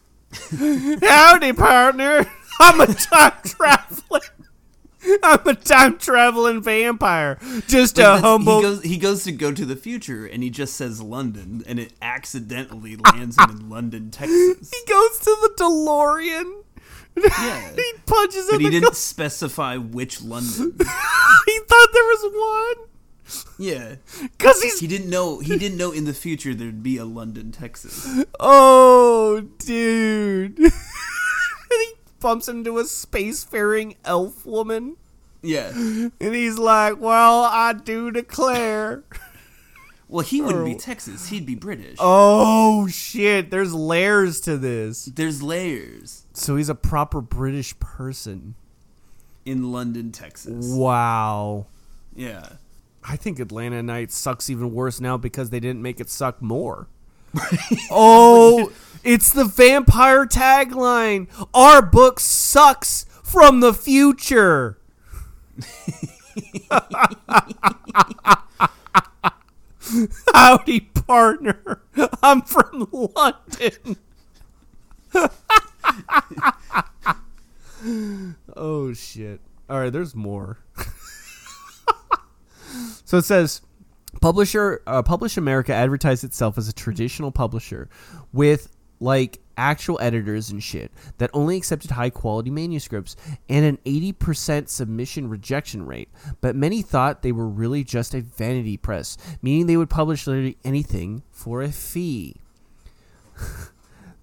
Howdy, 1.02 1.52
partner. 1.54 2.26
I'm 2.60 2.80
a 2.80 2.86
time 2.86 3.32
traveling. 3.44 4.22
I'm 5.22 5.46
a 5.46 5.54
time 5.54 5.98
traveling 5.98 6.62
vampire. 6.62 7.38
Just 7.66 7.98
a 7.98 8.18
humble. 8.18 8.56
He 8.58 8.62
goes, 8.62 8.82
he 8.82 8.96
goes 8.96 9.24
to 9.24 9.32
go 9.32 9.52
to 9.52 9.64
the 9.64 9.76
future, 9.76 10.26
and 10.26 10.42
he 10.42 10.50
just 10.50 10.74
says 10.74 11.00
London, 11.02 11.62
and 11.66 11.78
it 11.78 11.92
accidentally 12.02 12.96
lands 13.12 13.38
him 13.38 13.50
in 13.50 13.68
London, 13.70 14.10
Texas. 14.10 14.70
he 14.70 14.90
goes 14.92 15.18
to 15.20 15.36
the 15.42 15.52
DeLorean. 15.58 16.62
Yeah. 17.16 17.72
he 17.76 17.92
punches 18.06 18.48
But 18.50 18.60
he 18.60 18.68
didn't 18.70 18.88
go- 18.88 18.92
specify 18.94 19.76
which 19.76 20.22
London. 20.22 20.74
he 20.78 21.58
thought 21.60 21.88
there 21.92 22.04
was 22.04 22.76
one. 22.76 22.88
Yeah, 23.58 23.96
Cause 24.38 24.62
he's 24.62 24.78
he 24.78 24.86
didn't 24.86 25.10
know. 25.10 25.40
He 25.40 25.58
didn't 25.58 25.78
know 25.78 25.90
in 25.90 26.04
the 26.04 26.14
future 26.14 26.54
there'd 26.54 26.82
be 26.84 26.96
a 26.96 27.04
London, 27.04 27.50
Texas. 27.52 28.06
oh, 28.38 29.40
dude. 29.58 30.58
Bumps 32.20 32.48
into 32.48 32.78
a 32.78 32.84
spacefaring 32.84 33.96
elf 34.04 34.44
woman, 34.46 34.96
Yeah. 35.42 35.70
and 35.74 36.12
he's 36.34 36.58
like, 36.58 37.00
"Well, 37.00 37.42
I 37.44 37.72
do 37.72 38.10
declare." 38.10 39.04
Well, 40.08 40.22
he 40.24 40.40
wouldn't 40.40 40.64
be 40.64 40.76
Texas. 40.76 41.28
He'd 41.30 41.44
be 41.46 41.56
British. 41.56 41.96
oh 41.98 42.86
shit! 42.86 43.50
There's 43.50 43.74
layers 43.74 44.40
to 44.42 44.56
this. 44.56 45.06
There's 45.06 45.42
layers 45.42 46.26
So 46.32 46.54
he's 46.56 46.68
a 46.68 46.76
proper 46.76 47.20
British 47.20 47.76
person. 47.80 48.54
in 49.44 49.70
London, 49.72 50.12
Texas. 50.12 50.66
Wow. 50.68 51.66
Yeah. 52.14 52.48
I 53.08 53.14
think 53.16 53.38
Atlanta 53.38 53.82
Night 53.82 54.10
sucks 54.10 54.48
even 54.50 54.72
worse 54.72 55.00
now 55.00 55.16
because 55.16 55.50
they 55.50 55.60
didn't 55.60 55.82
make 55.82 56.00
it 56.00 56.10
suck 56.10 56.40
more. 56.42 56.88
oh, 57.90 58.72
it's 59.04 59.32
the 59.32 59.44
vampire 59.44 60.26
tagline. 60.26 61.28
Our 61.54 61.82
book 61.82 62.20
sucks 62.20 63.06
from 63.22 63.60
the 63.60 63.74
future. 63.74 64.78
Howdy, 70.34 70.80
partner. 70.80 71.82
I'm 72.22 72.42
from 72.42 72.88
London. 72.92 73.96
oh, 78.56 78.92
shit. 78.92 79.40
All 79.68 79.80
right, 79.80 79.92
there's 79.92 80.14
more. 80.14 80.58
So 83.04 83.18
it 83.18 83.24
says, 83.24 83.62
publisher, 84.20 84.82
uh, 84.86 85.02
Publish 85.02 85.36
America 85.36 85.72
advertised 85.72 86.24
itself 86.24 86.58
as 86.58 86.68
a 86.68 86.72
traditional 86.72 87.30
publisher 87.30 87.88
with 88.32 88.72
like 89.00 89.40
actual 89.58 89.98
editors 90.00 90.50
and 90.50 90.62
shit 90.62 90.90
that 91.18 91.30
only 91.32 91.56
accepted 91.56 91.90
high 91.90 92.10
quality 92.10 92.50
manuscripts 92.50 93.16
and 93.48 93.64
an 93.64 93.78
80% 93.84 94.68
submission 94.68 95.28
rejection 95.28 95.86
rate. 95.86 96.08
But 96.40 96.56
many 96.56 96.82
thought 96.82 97.22
they 97.22 97.32
were 97.32 97.48
really 97.48 97.84
just 97.84 98.14
a 98.14 98.20
vanity 98.20 98.76
press, 98.76 99.16
meaning 99.42 99.66
they 99.66 99.76
would 99.76 99.90
publish 99.90 100.26
literally 100.26 100.58
anything 100.64 101.22
for 101.30 101.62
a 101.62 101.70
fee. 101.70 102.36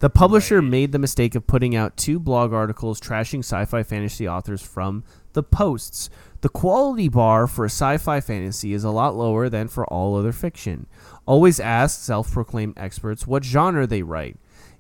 The 0.04 0.10
publisher 0.10 0.62
made 0.62 0.92
the 0.92 1.00
mistake 1.00 1.34
of 1.34 1.48
putting 1.48 1.78
out 1.78 1.96
two 1.96 2.20
blog 2.20 2.52
articles 2.52 3.00
trashing 3.00 3.40
sci 3.40 3.64
fi 3.64 3.84
fantasy 3.84 4.28
authors 4.28 4.62
from 4.62 5.06
the 5.32 5.44
posts. 5.44 6.10
The 6.44 6.50
quality 6.50 7.08
bar 7.08 7.48
for 7.48 7.68
sci 7.68 7.96
fi 8.00 8.20
fantasy 8.20 8.74
is 8.74 8.84
a 8.84 8.90
lot 8.90 9.16
lower 9.16 9.48
than 9.48 9.70
for 9.70 9.86
all 9.86 10.18
other 10.18 10.34
fiction. 10.34 10.88
Always 11.26 11.58
ask 11.58 12.02
self 12.02 12.34
proclaimed 12.34 12.74
experts 12.76 13.26
what 13.26 13.46
genre 13.46 13.88
they 13.88 14.04
write. 14.04 14.36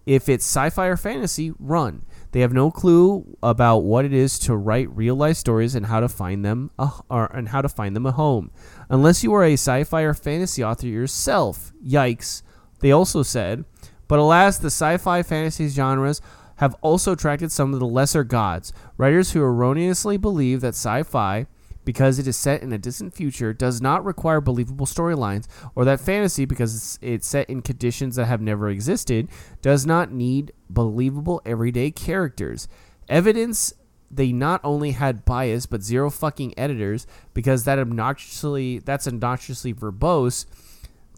If 0.05 0.27
it's 0.27 0.43
sci 0.43 0.71
fi 0.71 0.87
or 0.87 0.97
fantasy, 0.97 1.53
run. 1.57 2.03
They 2.33 2.41
have 2.41 2.51
no 2.51 2.69
clue 2.69 3.37
about 3.41 3.85
what 3.85 4.03
it 4.03 4.11
is 4.11 4.37
to 4.39 4.57
write 4.57 4.93
real 4.93 5.15
life 5.15 5.37
stories 5.37 5.73
and 5.73 5.85
how 5.85 6.01
to 6.01 6.09
find 6.09 6.43
them 6.43 6.69
a, 6.77 6.91
or, 7.09 7.27
and 7.27 7.47
how 7.47 7.61
to 7.61 7.69
find 7.69 7.95
them 7.95 8.05
a 8.05 8.11
home. 8.11 8.51
Unless 8.89 9.23
you 9.23 9.33
are 9.33 9.45
a 9.45 9.53
sci-fi 9.53 10.01
or 10.01 10.13
fantasy 10.13 10.61
author 10.61 10.87
yourself. 10.87 11.71
Yikes. 11.81 12.41
They 12.81 12.91
also 12.91 13.23
said, 13.23 13.63
but 14.09 14.19
alas, 14.19 14.57
the 14.57 14.67
sci-fi 14.67 15.23
fantasy 15.23 15.69
genres 15.69 16.19
have 16.57 16.75
also 16.81 17.13
attracted 17.13 17.51
some 17.51 17.73
of 17.73 17.79
the 17.79 17.85
lesser 17.87 18.23
gods, 18.23 18.73
writers 18.97 19.31
who 19.31 19.41
erroneously 19.41 20.17
believe 20.17 20.61
that 20.61 20.69
sci-fi 20.69 21.47
because 21.85 22.19
it 22.19 22.27
is 22.27 22.37
set 22.37 22.61
in 22.61 22.71
a 22.71 22.77
distant 22.77 23.13
future 23.13 23.53
does 23.53 23.81
not 23.81 24.05
require 24.05 24.39
believable 24.39 24.85
storylines 24.85 25.47
or 25.75 25.85
that 25.85 25.99
fantasy 25.99 26.45
because 26.45 26.75
it's, 26.75 26.99
it's 27.01 27.27
set 27.27 27.49
in 27.49 27.61
conditions 27.61 28.15
that 28.15 28.25
have 28.25 28.41
never 28.41 28.69
existed 28.69 29.27
does 29.61 29.85
not 29.85 30.11
need 30.11 30.53
believable 30.69 31.41
everyday 31.45 31.91
characters. 31.91 32.67
Evidence 33.09 33.73
they 34.09 34.31
not 34.31 34.61
only 34.63 34.91
had 34.91 35.25
bias 35.25 35.65
but 35.65 35.81
zero 35.81 36.09
fucking 36.09 36.57
editors 36.57 37.07
because 37.33 37.63
that 37.63 37.79
obnoxiously 37.79 38.79
that's 38.79 39.07
obnoxiously 39.07 39.73
verbose 39.73 40.45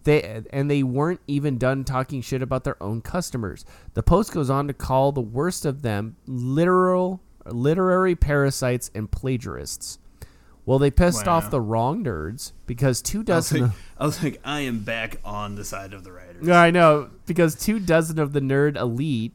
they 0.06 0.44
and 0.52 0.72
they 0.72 0.82
weren't 0.82 1.20
even 1.28 1.58
done 1.58 1.84
talking 1.84 2.22
shit 2.22 2.42
about 2.42 2.64
their 2.64 2.82
own 2.82 3.02
customers. 3.02 3.66
The 3.94 4.02
post 4.04 4.32
goes 4.32 4.50
on 4.50 4.68
to 4.68 4.74
call 4.74 5.12
the 5.12 5.22
worst 5.22 5.66
of 5.66 5.82
them 5.82 6.16
literal 6.26 7.22
literary 7.46 8.16
parasites 8.16 8.90
and 8.96 9.12
plagiarists. 9.12 10.00
Well, 10.66 10.80
they 10.80 10.90
pissed 10.90 11.28
Wow. 11.28 11.34
off 11.34 11.52
the 11.52 11.62
wrong 11.62 12.04
nerds 12.04 12.54
because 12.66 13.00
two 13.02 13.20
I 13.20 13.22
was, 13.22 13.26
dozen. 13.28 13.62
like, 13.62 13.72
I 14.00 14.06
was 14.08 14.24
like, 14.24 14.42
I 14.44 14.62
am 14.62 14.80
back 14.80 15.18
on 15.24 15.54
the 15.56 15.64
side 15.64 15.94
of 15.94 16.04
the 16.04 16.12
writers. 16.12 16.48
Yeah, 16.48 16.60
I 16.60 16.72
know 16.72 17.10
because 17.28 17.54
two 17.56 17.80
dozen 17.80 18.18
of 18.18 18.34
the 18.34 18.40
nerd 18.40 18.76
elite 18.76 19.34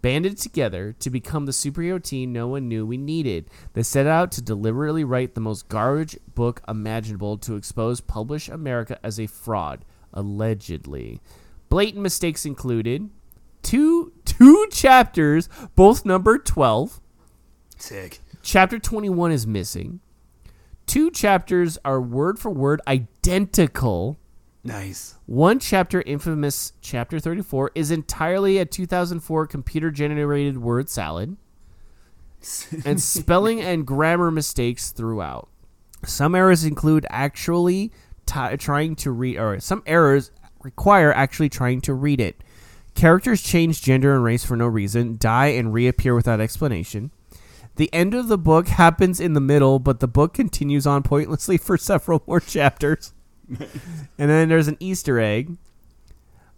banded 0.00 0.36
together 0.38 0.92
to 0.98 1.08
become 1.08 1.46
the 1.46 1.52
superhero 1.52 2.02
team 2.02 2.32
no 2.32 2.48
one 2.48 2.66
knew 2.68 2.84
we 2.84 2.96
needed. 2.96 3.48
They 3.74 3.84
set 3.84 4.08
out 4.08 4.32
to 4.32 4.42
deliberately 4.42 5.04
write 5.04 5.36
the 5.36 5.40
most 5.40 5.68
garbage 5.68 6.18
book 6.34 6.60
imaginable 6.66 7.38
to 7.38 7.54
expose 7.54 8.00
Publish 8.00 8.48
America 8.48 8.98
as 9.04 9.20
a 9.20 9.28
fraud, 9.28 9.84
allegedly. 10.12 11.20
Blatant 11.68 12.02
mistakes 12.02 12.44
included 12.44 13.10
two 13.62 14.12
two 14.24 14.66
chapters, 14.70 15.48
both 15.74 16.04
number 16.04 16.38
12. 16.38 17.00
Sick. 17.76 18.20
Chapter 18.42 18.78
21 18.78 19.32
is 19.32 19.46
missing. 19.46 20.00
Two 20.86 21.10
chapters 21.10 21.78
are 21.84 22.00
word 22.00 22.38
for 22.38 22.50
word 22.50 22.80
identical. 22.86 24.18
Nice. 24.64 25.16
One 25.26 25.58
chapter, 25.58 26.02
infamous 26.02 26.72
chapter 26.80 27.18
34, 27.18 27.72
is 27.74 27.90
entirely 27.90 28.58
a 28.58 28.64
2004 28.64 29.46
computer 29.46 29.90
generated 29.90 30.58
word 30.58 30.88
salad 30.88 31.36
and 32.84 33.00
spelling 33.00 33.60
and 33.60 33.86
grammar 33.86 34.30
mistakes 34.30 34.90
throughout. 34.90 35.48
Some 36.04 36.34
errors 36.34 36.64
include 36.64 37.06
actually 37.10 37.92
ti 38.32 38.56
trying 38.56 38.96
to 38.96 39.10
read, 39.10 39.38
or 39.38 39.58
some 39.60 39.82
errors 39.86 40.30
require 40.62 41.12
actually 41.12 41.48
trying 41.48 41.80
to 41.82 41.94
read 41.94 42.20
it. 42.20 42.42
Characters 42.94 43.42
change 43.42 43.82
gender 43.82 44.14
and 44.14 44.22
race 44.22 44.44
for 44.44 44.56
no 44.56 44.66
reason, 44.66 45.16
die 45.18 45.46
and 45.46 45.72
reappear 45.72 46.14
without 46.14 46.40
explanation. 46.40 47.10
The 47.76 47.92
end 47.92 48.14
of 48.14 48.28
the 48.28 48.38
book 48.38 48.68
happens 48.68 49.18
in 49.18 49.32
the 49.32 49.40
middle, 49.40 49.78
but 49.78 50.00
the 50.00 50.08
book 50.08 50.34
continues 50.34 50.86
on 50.86 51.02
pointlessly 51.02 51.56
for 51.58 51.78
several 51.78 52.22
more 52.26 52.40
chapters. 52.40 53.12
and 53.48 53.68
then 54.16 54.48
there's 54.48 54.68
an 54.68 54.76
Easter 54.78 55.18
egg. 55.18 55.56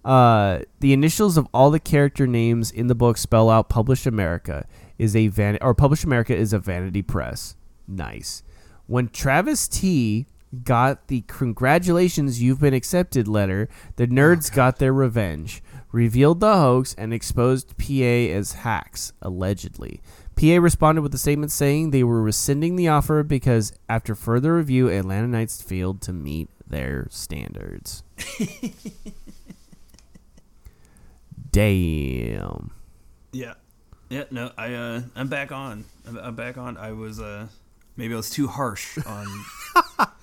Uh, 0.05 0.61
the 0.81 0.93
initials 0.93 1.39
of 1.39 1.49
all 1.55 1.71
the 1.71 1.81
character 1.81 2.27
names 2.27 2.71
in 2.71 2.89
the 2.89 2.95
book 2.95 3.17
spell 3.17 3.49
out 3.49 3.71
"Publish 3.71 4.05
America" 4.05 4.67
is 4.99 5.17
a 5.17 5.29
van 5.29 5.57
or 5.63 5.73
"Publish 5.73 6.05
America" 6.05 6.37
is 6.37 6.53
a 6.53 6.59
vanity 6.59 7.01
press. 7.01 7.57
Nice. 7.89 8.43
When 8.87 9.09
Travis 9.09 9.67
T 9.67 10.27
got 10.55 11.09
the 11.09 11.23
"Congratulations, 11.27 12.41
you've 12.43 12.61
been 12.61 12.75
accepted" 12.75 13.27
letter, 13.29 13.69
the 13.97 14.07
nerds 14.07 14.53
got 14.53 14.79
their 14.79 14.93
revenge, 14.93 15.63
revealed 15.93 16.41
the 16.41 16.57
hoax, 16.57 16.95
and 16.95 17.13
exposed 17.13 17.77
PA 17.77 17.93
as 17.93 18.53
hacks 18.53 19.13
allegedly. 19.21 20.01
PA 20.37 20.57
responded 20.59 21.03
with 21.03 21.15
a 21.15 21.19
statement 21.19 21.53
saying 21.53 21.91
they 21.91 22.03
were 22.03 22.23
rescinding 22.23 22.77
the 22.77 22.89
offer 22.89 23.23
because 23.23 23.73
after 23.89 24.15
further 24.15 24.57
review, 24.57 24.89
Atlanta 24.89 25.29
Nights 25.29 25.63
failed 25.63 26.01
to 26.03 26.13
meet 26.13 26.49
their 26.67 27.07
standards. 27.11 28.03
Damn. 31.53 32.73
Yeah. 33.33 33.55
Yeah. 34.09 34.25
No, 34.31 34.51
I 34.59 34.75
uh, 34.75 35.03
I'm 35.15 35.29
back 35.29 35.53
on. 35.53 35.85
I'm, 36.07 36.19
I'm 36.19 36.35
back 36.35 36.59
on. 36.59 36.77
I 36.77 36.93
was 36.93 37.21
uh, 37.21 37.47
Maybe 37.97 38.15
I 38.15 38.17
was 38.17 38.31
too 38.31 38.49
harsh 38.49 38.99
on. 39.07 39.27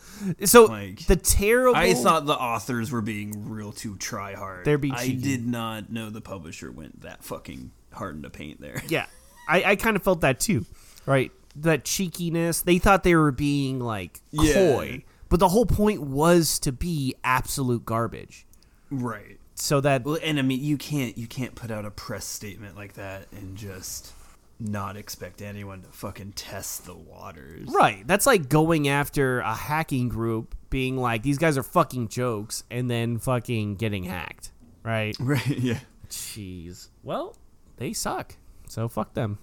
So 0.46 0.66
Like, 0.66 1.08
the 1.08 1.16
terrible. 1.16 1.76
I 1.76 1.96
thought 1.96 2.28
the 2.28 2.36
authors 2.38 2.92
were 2.92 3.02
being 3.02 3.50
real 3.50 3.72
too 3.72 3.98
try 3.98 4.34
hard. 4.36 4.66
They're 4.66 4.78
being 4.78 4.94
I 4.94 5.06
cheeky. 5.08 5.18
did 5.22 5.48
not 5.48 5.92
know 5.92 6.12
the 6.12 6.22
publisher 6.22 6.72
went 6.72 7.02
that 7.02 7.24
fucking 7.24 7.72
hard 7.92 8.18
into 8.18 8.30
paint 8.30 8.62
there. 8.62 8.84
Yeah, 8.88 9.08
I, 9.50 9.64
I 9.72 9.76
kind 9.78 9.96
of 9.96 10.04
felt 10.04 10.22
that 10.22 10.40
too, 10.40 10.66
right? 11.08 11.32
That 11.56 11.86
cheekiness. 11.86 12.62
They 12.62 12.78
thought 12.78 13.02
they 13.04 13.16
were 13.16 13.32
being 13.32 13.80
like 13.80 14.22
Yeah. 14.30 14.54
coy, 14.54 15.04
but 15.30 15.40
the 15.40 15.50
whole 15.50 15.66
point 15.66 16.02
was 16.04 16.60
to 16.60 16.72
be 16.72 17.16
absolute 17.24 17.84
garbage. 17.84 18.46
Right. 18.92 19.40
So 19.56 19.82
that 19.82 20.04
Well, 20.04 20.20
and 20.22 20.38
I 20.38 20.44
mean, 20.44 20.64
you 20.64 20.78
can't 20.78 21.18
you 21.18 21.26
can't 21.26 21.56
put 21.56 21.72
out 21.72 21.84
a 21.84 21.90
press 21.92 22.26
statement 22.26 22.76
like 22.76 22.94
that 22.94 23.26
and 23.32 23.58
just 23.58 24.14
not 24.62 24.96
expect 24.98 25.42
anyone 25.42 25.82
to 25.82 25.90
fucking 25.90 26.34
test 26.34 26.86
the 26.86 26.96
waters. 26.96 27.68
right, 27.74 28.06
that's 28.08 28.26
like 28.26 28.48
going 28.50 28.88
after 28.88 29.40
a 29.40 29.54
hacking 29.54 30.08
group, 30.10 30.56
being 30.70 30.98
like 30.98 31.24
these 31.24 31.38
guys 31.38 31.58
are 31.58 31.64
fucking 31.64 32.08
jokes, 32.10 32.64
and 32.70 32.90
then 32.90 33.18
fucking 33.20 33.76
getting 33.76 34.04
hacked. 34.04 34.52
Right? 34.84 35.16
Right. 35.20 35.48
Yeah. 35.48 35.80
Jeez. 36.10 36.90
Well, 37.04 37.36
they 37.78 37.94
suck. 37.94 38.36
So 38.68 38.88
fuck 38.88 39.14
them. 39.14 39.38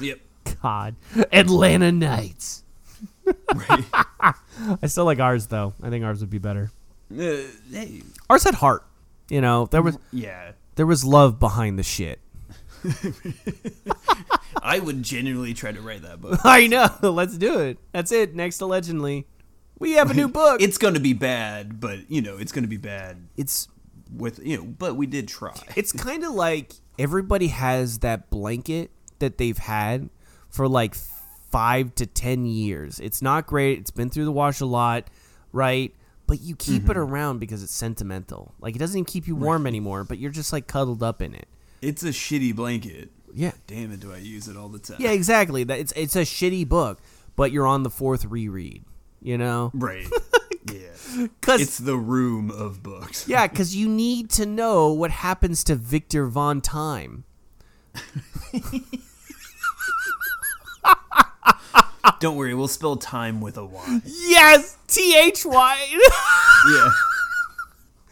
Yep. 0.00 0.20
God, 0.62 0.96
Atlanta 1.32 1.92
Nights. 1.92 2.62
Right. 3.24 3.84
I 4.82 4.86
still 4.86 5.04
like 5.04 5.18
ours 5.20 5.46
though. 5.48 5.74
I 5.82 5.90
think 5.90 6.04
ours 6.04 6.20
would 6.20 6.30
be 6.30 6.38
better. 6.38 6.70
Uh, 7.12 7.42
hey. 7.70 8.02
Ours 8.30 8.44
had 8.44 8.54
heart. 8.54 8.84
You 9.28 9.40
know, 9.40 9.66
there 9.66 9.82
was 9.82 9.98
Yeah. 10.12 10.52
there 10.76 10.86
was 10.86 11.04
love 11.04 11.38
behind 11.38 11.78
the 11.78 11.82
shit. 11.82 12.20
I 14.62 14.78
would 14.78 15.02
genuinely 15.02 15.54
try 15.54 15.72
to 15.72 15.80
write 15.80 16.02
that 16.02 16.20
book. 16.20 16.40
I 16.44 16.66
know. 16.66 16.90
Let's 17.02 17.36
do 17.36 17.60
it. 17.60 17.78
That's 17.92 18.12
it. 18.12 18.34
Next 18.34 18.58
to 18.58 18.64
Legendly, 18.64 19.24
we 19.78 19.92
have 19.92 20.10
a 20.10 20.14
new 20.14 20.28
book. 20.40 20.60
It's 20.60 20.78
going 20.78 20.94
to 20.94 21.00
be 21.00 21.12
bad, 21.12 21.80
but 21.80 22.10
you 22.10 22.22
know, 22.22 22.36
it's 22.36 22.52
going 22.52 22.64
to 22.64 22.68
be 22.68 22.76
bad 22.76 23.28
it's 23.36 23.68
with 24.14 24.44
you 24.44 24.56
know, 24.56 24.64
but 24.64 24.96
we 24.96 25.06
did 25.06 25.28
try. 25.28 25.54
it's 25.74 25.92
kind 25.92 26.24
of 26.24 26.32
like 26.32 26.74
everybody 26.98 27.48
has 27.48 27.98
that 28.00 28.30
blanket 28.30 28.90
that 29.18 29.38
they've 29.38 29.58
had 29.58 30.08
for 30.48 30.68
like 30.68 30.94
five 31.50 31.94
to 31.96 32.06
ten 32.06 32.46
years. 32.46 33.00
It's 33.00 33.20
not 33.20 33.46
great. 33.46 33.78
It's 33.80 33.90
been 33.90 34.10
through 34.10 34.24
the 34.24 34.32
wash 34.32 34.60
a 34.60 34.66
lot, 34.66 35.08
right? 35.52 35.94
But 36.26 36.40
you 36.40 36.56
keep 36.56 36.84
it 36.84 36.88
mm-hmm. 36.88 36.98
around 36.98 37.38
because 37.38 37.62
it's 37.62 37.74
sentimental. 37.74 38.54
Like 38.60 38.74
it 38.74 38.78
doesn't 38.78 38.96
even 38.96 39.04
keep 39.04 39.28
you 39.28 39.36
warm 39.36 39.66
anymore, 39.66 40.02
but 40.02 40.18
you're 40.18 40.32
just 40.32 40.52
like 40.52 40.66
cuddled 40.66 41.02
up 41.02 41.22
in 41.22 41.34
it. 41.34 41.46
It's 41.86 42.02
a 42.02 42.08
shitty 42.08 42.54
blanket. 42.54 43.10
Yeah. 43.32 43.52
Damn 43.66 43.92
it, 43.92 44.00
do 44.00 44.12
I 44.12 44.16
use 44.16 44.48
it 44.48 44.56
all 44.56 44.68
the 44.68 44.78
time? 44.78 44.96
Yeah, 44.98 45.10
exactly. 45.12 45.62
That 45.64 45.78
it's 45.78 45.92
it's 45.92 46.16
a 46.16 46.22
shitty 46.22 46.68
book, 46.68 46.98
but 47.36 47.52
you're 47.52 47.66
on 47.66 47.82
the 47.84 47.90
fourth 47.90 48.24
reread. 48.24 48.82
You 49.22 49.38
know, 49.38 49.70
Right. 49.74 50.06
yeah. 50.72 50.88
because 51.16 51.60
It's 51.60 51.78
the 51.78 51.96
room 51.96 52.50
of 52.50 52.82
books. 52.82 53.28
Yeah, 53.28 53.46
because 53.48 53.76
you 53.76 53.88
need 53.88 54.30
to 54.30 54.46
know 54.46 54.92
what 54.92 55.10
happens 55.10 55.62
to 55.64 55.74
Victor 55.76 56.26
Von 56.26 56.60
Time. 56.60 57.24
Don't 62.20 62.36
worry, 62.36 62.54
we'll 62.54 62.68
spell 62.68 62.96
time 62.96 63.40
with 63.40 63.56
a 63.58 63.64
Y. 63.64 64.00
Yes, 64.04 64.78
T 64.86 65.16
H 65.18 65.44
Y. 65.44 65.86
Yeah. 66.70 66.90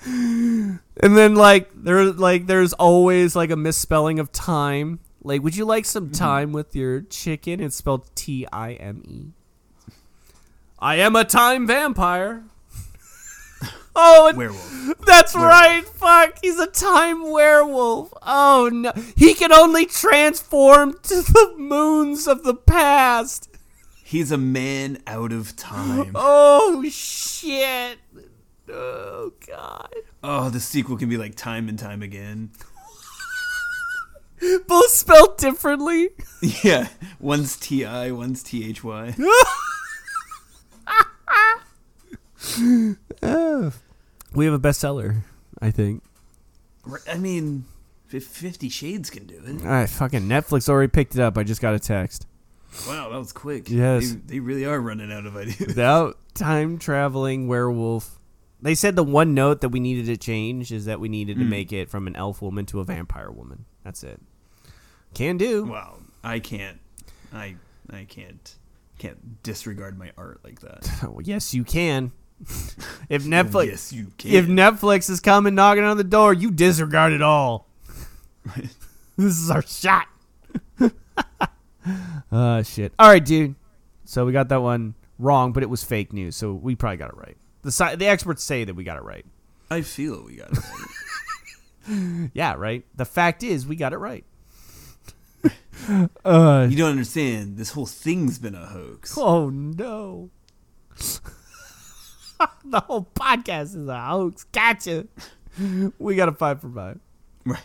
And 0.05 0.81
then 1.17 1.35
like 1.35 1.71
there's 1.75 2.17
like 2.17 2.47
there's 2.47 2.73
always 2.75 3.35
like 3.35 3.51
a 3.51 3.57
misspelling 3.57 4.19
of 4.19 4.33
time. 4.33 5.01
Like, 5.23 5.43
would 5.43 5.57
you 5.57 5.65
like 5.65 5.87
some 5.87 6.07
mm-hmm. 6.07 6.15
time 6.15 6.53
with 6.53 6.77
your 6.77 7.01
chicken? 7.01 7.61
It's 7.61 7.77
spelled 7.77 8.15
T 8.15 8.47
I 8.53 8.75
M 8.75 9.03
E. 9.07 9.33
I 10.79 10.97
am 10.97 11.17
a 11.17 11.25
time 11.25 11.67
vampire. 11.67 12.45
oh, 13.97 14.33
Werewolf. 14.37 14.99
That's 15.07 15.35
right. 15.35 15.83
Fuck. 15.85 16.39
He's 16.43 16.59
a 16.59 16.67
time 16.67 17.31
werewolf. 17.31 18.13
Oh 18.23 18.69
no. 18.71 18.93
He 19.17 19.33
can 19.35 19.53
only 19.53 19.87
transform 19.87 20.99
to 21.05 21.23
the 21.23 21.55
moons 21.57 22.29
of 22.29 22.45
the 22.45 22.55
past. 22.55 23.49
He's 24.05 24.31
a 24.31 24.37
man 24.37 24.99
out 25.07 25.33
of 25.33 25.57
time. 25.57 26.13
Oh 26.15 26.85
shit. 26.91 27.99
Oh 28.77 29.33
god. 29.47 29.95
Oh, 30.23 30.51
the 30.51 30.61
sequel 30.61 30.97
can 30.97 31.09
be 31.09 31.17
like 31.17 31.37
time 31.37 31.69
and 31.69 31.79
time 31.79 32.03
again. 32.03 32.51
Both 34.67 34.91
spelled 34.91 35.39
differently. 35.39 36.11
Yeah. 36.63 36.89
One's 37.21 37.57
T 37.57 37.85
I, 37.87 38.11
one's 38.11 38.43
T 38.43 38.69
H 38.69 38.85
Y. 38.85 39.15
We 44.35 44.45
have 44.47 44.55
a 44.55 44.59
bestseller, 44.59 45.23
I 45.63 45.71
think. 45.71 46.03
I 47.09 47.17
mean, 47.17 47.65
Fifty 48.09 48.69
Shades 48.69 49.09
can 49.11 49.27
do 49.27 49.41
it. 49.45 49.63
All 49.63 49.71
right, 49.71 49.89
fucking 49.89 50.23
Netflix 50.23 50.69
already 50.69 50.91
picked 50.91 51.15
it 51.15 51.21
up. 51.21 51.39
I 51.39 51.45
just 51.45 51.61
got 51.63 51.75
a 51.75 51.79
text. 51.79 52.27
Wow, 52.87 53.11
that 53.11 53.19
was 53.19 53.33
quick. 53.33 53.71
Yes. 53.71 54.11
They, 54.13 54.35
they 54.35 54.41
really 54.41 54.65
are 54.67 54.81
running 54.81 55.13
out 55.13 55.27
of 55.27 55.37
ideas. 55.37 55.59
Without 55.61 56.19
time 56.35 56.79
traveling 56.79 57.49
werewolf. 57.49 58.19
They 58.63 58.75
said 58.75 58.97
the 58.97 59.05
one 59.05 59.35
note 59.35 59.61
that 59.61 59.69
we 59.69 59.81
needed 59.81 60.07
to 60.07 60.17
change 60.17 60.73
is 60.73 60.87
that 60.87 61.01
we 61.01 61.09
needed 61.09 61.39
to 61.39 61.45
make 61.45 61.73
it 61.73 61.91
from 61.91 62.07
an 62.07 62.17
elf 62.17 62.41
woman 62.41 62.65
to 62.67 62.81
a 62.81 62.85
vampire 62.85 63.31
woman. 63.31 63.67
That's 63.85 64.03
it. 64.03 64.21
Can 65.13 65.37
do. 65.37 65.65
Well, 65.67 66.01
I 66.23 66.39
can't. 66.39 66.81
I 67.33 67.57
I 67.91 68.05
can't 68.05 68.57
can't 68.99 69.43
disregard 69.43 69.99
my 69.99 70.13
art 70.17 70.41
like 70.45 70.61
that. 70.61 70.89
Well, 71.03 71.21
yes, 71.23 71.53
you 71.53 71.65
can. 71.65 72.13
if 73.09 73.25
Netflix, 73.25 73.67
yes, 73.67 73.93
you 73.93 74.13
can. 74.19 74.33
if 74.33 74.47
Netflix 74.47 75.11
is 75.11 75.21
coming 75.21 75.55
knocking 75.55 75.85
on 75.85 75.97
the 75.97 76.05
door, 76.05 76.33
you 76.33 76.51
disregard 76.51 77.13
it 77.13 77.23
all. 77.23 77.69
this 79.17 79.39
is 79.39 79.51
our 79.51 79.63
shot. 79.63 80.09
uh 82.33 82.63
shit. 82.63 82.93
All 82.99 83.09
right, 83.09 83.25
dude. 83.25 83.55
So 84.05 84.25
we 84.27 84.33
got 84.33 84.49
that 84.49 84.63
one 84.63 84.95
wrong, 85.19 85.53
but 85.53 85.63
it 85.63 85.71
was 85.71 85.85
fake 85.85 86.13
news, 86.13 86.37
so 86.37 86.53
we 86.53 86.75
probably 86.75 86.97
got 86.97 87.11
it 87.11 87.17
right. 87.17 87.37
The 87.65 87.73
si- 87.73 87.97
the 87.97 88.07
experts 88.07 88.45
say 88.45 88.65
that 88.65 88.75
we 88.75 88.85
got 88.85 88.99
it 88.99 89.03
right. 89.03 89.25
I 89.71 89.81
feel 89.81 90.25
we 90.25 90.37
got 90.37 90.53
it. 90.53 90.59
Right. 90.59 90.89
Yeah, 92.33 92.55
right. 92.55 92.85
The 92.95 93.05
fact 93.05 93.43
is, 93.43 93.67
we 93.67 93.77
got 93.77 93.93
it 93.93 93.99
right. 93.99 94.25
uh, 96.25 96.67
you 96.71 96.77
don't 96.77 96.91
understand. 96.91 97.59
This 97.59 97.73
whole 97.73 97.85
thing's 97.87 98.39
been 98.39 98.55
a 98.55 98.67
hoax. 98.67 99.19
oh 99.19 99.51
no. 99.51 100.31
the 102.65 102.81
whole 102.81 103.07
podcast 103.15 103.77
is 103.77 103.87
a 103.89 104.01
hoax. 104.01 104.45
Gotcha. 104.45 105.07
We 105.99 106.17
got 106.17 106.29
a 106.29 106.33
five 106.33 106.61
for 106.61 106.71
five. 106.71 107.01
Right. 107.45 107.61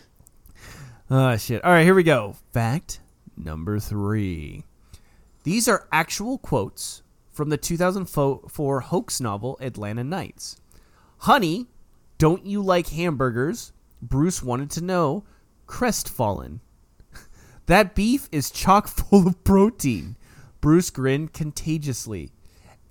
Oh, 1.09 1.35
shit. 1.37 1.63
All 1.63 1.71
right, 1.71 1.83
here 1.83 1.95
we 1.95 2.03
go. 2.03 2.35
Fact 2.51 2.99
number 3.37 3.79
three. 3.79 4.65
These 5.43 5.67
are 5.67 5.87
actual 5.91 6.37
quotes 6.37 7.01
from 7.39 7.47
the 7.47 7.55
2004 7.55 8.81
hoax 8.81 9.21
novel 9.21 9.57
Atlanta 9.61 10.03
Nights. 10.03 10.57
Honey, 11.19 11.67
don't 12.17 12.45
you 12.45 12.61
like 12.61 12.89
hamburgers? 12.89 13.71
Bruce 14.01 14.43
wanted 14.43 14.69
to 14.71 14.83
know. 14.83 15.23
Crestfallen. 15.65 16.59
That 17.67 17.95
beef 17.95 18.27
is 18.33 18.51
chock 18.51 18.87
full 18.89 19.25
of 19.25 19.41
protein. 19.45 20.17
Bruce 20.59 20.89
grinned 20.89 21.31
contagiously. 21.31 22.33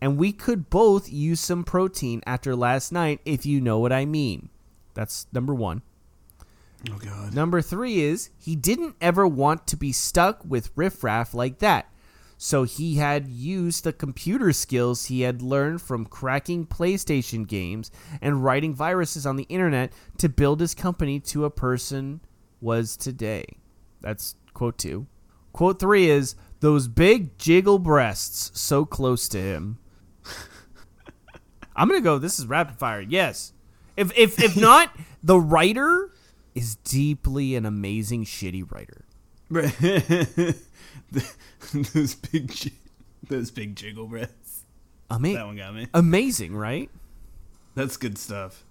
And 0.01 0.16
we 0.16 0.32
could 0.32 0.70
both 0.70 1.12
use 1.12 1.40
some 1.40 1.62
protein 1.62 2.22
after 2.24 2.57
last 2.57 2.90
night, 2.90 3.20
if 3.26 3.44
you 3.44 3.61
know 3.61 3.78
what 3.78 3.92
I 3.92 4.07
mean. 4.07 4.49
That's 4.94 5.26
number 5.30 5.55
one. 5.55 5.82
Oh 6.90 6.96
god. 6.96 7.34
Number 7.34 7.61
three 7.61 8.01
is 8.01 8.30
he 8.38 8.57
didn't 8.57 8.96
ever 9.03 9.26
want 9.26 9.66
to 9.66 9.76
be 9.76 9.92
stuck 9.92 10.42
with 10.42 10.70
riffraff 10.74 11.34
like 11.34 11.59
that. 11.59 11.92
So 12.41 12.62
he 12.62 12.95
had 12.95 13.26
used 13.26 13.82
the 13.82 13.93
computer 13.93 14.53
skills 14.53 15.07
he 15.07 15.22
had 15.22 15.43
learned 15.43 15.82
from 15.82 16.07
cracking 16.07 16.66
PlayStation 16.66 17.47
games 17.47 17.91
and 18.22 18.45
writing 18.45 18.72
viruses 18.72 19.26
on 19.26 19.34
the 19.34 19.47
internet 19.49 19.93
to 20.18 20.28
build 20.28 20.61
his 20.61 20.72
company 20.72 21.18
to 21.20 21.45
a 21.45 21.51
person 21.51 22.20
was 22.61 22.97
today. 22.97 23.45
That's 24.01 24.36
quote 24.55 24.78
two. 24.78 25.09
Quote 25.53 25.80
three 25.80 26.09
is 26.09 26.36
those 26.61 26.86
big 26.86 27.36
jiggle 27.39 27.80
breasts 27.80 28.53
so 28.59 28.84
close 28.84 29.28
to 29.30 29.41
him. 29.41 29.78
I'm 31.76 31.89
gonna 31.89 32.01
go. 32.01 32.18
This 32.18 32.39
is 32.39 32.47
rapid 32.47 32.78
fire. 32.78 33.01
Yes. 33.01 33.53
If 33.97 34.16
if 34.16 34.41
if 34.41 34.57
not, 34.57 34.97
the 35.24 35.41
writer 35.41 36.12
is 36.55 36.76
deeply 36.76 37.57
an 37.57 37.66
amazing 37.66 38.24
shitty 38.24 38.70
writer. 38.70 39.05
Those 41.93 42.15
big, 42.15 42.53
those 43.29 43.51
big 43.51 43.75
jiggle 43.77 44.07
breaths. 44.07 44.63
Ama- 45.11 45.33
That 45.35 45.47
one 45.47 45.57
got 45.57 45.75
me. 45.75 45.87
amazing, 45.95 46.55
right? 46.57 46.91
That's 47.75 47.97
good 47.97 48.19
stuff. 48.19 48.65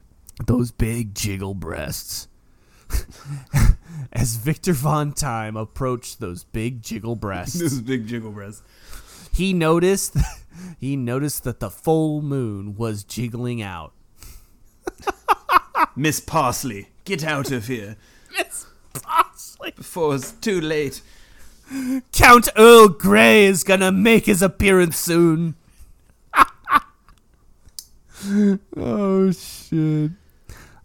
Those 0.46 0.72
big 0.72 1.16
jiggle 1.16 1.54
breasts. 1.56 2.28
As 4.14 4.36
Victor 4.38 4.74
Von 4.74 5.12
Time 5.14 5.58
approached 5.58 6.20
those 6.20 6.44
big 6.44 6.82
jiggle 6.82 7.16
breasts, 7.16 7.60
Those 7.60 7.82
big 7.82 8.08
jiggle 8.08 8.32
breaths. 8.32 8.62
he 9.34 9.52
noticed 9.54 10.16
he 10.80 10.96
noticed 10.96 11.44
that 11.44 11.60
the 11.60 11.70
full 11.70 12.22
moon 12.22 12.76
was 12.76 13.04
jiggling 13.04 13.62
out. 13.62 13.94
Miss 15.96 16.20
Parsley, 16.20 16.90
get 17.06 17.24
out 17.24 17.52
of 17.52 17.68
here 17.68 17.96
Miss 18.38 18.66
Parsley. 18.94 19.72
before 19.76 20.16
it's 20.16 20.32
too 20.32 20.62
late. 20.62 21.02
Count 22.12 22.50
Earl 22.58 22.90
Grey 22.90 23.46
is 23.46 23.64
gonna 23.64 23.92
make 23.92 24.26
his 24.26 24.42
appearance 24.42 24.98
soon. 24.98 25.56
oh 28.78 29.32
shit. 29.32 30.12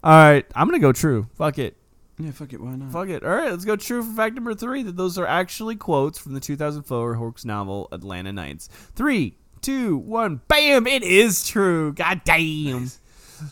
Alright, 0.03 0.45
I'm 0.55 0.67
gonna 0.67 0.79
go 0.79 0.91
true. 0.91 1.27
Fuck 1.35 1.59
it. 1.59 1.77
Yeah, 2.19 2.31
fuck 2.31 2.53
it, 2.53 2.61
why 2.61 2.75
not? 2.75 2.91
Fuck 2.91 3.09
it. 3.09 3.23
Alright, 3.23 3.51
let's 3.51 3.65
go 3.65 3.75
true 3.75 4.03
for 4.03 4.13
fact 4.13 4.35
number 4.35 4.53
three 4.53 4.83
that 4.83 4.97
those 4.97 5.17
are 5.17 5.25
actually 5.25 5.75
quotes 5.75 6.19
from 6.19 6.33
the 6.33 6.39
2004 6.39 7.15
Hawks 7.15 7.45
novel 7.45 7.87
Atlanta 7.91 8.31
Nights. 8.31 8.67
Three, 8.95 9.35
two, 9.61 9.97
one, 9.97 10.41
bam! 10.47 10.85
It 10.85 11.03
is 11.03 11.47
true. 11.47 11.93
God 11.93 12.21
damn. 12.23 12.91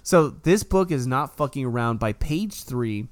So 0.04 0.30
this 0.30 0.64
book 0.64 0.92
is 0.92 1.08
not 1.08 1.36
fucking 1.38 1.66
around. 1.66 2.00
By 2.00 2.14
page 2.14 2.64
three, 2.64 3.08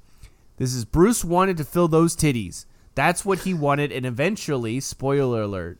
this 0.57 0.73
is 0.73 0.85
Bruce 0.85 1.25
wanted 1.25 1.57
to 1.57 1.63
fill 1.63 1.87
those 1.87 2.15
titties. 2.15 2.65
That's 2.99 3.23
what 3.23 3.39
he 3.39 3.53
wanted, 3.53 3.93
and 3.93 4.05
eventually, 4.05 4.81
spoiler 4.81 5.43
alert, 5.43 5.79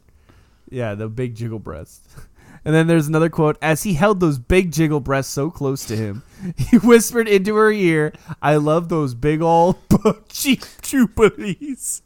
yeah, 0.70 0.96
the 0.96 1.10
big 1.10 1.36
jiggle 1.36 1.60
breast. 1.60 2.08
And 2.66 2.76
then 2.76 2.88
there's 2.88 3.08
another 3.08 3.30
quote: 3.30 3.58
As 3.62 3.84
he 3.84 3.94
held 3.94 4.20
those 4.20 4.38
big 4.38 4.72
jiggle 4.74 5.00
breasts 5.00 5.32
so 5.32 5.50
close 5.50 5.86
to 5.86 5.96
him, 5.96 6.24
he 6.58 6.78
whispered 6.78 7.28
into 7.28 7.56
her 7.56 7.72
ear, 7.72 8.14
"I 8.42 8.56
love 8.58 8.90
those 8.90 9.14
big 9.14 9.42
old 9.42 9.78
cheap 10.30 10.64
jubilees, 10.82 12.02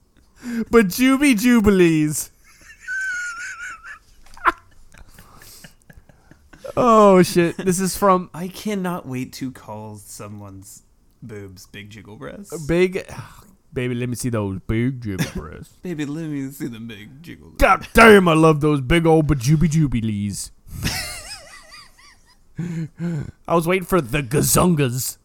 but 0.69 0.87
juby 0.87 1.37
jubilees." 1.37 2.29
oh 6.77 7.23
shit! 7.23 7.57
This 7.57 7.79
is 7.79 7.97
from 7.97 8.29
I 8.31 8.47
cannot 8.47 9.07
wait 9.07 9.33
to 9.33 9.51
call 9.51 9.97
someone's 9.97 10.83
boobs 11.23 11.65
big 11.65 11.89
jiggle 11.89 12.17
breasts. 12.17 12.65
Big. 12.67 13.05
Baby, 13.73 13.95
let 13.95 14.07
me 14.07 14.15
see 14.15 14.29
those 14.29 14.59
big 14.67 15.01
jiggle 15.01 15.25
breasts. 15.35 15.75
Baby, 15.81 16.05
let 16.05 16.29
me 16.29 16.51
see 16.51 16.67
the 16.67 16.79
big 16.79 17.23
jiggle. 17.23 17.49
God 17.57 17.87
damn, 17.93 18.27
I 18.27 18.33
love 18.33 18.61
those 18.61 18.81
big 18.81 19.07
old 19.07 19.27
bajubi 19.27 19.67
jubilees. 19.69 20.51
I 23.47 23.55
was 23.55 23.67
waiting 23.67 23.85
for 23.85 23.99
the 23.99 24.21
gazungas. 24.21 25.17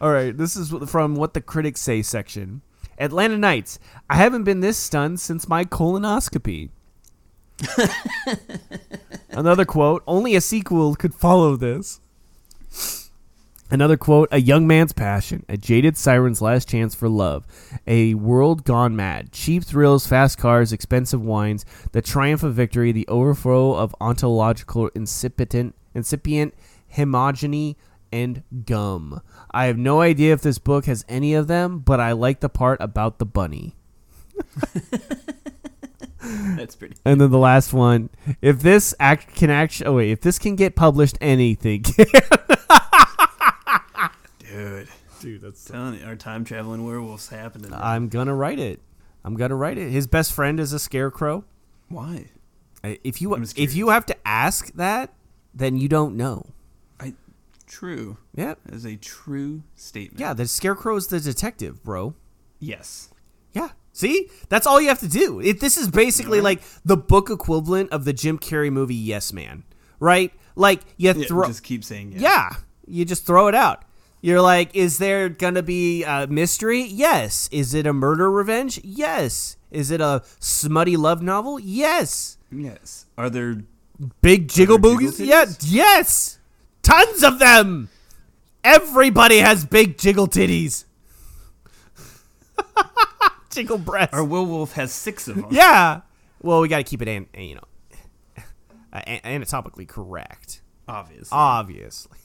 All 0.00 0.10
right, 0.10 0.36
this 0.36 0.54
is 0.54 0.74
from 0.90 1.14
what 1.14 1.32
the 1.32 1.40
critics 1.40 1.80
say 1.80 2.02
section. 2.02 2.60
Atlanta 2.98 3.38
Nights. 3.38 3.78
I 4.10 4.16
haven't 4.16 4.44
been 4.44 4.60
this 4.60 4.76
stunned 4.76 5.20
since 5.20 5.48
my 5.48 5.64
colonoscopy. 5.64 6.70
Another 9.30 9.64
quote. 9.64 10.02
Only 10.06 10.34
a 10.34 10.42
sequel 10.42 10.94
could 10.94 11.14
follow 11.14 11.56
this. 11.56 12.00
Another 13.70 13.96
quote, 13.96 14.28
a 14.30 14.40
young 14.40 14.66
man's 14.66 14.92
passion, 14.92 15.44
a 15.48 15.56
jaded 15.56 15.96
siren's 15.96 16.40
last 16.40 16.68
chance 16.68 16.94
for 16.94 17.08
love, 17.08 17.46
a 17.86 18.14
world 18.14 18.64
gone 18.64 18.94
mad, 18.94 19.32
cheap 19.32 19.64
thrills, 19.64 20.06
fast 20.06 20.38
cars, 20.38 20.72
expensive 20.72 21.20
wines, 21.24 21.64
the 21.90 22.00
triumph 22.00 22.44
of 22.44 22.54
victory, 22.54 22.92
the 22.92 23.08
overflow 23.08 23.74
of 23.74 23.94
ontological 24.00 24.88
incipient, 24.94 25.74
incipient 25.94 26.54
homogeny, 26.94 27.74
and 28.12 28.42
gum. 28.64 29.20
I 29.50 29.66
have 29.66 29.76
no 29.76 30.00
idea 30.00 30.32
if 30.32 30.42
this 30.42 30.58
book 30.58 30.86
has 30.86 31.04
any 31.08 31.34
of 31.34 31.48
them, 31.48 31.80
but 31.80 32.00
I 32.00 32.12
like 32.12 32.40
the 32.40 32.48
part 32.48 32.80
about 32.80 33.18
the 33.18 33.26
bunny. 33.26 33.74
That's 36.56 36.76
pretty. 36.76 36.96
And 37.04 37.20
then 37.20 37.30
the 37.30 37.38
last 37.38 37.72
one, 37.72 38.10
if 38.40 38.60
this 38.60 38.94
act 38.98 39.34
can 39.34 39.50
actually, 39.50 39.86
oh 39.86 39.96
wait, 39.96 40.10
if 40.10 40.20
this 40.20 40.38
can 40.38 40.56
get 40.56 40.76
published, 40.76 41.18
anything 41.20 41.84
Dude, 44.56 44.88
Dude, 45.20 45.40
that's 45.42 45.64
telling 45.64 46.00
you, 46.00 46.06
our 46.06 46.16
time 46.16 46.44
traveling 46.44 46.84
werewolves 46.84 47.28
happening. 47.28 47.72
I'm 47.74 48.08
gonna 48.08 48.34
write 48.34 48.58
it. 48.58 48.80
I'm 49.24 49.34
gonna 49.34 49.56
write 49.56 49.78
it. 49.78 49.90
His 49.90 50.06
best 50.06 50.32
friend 50.32 50.58
is 50.60 50.72
a 50.72 50.78
scarecrow. 50.78 51.44
Why? 51.88 52.26
If 52.82 53.20
you 53.20 53.34
if 53.34 53.74
you 53.74 53.88
have 53.88 54.06
to 54.06 54.16
ask 54.26 54.72
that, 54.74 55.12
then 55.54 55.76
you 55.76 55.88
don't 55.88 56.16
know. 56.16 56.46
I 57.00 57.14
true. 57.66 58.18
Yeah, 58.34 58.54
That 58.64 58.74
is 58.74 58.84
a 58.84 58.96
true 58.96 59.62
statement. 59.74 60.20
yeah. 60.20 60.32
The 60.34 60.46
scarecrow 60.46 60.96
is 60.96 61.08
the 61.08 61.18
detective, 61.20 61.82
bro. 61.82 62.14
Yes. 62.60 63.10
Yeah. 63.52 63.70
See, 63.92 64.28
that's 64.50 64.66
all 64.66 64.80
you 64.80 64.88
have 64.88 65.00
to 65.00 65.08
do. 65.08 65.40
It, 65.40 65.60
this 65.60 65.76
is 65.78 65.88
basically 65.88 66.40
like 66.42 66.60
the 66.84 66.96
book 66.98 67.30
equivalent 67.30 67.90
of 67.92 68.04
the 68.04 68.12
Jim 68.12 68.38
Carrey 68.38 68.70
movie 68.70 68.94
Yes 68.94 69.32
Man, 69.32 69.64
right? 69.98 70.32
Like 70.54 70.82
you 70.98 71.12
Yeah, 71.12 71.26
throw, 71.26 71.46
just 71.46 71.62
keep 71.64 71.82
saying 71.82 72.12
yes. 72.12 72.20
yeah, 72.20 72.50
you 72.86 73.04
just 73.06 73.26
throw 73.26 73.48
it 73.48 73.54
out. 73.54 73.84
You're 74.20 74.40
like, 74.40 74.74
is 74.74 74.98
there 74.98 75.28
gonna 75.28 75.62
be 75.62 76.02
a 76.04 76.26
mystery? 76.26 76.82
Yes. 76.82 77.48
Is 77.52 77.74
it 77.74 77.86
a 77.86 77.92
murder 77.92 78.30
revenge? 78.30 78.80
Yes. 78.82 79.56
Is 79.70 79.90
it 79.90 80.00
a 80.00 80.22
smutty 80.40 80.96
love 80.96 81.22
novel? 81.22 81.60
Yes. 81.60 82.38
Yes. 82.50 83.06
Are 83.18 83.30
there? 83.30 83.62
Big 84.20 84.48
jiggle 84.48 84.78
boogies? 84.78 85.18
jiggle 85.18 85.26
Yeah, 85.26 85.44
yes. 85.60 86.38
Tons 86.82 87.22
of 87.22 87.38
them. 87.38 87.88
Everybody 88.62 89.38
has 89.38 89.64
big 89.64 89.96
jiggle 89.96 90.26
titties. 90.26 90.84
jiggle 93.50 93.78
breasts. 93.78 94.14
Our 94.14 94.24
werewolf 94.24 94.72
has 94.72 94.92
six 94.92 95.28
of 95.28 95.36
them. 95.36 95.46
yeah. 95.50 96.00
Well, 96.42 96.60
we 96.60 96.68
got 96.68 96.78
to 96.78 96.84
keep 96.84 97.00
it, 97.02 97.08
an, 97.08 97.26
you 97.36 97.54
know, 97.56 98.42
uh, 98.92 99.00
anatomically 99.24 99.86
correct. 99.86 100.60
Obviously. 100.88 101.28
Obviously. 101.32 102.18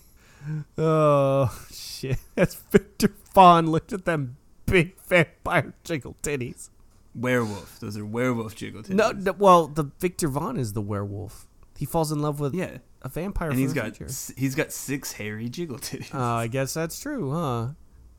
Oh 0.77 1.65
shit! 1.71 2.17
That's 2.35 2.55
Victor 2.55 3.13
Von. 3.33 3.67
Look 3.71 3.91
at 3.93 4.05
them 4.05 4.37
big 4.65 4.95
vampire 5.01 5.73
jiggle 5.83 6.15
titties. 6.23 6.69
werewolf. 7.13 7.79
Those 7.79 7.97
are 7.97 8.05
werewolf 8.05 8.55
jiggle 8.55 8.81
titties. 8.83 8.95
No, 8.95 9.11
no, 9.11 9.33
well, 9.37 9.67
the 9.67 9.85
Victor 9.99 10.27
Von 10.27 10.57
is 10.57 10.73
the 10.73 10.81
werewolf. 10.81 11.47
He 11.77 11.85
falls 11.85 12.11
in 12.11 12.21
love 12.21 12.39
with 12.39 12.53
Yeah. 12.53 12.77
a 13.01 13.09
vampire. 13.09 13.49
And 13.49 13.59
he's 13.59 13.73
got 13.73 13.99
s- 14.01 14.31
he's 14.37 14.55
got 14.55 14.71
six 14.71 15.13
hairy 15.13 15.49
jiggle 15.49 15.77
titties. 15.77 16.09
Oh, 16.13 16.19
I 16.35 16.47
guess 16.47 16.73
that's 16.73 16.99
true, 16.99 17.31
huh? 17.31 17.69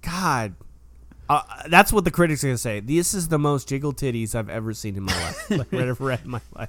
God. 0.02 0.54
Uh, 1.28 1.40
that's 1.68 1.92
what 1.92 2.04
the 2.04 2.10
critics 2.10 2.42
are 2.44 2.48
going 2.48 2.54
to 2.56 2.58
say. 2.58 2.80
This 2.80 3.14
is 3.14 3.28
the 3.28 3.38
most 3.38 3.68
jiggle 3.68 3.92
titties 3.94 4.34
I've 4.34 4.50
ever 4.50 4.74
seen 4.74 4.96
in 4.96 5.04
my 5.04 5.14
life. 5.22 5.50
like, 5.50 5.72
ever 5.72 5.94
read 6.04 6.20
in 6.24 6.30
my 6.30 6.40
life. 6.54 6.68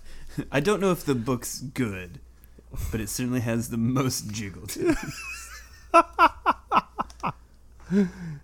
I 0.51 0.59
don't 0.59 0.79
know 0.79 0.91
if 0.91 1.03
the 1.03 1.15
book's 1.15 1.59
good, 1.59 2.19
but 2.91 3.01
it 3.01 3.09
certainly 3.09 3.41
has 3.41 3.69
the 3.69 3.77
most 3.77 4.29
jiggle 4.31 4.61
titties. 4.67 5.42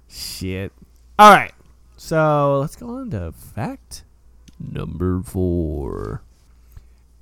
Shit. 0.08 0.72
All 1.18 1.34
right. 1.34 1.54
So 1.98 2.60
let's 2.60 2.76
go 2.76 2.98
on 2.98 3.10
to 3.12 3.32
fact 3.32 4.04
number 4.60 5.22
four. 5.22 6.22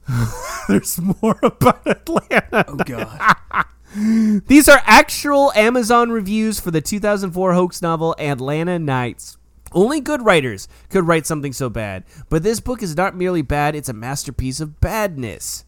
There's 0.68 1.00
more 1.00 1.40
about 1.44 1.86
Atlanta. 1.86 2.66
Oh 2.68 2.76
god. 2.76 3.66
These 4.48 4.68
are 4.70 4.82
actual 4.86 5.52
Amazon 5.54 6.12
reviews 6.12 6.60
for 6.60 6.72
the 6.72 6.82
2004 6.82 7.54
hoax 7.54 7.82
novel 7.82 8.16
Atlanta 8.20 8.78
Nights. 8.78 9.38
Only 9.72 10.00
good 10.00 10.24
writers 10.24 10.68
could 10.90 11.08
write 11.08 11.26
something 11.26 11.54
so 11.54 11.70
bad, 11.70 12.04
but 12.30 12.44
this 12.44 12.60
book 12.60 12.82
is 12.82 12.96
not 12.96 13.16
merely 13.16 13.42
bad, 13.42 13.76
it's 13.76 13.90
a 13.90 13.94
masterpiece 13.94 14.60
of 14.60 14.80
badness. 14.80 15.66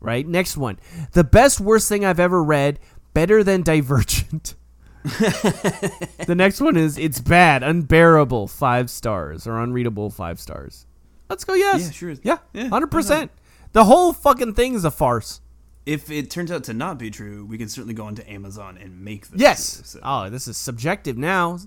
Right? 0.00 0.26
Next 0.26 0.56
one. 0.56 0.80
The 1.12 1.22
best 1.22 1.60
worst 1.60 1.88
thing 1.88 2.04
I've 2.04 2.18
ever 2.18 2.42
read, 2.42 2.80
better 3.14 3.42
than 3.44 3.62
Divergent. 3.62 4.54
the 5.04 6.34
next 6.36 6.60
one 6.60 6.76
is 6.76 6.96
it's 6.96 7.20
bad, 7.20 7.62
unbearable, 7.62 8.46
5 8.46 8.90
stars 8.90 9.46
or 9.46 9.58
unreadable 9.58 10.10
5 10.10 10.38
stars. 10.40 10.86
Let's 11.28 11.44
go 11.44 11.54
yes. 11.54 11.84
Yeah, 11.86 11.90
sure. 11.90 12.14
Yeah, 12.22 12.38
Yeah, 12.52 12.68
100%. 12.68 13.28
The 13.72 13.84
whole 13.84 14.12
fucking 14.12 14.54
thing 14.54 14.74
is 14.74 14.84
a 14.84 14.90
farce. 14.90 15.40
If 15.86 16.10
it 16.10 16.30
turns 16.30 16.52
out 16.52 16.62
to 16.64 16.74
not 16.74 16.98
be 16.98 17.10
true, 17.10 17.44
we 17.44 17.58
can 17.58 17.68
certainly 17.68 17.94
go 17.94 18.04
onto 18.04 18.22
Amazon 18.28 18.78
and 18.80 19.02
make 19.04 19.28
this. 19.28 19.40
Yes. 19.40 19.74
true, 19.76 19.84
so- 19.84 20.00
Oh, 20.04 20.30
this 20.30 20.46
is 20.46 20.56
subjective 20.56 21.16
now. 21.18 21.58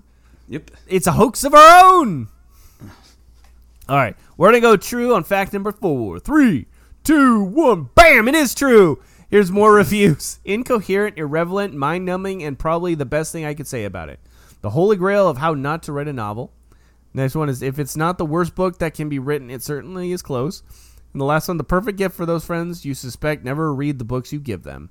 Yep. 0.48 0.70
It's 0.86 1.06
a 1.06 1.12
hoax 1.12 1.44
of 1.44 1.52
our 1.54 1.84
own. 1.94 2.28
All 3.88 3.96
right, 3.96 4.16
we're 4.36 4.48
gonna 4.48 4.60
go 4.60 4.76
true 4.76 5.14
on 5.14 5.24
fact 5.24 5.52
number 5.52 5.72
four. 5.72 6.18
Three, 6.20 6.66
two, 7.04 7.42
one. 7.42 7.90
Bam! 7.94 8.28
It 8.28 8.34
is 8.34 8.54
true. 8.54 9.02
Here's 9.28 9.50
more 9.50 9.74
reviews. 9.74 10.38
Incoherent, 10.44 11.18
irrelevant, 11.18 11.74
mind-numbing, 11.74 12.42
and 12.42 12.58
probably 12.58 12.94
the 12.94 13.04
best 13.04 13.32
thing 13.32 13.44
I 13.44 13.54
could 13.54 13.66
say 13.66 13.84
about 13.84 14.08
it. 14.08 14.20
The 14.62 14.70
holy 14.70 14.96
grail 14.96 15.28
of 15.28 15.38
how 15.38 15.54
not 15.54 15.82
to 15.84 15.92
write 15.92 16.08
a 16.08 16.12
novel. 16.12 16.52
Next 17.12 17.34
one 17.34 17.48
is 17.48 17.62
if 17.62 17.78
it's 17.78 17.96
not 17.96 18.18
the 18.18 18.26
worst 18.26 18.54
book 18.54 18.78
that 18.78 18.94
can 18.94 19.08
be 19.08 19.18
written, 19.18 19.50
it 19.50 19.62
certainly 19.62 20.12
is 20.12 20.22
close. 20.22 20.62
And 21.12 21.20
the 21.20 21.24
last 21.24 21.48
one, 21.48 21.56
the 21.56 21.64
perfect 21.64 21.98
gift 21.98 22.14
for 22.14 22.26
those 22.26 22.44
friends 22.44 22.84
you 22.84 22.94
suspect 22.94 23.42
never 23.42 23.74
read 23.74 23.98
the 23.98 24.04
books 24.04 24.32
you 24.32 24.38
give 24.38 24.62
them. 24.64 24.90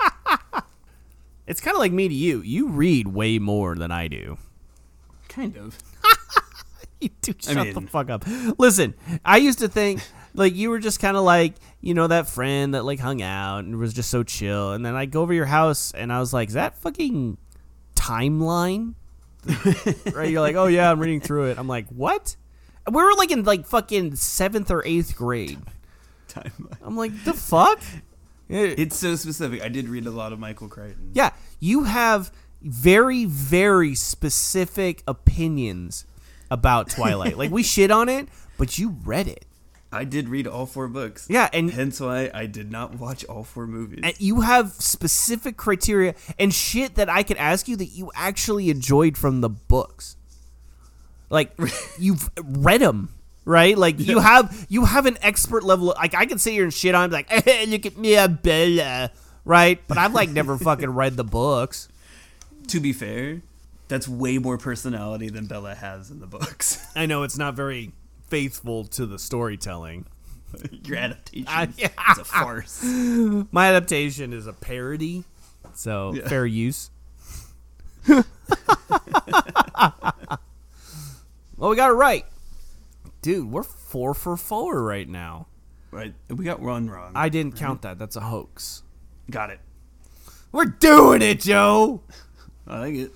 it's 1.46 1.60
kind 1.60 1.74
of 1.74 1.80
like 1.80 1.92
me 1.92 2.08
to 2.08 2.14
you. 2.14 2.40
You 2.40 2.68
read 2.68 3.08
way 3.08 3.38
more 3.38 3.74
than 3.74 3.90
I 3.92 4.08
do. 4.08 4.38
Kind 5.28 5.56
of. 5.56 5.78
You 7.00 7.10
do 7.20 7.34
I 7.48 7.52
shut 7.52 7.74
the 7.74 7.80
fuck 7.82 8.08
up. 8.08 8.24
Listen, 8.56 8.94
I 9.26 9.36
used 9.36 9.58
to 9.58 9.68
think 9.68 10.00
like 10.34 10.54
you 10.54 10.68
were 10.70 10.78
just 10.78 11.00
kind 11.00 11.16
of 11.16 11.22
like 11.22 11.54
you 11.80 11.94
know 11.94 12.06
that 12.06 12.28
friend 12.28 12.74
that 12.74 12.84
like 12.84 12.98
hung 12.98 13.22
out 13.22 13.64
and 13.64 13.76
was 13.76 13.94
just 13.94 14.10
so 14.10 14.22
chill. 14.22 14.72
And 14.72 14.84
then 14.84 14.94
i 14.94 15.06
go 15.06 15.22
over 15.22 15.32
your 15.32 15.46
house 15.46 15.92
and 15.92 16.12
i 16.12 16.18
was 16.20 16.32
like 16.32 16.48
is 16.48 16.54
that 16.54 16.76
fucking 16.78 17.38
timeline? 17.94 18.94
Right? 20.14 20.30
You're 20.30 20.40
like 20.40 20.56
oh 20.56 20.66
yeah 20.66 20.90
i'm 20.90 21.00
reading 21.00 21.20
through 21.20 21.46
it. 21.50 21.58
I'm 21.58 21.68
like 21.68 21.88
what? 21.88 22.36
We 22.90 23.02
were 23.02 23.14
like 23.14 23.30
in 23.30 23.44
like 23.44 23.66
fucking 23.66 24.16
seventh 24.16 24.70
or 24.70 24.84
eighth 24.86 25.16
grade. 25.16 25.58
Timeline. 26.28 26.76
i'm 26.82 26.96
like 26.96 27.24
the 27.24 27.34
fuck? 27.34 27.80
It's 28.46 28.96
so 28.96 29.16
specific. 29.16 29.62
I 29.62 29.68
did 29.68 29.88
read 29.88 30.06
a 30.06 30.10
lot 30.10 30.34
of 30.34 30.38
Michael 30.38 30.68
Crichton. 30.68 31.12
yeah. 31.14 31.30
You 31.60 31.84
have 31.84 32.30
very 32.60 33.24
very 33.24 33.94
specific 33.94 35.02
opinions 35.08 36.04
about 36.50 36.90
twilight. 36.90 37.38
Like 37.38 37.50
we 37.50 37.62
shit 37.62 37.90
on 37.90 38.08
it 38.08 38.28
but 38.58 38.78
you 38.78 38.96
read 39.04 39.28
it 39.28 39.46
I 39.94 40.04
did 40.04 40.28
read 40.28 40.46
all 40.46 40.66
four 40.66 40.88
books. 40.88 41.26
yeah 41.30 41.48
and 41.52 41.70
Hence 41.70 42.00
why 42.00 42.30
I 42.34 42.46
did 42.46 42.70
not 42.70 42.96
watch 42.98 43.24
all 43.24 43.44
four 43.44 43.66
movies. 43.66 44.00
and 44.02 44.14
you 44.20 44.40
have 44.42 44.72
specific 44.72 45.56
criteria 45.56 46.14
and 46.38 46.52
shit 46.52 46.96
that 46.96 47.08
I 47.08 47.22
could 47.22 47.36
ask 47.36 47.68
you 47.68 47.76
that 47.76 47.86
you 47.86 48.10
actually 48.14 48.70
enjoyed 48.70 49.16
from 49.16 49.40
the 49.40 49.48
books. 49.48 50.16
Like 51.30 51.52
you've 51.98 52.30
read 52.42 52.80
them, 52.80 53.14
right? 53.44 53.76
Like 53.76 53.98
you 53.98 54.18
have 54.18 54.66
you 54.68 54.84
have 54.84 55.06
an 55.06 55.16
expert 55.22 55.62
level. 55.64 55.86
Like 55.96 56.14
I 56.14 56.26
can 56.26 56.38
sit 56.38 56.52
here 56.52 56.64
and 56.64 56.72
shit 56.74 56.94
on 56.94 57.10
like, 57.10 57.28
hey, 57.44 57.66
look 57.66 57.86
at 57.86 57.96
me, 57.96 58.18
I'm 58.18 58.34
Bella, 58.36 59.10
right? 59.44 59.80
But 59.88 59.98
I've 59.98 60.12
like 60.14 60.28
never 60.30 60.56
fucking 60.68 60.90
read 60.90 61.16
the 61.16 61.24
books. 61.24 61.88
to 62.68 62.80
be 62.80 62.92
fair, 62.92 63.42
that's 63.88 64.06
way 64.08 64.38
more 64.38 64.58
personality 64.58 65.28
than 65.28 65.46
Bella 65.46 65.74
has 65.74 66.10
in 66.10 66.20
the 66.20 66.26
books. 66.26 66.86
I 66.94 67.06
know 67.06 67.22
it's 67.22 67.36
not 67.38 67.54
very 67.54 67.92
faithful 68.28 68.84
to 68.86 69.06
the 69.06 69.18
storytelling. 69.18 70.06
Your 70.84 70.96
adaptation 70.98 71.46
I- 71.48 71.64
is 72.12 72.18
a 72.18 72.24
farce. 72.24 72.82
My 72.84 73.68
adaptation 73.68 74.32
is 74.32 74.46
a 74.46 74.52
parody, 74.52 75.24
so 75.74 76.14
Yeah. 76.14 76.28
fair 76.28 76.46
use. 76.46 76.90
well, 78.08 78.24
we 81.70 81.76
got 81.76 81.90
it 81.90 81.94
right, 81.94 82.24
dude. 83.22 83.50
We're 83.50 83.62
four 83.62 84.14
for 84.14 84.36
four 84.36 84.82
right 84.82 85.08
now. 85.08 85.46
Right, 85.90 86.12
we 86.28 86.44
got 86.44 86.60
one 86.60 86.88
wrong. 86.90 87.12
I 87.14 87.28
didn't 87.28 87.56
count 87.56 87.82
that. 87.82 87.98
That's 87.98 88.16
a 88.16 88.20
hoax. 88.20 88.82
got 89.30 89.50
it. 89.50 89.60
We're 90.52 90.64
doing 90.66 91.22
it, 91.22 91.40
Joe. 91.40 92.02
I 92.66 92.78
like 92.80 92.94
it. 92.94 93.12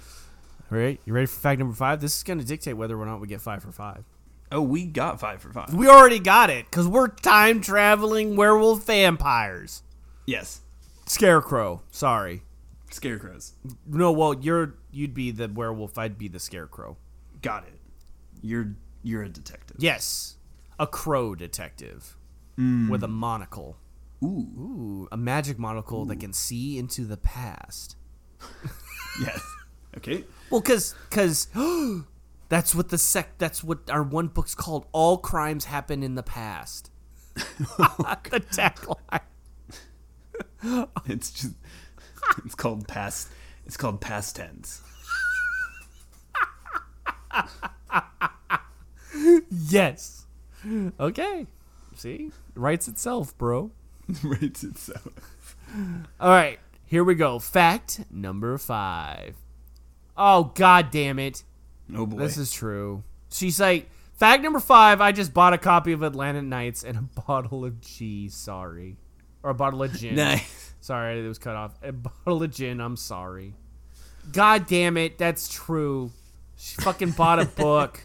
All 0.71 0.79
right, 0.79 1.01
you 1.05 1.13
ready 1.13 1.27
for 1.27 1.39
fact 1.41 1.59
number 1.59 1.75
five? 1.75 2.01
This 2.01 2.17
is 2.17 2.23
going 2.23 2.39
to 2.39 2.45
dictate 2.45 2.77
whether 2.77 2.99
or 2.99 3.07
not 3.07 3.21
we 3.21 3.27
get 3.27 3.41
five 3.41 3.63
for 3.63 3.73
five. 3.73 4.05
Oh, 4.51 4.63
we 4.63 4.87
got 4.87 5.21
five 5.21 5.43
for 5.43 5.53
five. 5.53 5.75
We 5.75 5.89
already 5.89 6.19
got 6.19 6.51
it 6.51 6.67
because 6.71 6.89
we're 6.89 7.09
time 7.09 7.61
traveling 7.61 8.35
werewolf 8.37 8.87
vampires. 8.87 9.83
Yes, 10.27 10.63
Scarecrow. 11.07 11.83
Sorry. 11.91 12.43
scarecrows. 12.91 13.55
No, 13.87 14.13
well, 14.13 14.35
you're 14.35 14.75
you'd 14.91 15.15
be 15.15 15.31
the 15.31 15.49
werewolf. 15.49 15.99
I'd 15.99 16.19
be 16.19 16.29
the 16.29 16.39
scarecrow. 16.39 16.97
Got 17.43 17.65
it. 17.65 17.81
You're 18.43 18.75
you're 19.03 19.23
a 19.23 19.29
detective. 19.29 19.77
Yes, 19.81 20.37
a 20.79 20.87
crow 20.87 21.35
detective 21.35 22.17
hmm. 22.57 22.89
with 22.89 23.03
a 23.03 23.09
monocle. 23.09 23.79
Ooh. 24.23 24.49
Ooh, 24.59 25.09
a 25.13 25.17
magic 25.17 25.59
monocle 25.59 26.05
that 26.07 26.21
can 26.21 26.33
see 26.33 26.79
into 26.79 27.05
the 27.05 27.17
past. 27.17 27.97
Yes. 29.21 29.43
Okay. 29.97 30.25
Well, 30.49 30.61
cause, 30.61 30.95
cause 31.11 31.49
that's 32.49 32.75
what 32.75 32.89
the 32.89 32.99
sec. 32.99 33.39
That's 33.39 33.63
what 33.63 33.91
our 33.91 34.03
one 34.03 34.29
book's 34.29 34.55
called. 34.55 34.87
All 34.93 35.19
crimes 35.19 35.67
happen 35.67 36.03
in 36.03 36.15
the 36.15 36.23
past. 36.23 36.91
the 37.37 38.43
tagline. 38.53 39.21
It's 41.07 41.31
just 41.31 41.55
it's 42.45 42.55
called 42.55 42.89
past 42.89 43.29
it's 43.65 43.77
called 43.77 44.01
past 44.01 44.37
tense. 44.37 44.83
Yes. 49.51 50.27
Okay. 50.99 51.47
See, 51.95 52.31
writes 52.55 52.89
itself, 52.89 53.37
bro. 53.39 53.71
Writes 54.23 54.65
itself. 54.65 55.57
All 56.21 56.31
right, 56.31 56.59
here 56.87 57.05
we 57.05 57.15
go. 57.15 57.39
Fact 57.39 58.05
number 58.11 58.57
five. 58.59 59.37
Oh 60.17 60.53
god 60.55 60.91
damn 60.91 61.19
it. 61.19 61.45
Oh 61.95 62.07
boy. 62.07 62.19
This 62.19 62.37
is 62.37 62.53
true. 62.53 63.03
She's 63.31 63.61
like, 63.61 63.89
fact 64.15 64.43
number 64.43 64.61
five. 64.61 65.01
I 65.01 65.13
just 65.13 65.33
bought 65.35 65.53
a 65.53 65.59
copy 65.59 65.93
of 65.93 66.03
Atlantic 66.03 66.45
Nights 66.45 66.85
and 66.85 66.99
a 66.99 67.03
bottle 67.27 67.65
of 67.65 67.81
G. 67.81 68.29
Sorry, 68.29 68.97
or 69.43 69.51
a 69.51 69.55
bottle 69.55 69.83
of 69.83 69.93
gin. 69.95 70.17
nice. 70.17 70.75
Sorry, 70.81 71.19
it 71.25 71.29
was 71.29 71.39
cut 71.39 71.57
off. 71.57 71.73
A 71.83 71.93
bottle 71.93 72.43
of 72.43 72.51
gin. 72.53 72.81
I'm 72.81 72.97
sorry. 72.97 73.55
God 74.33 74.67
damn 74.67 74.97
it, 74.97 75.19
that's 75.19 75.49
true. 75.49 76.11
She 76.57 76.77
fucking 76.83 77.13
bought 77.13 77.41
a 77.41 77.45
book. 77.57 78.01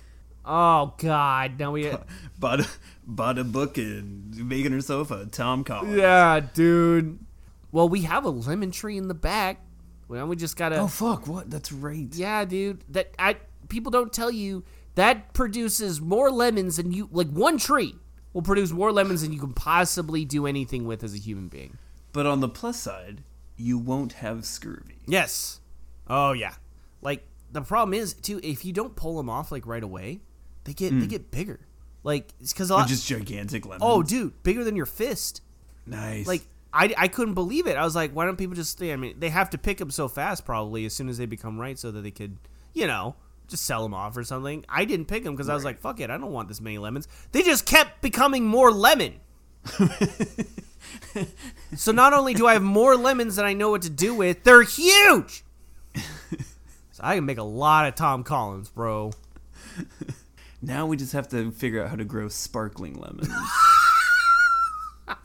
Oh 0.45 0.93
God, 0.97 1.59
now 1.59 1.71
we. 1.71 1.91
Bought 2.37 2.61
a, 2.61 2.67
bought 3.05 3.37
a 3.37 3.43
book 3.43 3.77
and 3.77 4.47
making 4.47 4.71
herself 4.71 5.11
a 5.11 5.25
Tom 5.25 5.63
Collins. 5.63 5.95
Yeah, 5.97 6.41
dude. 6.53 7.19
Well, 7.71 7.89
we 7.89 8.01
have 8.01 8.25
a 8.25 8.29
lemon 8.29 8.71
tree 8.71 8.97
in 8.97 9.07
the 9.07 9.13
back. 9.13 9.59
Well, 10.07 10.27
we 10.27 10.35
just 10.35 10.57
gotta. 10.57 10.77
Oh 10.77 10.87
fuck! 10.87 11.27
What? 11.27 11.49
That's 11.49 11.71
right. 11.71 12.07
Yeah, 12.13 12.45
dude. 12.45 12.83
That 12.89 13.13
I 13.17 13.37
people 13.73 13.91
don't 13.91 14.13
tell 14.13 14.31
you 14.31 14.63
that 14.95 15.33
produces 15.33 15.99
more 15.99 16.29
lemons 16.29 16.77
than 16.77 16.91
you 16.91 17.09
like 17.11 17.29
one 17.29 17.57
tree 17.57 17.95
will 18.31 18.43
produce 18.43 18.71
more 18.71 18.91
lemons 18.91 19.21
than 19.21 19.33
you 19.33 19.39
can 19.39 19.53
possibly 19.53 20.23
do 20.23 20.45
anything 20.45 20.85
with 20.85 21.03
as 21.03 21.13
a 21.13 21.17
human 21.17 21.47
being. 21.47 21.77
But 22.11 22.25
on 22.25 22.39
the 22.39 22.49
plus 22.49 22.79
side, 22.79 23.23
you 23.57 23.77
won't 23.77 24.13
have 24.13 24.45
scurvy. 24.45 24.99
Yes. 25.07 25.59
Oh 26.07 26.33
yeah. 26.33 26.53
Like 27.01 27.25
the 27.51 27.61
problem 27.61 27.93
is 27.93 28.13
too 28.13 28.39
if 28.43 28.63
you 28.63 28.71
don't 28.71 28.95
pull 28.95 29.17
them 29.17 29.29
off 29.29 29.51
like 29.51 29.65
right 29.65 29.83
away, 29.83 30.21
they 30.63 30.73
get 30.73 30.91
they 30.91 31.07
mm. 31.07 31.09
get 31.09 31.31
bigger. 31.31 31.59
Like 32.03 32.33
it's 32.39 32.53
because 32.53 32.69
a 32.69 32.73
They're 32.73 32.79
lot. 32.79 32.87
just 32.87 33.07
gigantic 33.07 33.65
lemons. 33.65 33.81
oh, 33.83 34.03
dude, 34.03 34.41
bigger 34.43 34.63
than 34.63 34.75
your 34.75 34.85
fist. 34.85 35.41
nice. 35.85 36.27
Like 36.27 36.43
I, 36.73 36.93
I 36.97 37.07
couldn't 37.07 37.35
believe 37.35 37.67
it. 37.67 37.77
I 37.77 37.83
was 37.83 37.95
like, 37.95 38.11
why 38.13 38.25
don't 38.25 38.35
people 38.35 38.55
just? 38.55 38.81
I 38.81 38.95
mean, 38.95 39.19
they 39.19 39.29
have 39.29 39.51
to 39.51 39.57
pick 39.57 39.77
them 39.77 39.91
so 39.91 40.07
fast, 40.07 40.43
probably 40.43 40.85
as 40.85 40.93
soon 40.93 41.07
as 41.07 41.19
they 41.19 41.27
become 41.27 41.59
right, 41.59 41.77
so 41.77 41.91
that 41.91 42.01
they 42.01 42.11
could, 42.11 42.37
you 42.73 42.87
know, 42.87 43.15
just 43.53 43.65
sell 43.65 43.83
them 43.83 43.93
off 43.93 44.17
or 44.17 44.23
something. 44.23 44.65
I 44.67 44.83
didn't 44.85 45.05
pick 45.05 45.23
them 45.23 45.35
because 45.35 45.47
I 45.47 45.53
was 45.53 45.63
like, 45.63 45.77
fuck 45.77 45.99
it, 45.99 46.09
I 46.09 46.17
don't 46.17 46.31
want 46.31 46.47
this 46.47 46.59
many 46.59 46.79
lemons. 46.79 47.07
They 47.31 47.43
just 47.43 47.67
kept 47.67 48.01
becoming 48.01 48.47
more 48.47 48.71
lemon. 48.71 49.19
so 51.75 51.91
not 51.91 52.13
only 52.13 52.33
do 52.33 52.47
I 52.47 52.53
have 52.53 52.63
more 52.63 52.95
lemons 52.95 53.35
than 53.35 53.45
I 53.45 53.53
know 53.53 53.69
what 53.69 53.83
to 53.83 53.91
do 53.91 54.15
with, 54.15 54.43
they're 54.43 54.63
huge. 54.63 55.43
so 55.95 57.01
I 57.01 57.13
can 57.15 57.25
make 57.25 57.37
a 57.37 57.43
lot 57.43 57.87
of 57.87 57.93
Tom 57.93 58.23
Collins, 58.23 58.69
bro. 58.69 59.11
now 60.61 60.87
we 60.87 60.97
just 60.97 61.13
have 61.13 61.27
to 61.29 61.51
figure 61.51 61.83
out 61.83 61.91
how 61.91 61.95
to 61.95 62.05
grow 62.05 62.29
sparkling 62.29 62.95
lemons. 62.95 63.29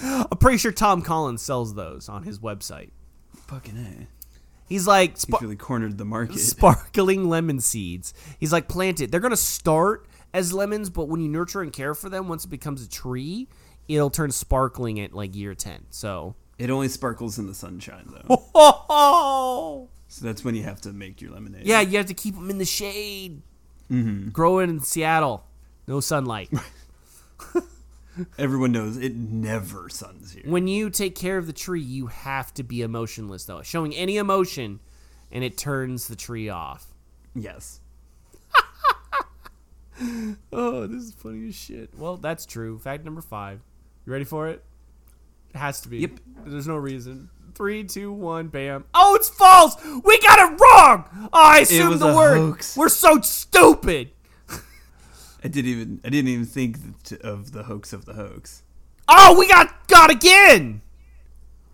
I'm 0.00 0.38
pretty 0.38 0.58
sure 0.58 0.70
Tom 0.70 1.02
Collins 1.02 1.42
sells 1.42 1.74
those 1.74 2.08
on 2.08 2.22
his 2.22 2.38
website. 2.38 2.90
Fucking 3.48 3.76
a. 3.76 4.06
He's 4.68 4.86
like, 4.86 5.16
He's 5.16 5.26
really 5.40 5.56
cornered 5.56 5.98
the 5.98 6.04
market. 6.04 6.38
sparkling 6.38 7.28
lemon 7.28 7.60
seeds. 7.60 8.14
He's 8.40 8.52
like 8.52 8.68
plant 8.68 9.00
it. 9.00 9.10
They're 9.10 9.20
gonna 9.20 9.36
start 9.36 10.06
as 10.32 10.52
lemons, 10.52 10.90
but 10.90 11.08
when 11.08 11.20
you 11.20 11.28
nurture 11.28 11.60
and 11.62 11.72
care 11.72 11.94
for 11.94 12.08
them, 12.08 12.28
once 12.28 12.44
it 12.44 12.48
becomes 12.48 12.82
a 12.84 12.88
tree, 12.88 13.48
it'll 13.88 14.10
turn 14.10 14.30
sparkling 14.30 14.98
at 15.00 15.12
like 15.12 15.34
year 15.36 15.54
ten. 15.54 15.84
So, 15.90 16.34
it 16.58 16.70
only 16.70 16.88
sparkles 16.88 17.38
in 17.38 17.46
the 17.46 17.54
sunshine 17.54 18.06
though. 18.10 18.42
oh, 18.54 19.88
so 20.08 20.24
that's 20.24 20.44
when 20.44 20.54
you 20.54 20.62
have 20.62 20.80
to 20.82 20.92
make 20.92 21.20
your 21.20 21.32
lemonade. 21.32 21.66
yeah, 21.66 21.80
you 21.80 21.98
have 21.98 22.06
to 22.06 22.14
keep 22.14 22.34
them 22.34 22.50
in 22.50 22.58
the 22.58 22.64
shade. 22.64 23.42
Mm-hmm. 23.90 24.30
Grow 24.30 24.60
it 24.60 24.70
in 24.70 24.80
Seattle, 24.80 25.44
no 25.86 26.00
sunlight. 26.00 26.50
Everyone 28.38 28.72
knows 28.72 28.96
it 28.96 29.14
never 29.16 29.88
suns 29.88 30.32
here. 30.32 30.42
when 30.46 30.68
you 30.68 30.88
take 30.90 31.14
care 31.16 31.36
of 31.38 31.46
the 31.46 31.52
tree, 31.52 31.80
you 31.80 32.06
have 32.06 32.52
to 32.54 32.62
be 32.62 32.82
emotionless 32.82 33.44
though, 33.44 33.62
showing 33.62 33.94
any 33.94 34.16
emotion, 34.16 34.80
and 35.32 35.42
it 35.42 35.56
turns 35.58 36.06
the 36.08 36.16
tree 36.16 36.48
off. 36.48 36.86
Yes. 37.34 37.80
Oh, 40.52 40.86
this 40.88 41.02
is 41.04 41.12
funny 41.14 41.48
as 41.48 41.54
shit. 41.54 41.90
Well, 41.96 42.16
that's 42.16 42.46
true. 42.46 42.78
Fact 42.78 43.04
number 43.04 43.20
five. 43.20 43.60
You 44.04 44.12
ready 44.12 44.24
for 44.24 44.48
it? 44.48 44.64
It 45.54 45.56
has 45.58 45.80
to 45.82 45.88
be. 45.88 45.98
Yep. 45.98 46.10
There's 46.46 46.66
no 46.66 46.76
reason. 46.76 47.30
Three, 47.54 47.84
two, 47.84 48.12
one, 48.12 48.48
bam. 48.48 48.84
Oh, 48.92 49.14
it's 49.14 49.28
false! 49.28 49.76
We 50.04 50.18
got 50.18 50.38
it 50.52 50.60
wrong! 50.60 51.28
Oh, 51.32 51.40
I 51.40 51.60
assumed 51.60 52.00
the 52.00 52.12
word. 52.12 52.36
hoax. 52.38 52.76
We're 52.76 52.88
so 52.88 53.20
stupid! 53.20 54.10
I 55.44 55.48
didn't 55.48 55.70
even 55.70 56.00
I 56.02 56.08
didn't 56.08 56.28
even 56.28 56.46
think 56.46 56.78
of 57.20 57.52
the 57.52 57.64
hoax 57.64 57.92
of 57.92 58.06
the 58.06 58.14
hoax. 58.14 58.62
Oh, 59.06 59.36
we 59.38 59.46
got 59.46 59.86
got 59.88 60.10
again! 60.10 60.80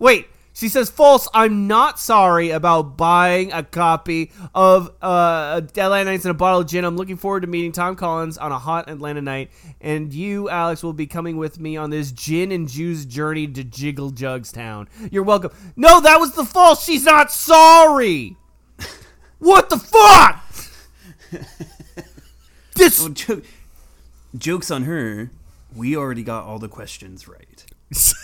Wait, 0.00 0.26
She 0.52 0.68
says, 0.68 0.90
"False. 0.90 1.28
I'm 1.32 1.68
not 1.68 2.00
sorry 2.00 2.50
about 2.50 2.96
buying 2.96 3.52
a 3.52 3.62
copy 3.62 4.32
of 4.54 4.90
uh, 5.00 5.60
Atlanta 5.76 6.10
Nights 6.10 6.24
and 6.24 6.32
a 6.32 6.34
bottle 6.34 6.62
of 6.62 6.66
gin. 6.66 6.84
I'm 6.84 6.96
looking 6.96 7.16
forward 7.16 7.42
to 7.42 7.46
meeting 7.46 7.70
Tom 7.70 7.94
Collins 7.94 8.36
on 8.38 8.50
a 8.50 8.58
hot 8.58 8.90
Atlanta 8.90 9.22
night, 9.22 9.52
and 9.80 10.12
you, 10.12 10.48
Alex, 10.50 10.82
will 10.82 10.92
be 10.92 11.06
coming 11.06 11.36
with 11.36 11.60
me 11.60 11.76
on 11.76 11.90
this 11.90 12.10
gin 12.10 12.50
and 12.50 12.68
juice 12.68 13.04
journey 13.04 13.46
to 13.46 13.62
Jiggle 13.62 14.10
Jugs 14.10 14.50
Town. 14.50 14.88
You're 15.12 15.22
welcome. 15.22 15.52
No, 15.76 16.00
that 16.00 16.18
was 16.18 16.34
the 16.34 16.44
false. 16.44 16.84
She's 16.84 17.04
not 17.04 17.30
sorry. 17.30 18.36
what 19.38 19.70
the 19.70 19.78
fuck? 19.78 20.44
this 22.74 23.08
jokes 24.36 24.70
on 24.70 24.84
her. 24.84 25.30
We 25.74 25.96
already 25.96 26.22
got 26.22 26.44
all 26.44 26.58
the 26.58 26.68
questions 26.68 27.28
right. 27.28 27.64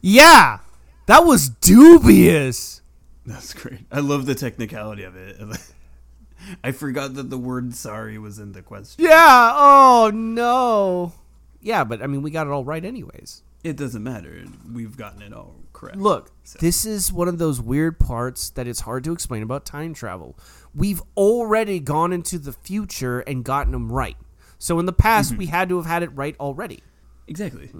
Yeah, 0.00 0.58
that 1.06 1.24
was 1.24 1.48
dubious. 1.48 2.82
That's 3.26 3.52
great. 3.52 3.80
I 3.90 4.00
love 4.00 4.26
the 4.26 4.34
technicality 4.34 5.02
of 5.02 5.16
it. 5.16 5.36
I 6.64 6.72
forgot 6.72 7.14
that 7.14 7.30
the 7.30 7.38
word 7.38 7.74
sorry 7.74 8.18
was 8.18 8.38
in 8.38 8.52
the 8.52 8.62
question. 8.62 9.04
Yeah. 9.04 9.52
Oh 9.54 10.10
no. 10.12 11.12
Yeah, 11.60 11.84
but 11.84 12.02
I 12.02 12.06
mean, 12.06 12.22
we 12.22 12.30
got 12.30 12.46
it 12.46 12.50
all 12.50 12.64
right, 12.64 12.84
anyways. 12.84 13.42
It 13.64 13.76
doesn't 13.76 14.02
matter. 14.02 14.44
We've 14.72 14.96
gotten 14.96 15.22
it 15.22 15.32
all 15.32 15.54
correct. 15.72 15.96
Look, 15.98 16.30
So- 16.44 16.58
this 16.60 16.84
is 16.84 17.12
one 17.12 17.28
of 17.28 17.38
those 17.38 17.60
weird 17.60 17.98
parts 17.98 18.50
that 18.50 18.66
it's 18.66 18.80
hard 18.80 19.04
to 19.04 19.12
explain 19.12 19.42
about 19.42 19.64
time 19.64 19.94
travel. 19.94 20.36
We've 20.74 21.02
already 21.16 21.80
gone 21.80 22.12
into 22.12 22.38
the 22.38 22.52
future 22.52 23.20
and 23.20 23.44
gotten 23.44 23.72
them 23.72 23.92
right. 23.92 24.16
So 24.58 24.78
in 24.78 24.86
the 24.86 24.92
past, 24.92 25.36
we 25.36 25.46
had 25.46 25.68
to 25.68 25.76
have 25.76 25.86
had 25.86 26.02
it 26.02 26.10
right 26.14 26.36
already. 26.38 26.82
Exactly. 27.26 27.70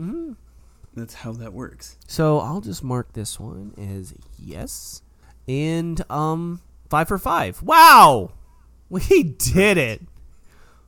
That's 0.94 1.14
how 1.14 1.32
that 1.32 1.52
works. 1.52 1.96
So 2.06 2.40
I'll 2.40 2.60
just 2.60 2.84
mark 2.84 3.12
this 3.12 3.40
one 3.40 3.72
as 3.78 4.14
yes, 4.38 5.02
and 5.48 6.02
um, 6.10 6.60
five 6.90 7.08
for 7.08 7.18
five. 7.18 7.62
Wow, 7.62 8.32
we 8.90 9.22
did 9.22 9.78
it. 9.78 10.02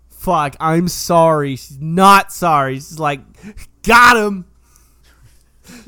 Fuck, 0.08 0.56
I'm 0.60 0.88
sorry. 0.88 1.56
She's 1.56 1.80
not 1.80 2.32
sorry. 2.32 2.76
She's 2.76 2.98
like, 2.98 3.20
got 3.82 4.16
him. 4.16 4.46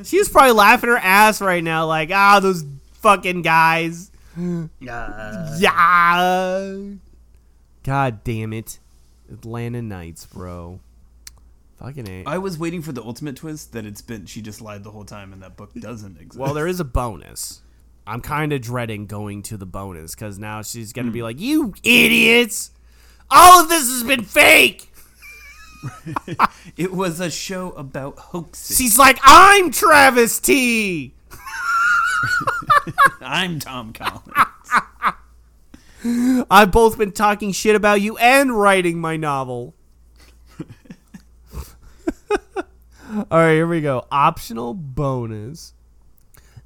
She's 0.05 0.29
probably 0.29 0.53
laughing 0.53 0.89
her 0.91 0.97
ass 0.97 1.41
right 1.41 1.63
now, 1.65 1.87
like, 1.87 2.11
ah, 2.13 2.41
those 2.41 2.65
fucking 2.95 3.43
guys. 3.43 4.11
Yeah. 5.59 6.77
God 7.83 8.25
damn 8.25 8.53
it. 8.53 8.79
Atlanta 9.33 9.83
Nights, 9.83 10.27
bro. 10.27 10.81
Fucking 11.77 12.09
A. 12.09 12.25
I 12.27 12.39
was 12.39 12.59
waiting 12.59 12.81
for 12.81 12.93
the 12.93 13.03
ultimate 13.03 13.37
twist 13.37 13.73
that 13.73 13.85
it's 13.85 14.01
been 14.01 14.27
she 14.27 14.41
just 14.41 14.61
lied 14.61 14.83
the 14.83 14.91
whole 14.91 15.05
time 15.05 15.33
and 15.33 15.43
that 15.43 15.57
book 15.57 15.75
doesn't 15.75 16.19
exist. 16.19 16.39
Well, 16.39 16.55
there 16.55 16.67
is 16.67 16.81
a 16.81 16.85
bonus. 16.85 17.61
I'm 18.07 18.21
kind 18.21 18.53
of 18.53 18.61
dreading 18.61 19.07
going 19.07 19.43
to 19.45 19.57
the 19.57 19.67
bonus 19.67 20.15
because 20.15 20.39
now 20.39 20.63
she's 20.63 20.93
going 20.93 21.07
to 21.07 21.13
be 21.13 21.19
hmm. 21.19 21.25
like, 21.25 21.41
You 21.41 21.75
idiots! 21.83 22.71
All 23.31 23.63
of 23.63 23.69
this 23.69 23.91
has 23.91 24.05
been 24.05 24.23
fake! 24.23 24.91
it 26.77 26.93
was 26.93 27.21
a 27.21 27.31
show 27.31 27.73
about 27.73 28.19
hoaxes. 28.19 28.77
She's 28.77 28.99
like, 28.99 29.19
I'm 29.23 29.71
Travis 29.71 30.41
T! 30.41 31.16
I'm 33.21 33.59
Tom 33.59 33.93
Collins. 33.93 34.23
I've 36.51 36.71
both 36.71 36.99
been 36.99 37.13
talking 37.13 37.53
shit 37.53 37.75
about 37.75 38.01
you 38.01 38.17
and 38.19 38.59
writing 38.59 39.01
my 39.01 39.17
novel. 39.17 39.75
All 43.09 43.25
right, 43.31 43.55
here 43.55 43.67
we 43.67 43.81
go. 43.81 44.07
Optional 44.11 44.75
bonus. 44.75 45.73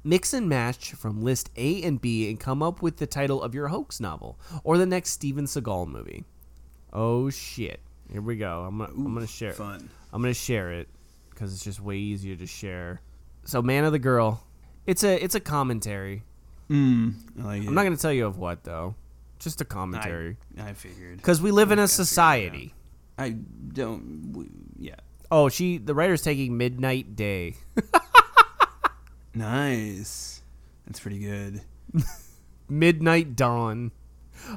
Mix 0.03 0.33
and 0.33 0.49
match 0.49 0.93
from 0.93 1.23
list 1.23 1.51
A 1.55 1.83
and 1.83 2.01
B 2.01 2.29
and 2.29 2.39
come 2.39 2.63
up 2.63 2.81
with 2.81 2.97
the 2.97 3.05
title 3.05 3.41
of 3.41 3.53
your 3.53 3.67
hoax 3.67 3.99
novel 3.99 4.39
or 4.63 4.77
the 4.77 4.85
next 4.85 5.11
Steven 5.11 5.45
Seagal 5.45 5.87
movie. 5.87 6.23
Oh 6.91 7.29
shit. 7.29 7.79
Here 8.11 8.21
we 8.21 8.35
go. 8.35 8.63
I'm 8.67 8.79
gonna, 8.79 8.91
I'm 8.91 9.13
gonna 9.13 9.27
share. 9.27 9.53
Fun. 9.53 9.89
I'm 10.11 10.21
gonna 10.21 10.33
share 10.33 10.71
it 10.71 10.89
because 11.29 11.53
it's 11.53 11.63
just 11.63 11.79
way 11.79 11.97
easier 11.97 12.35
to 12.35 12.47
share. 12.47 13.01
So, 13.45 13.61
Man 13.61 13.85
of 13.85 13.91
the 13.91 13.99
Girl. 13.99 14.43
It's 14.91 15.05
a 15.05 15.23
it's 15.23 15.35
a 15.35 15.39
commentary. 15.39 16.23
Mm, 16.69 17.13
I 17.39 17.43
like 17.43 17.67
I'm 17.67 17.73
not 17.73 17.83
gonna 17.83 17.95
tell 17.95 18.11
you 18.11 18.25
of 18.25 18.37
what 18.37 18.65
though. 18.65 18.95
Just 19.39 19.61
a 19.61 19.65
commentary. 19.65 20.35
I, 20.59 20.69
I 20.69 20.73
figured. 20.73 21.15
Because 21.17 21.41
we 21.41 21.49
live 21.51 21.71
in 21.71 21.79
I 21.79 21.83
a 21.83 21.83
it 21.83 21.85
out. 21.85 21.89
society. 21.91 22.73
I 23.17 23.29
don't. 23.29 24.33
We, 24.33 24.45
yeah. 24.77 24.95
Oh, 25.31 25.47
she 25.47 25.77
the 25.77 25.95
writer's 25.95 26.21
taking 26.21 26.57
Midnight 26.57 27.15
Day. 27.15 27.55
Nice. 29.33 30.41
That's 30.85 30.99
pretty 30.99 31.19
good. 31.19 31.61
Midnight 32.69 33.35
Dawn. 33.37 33.91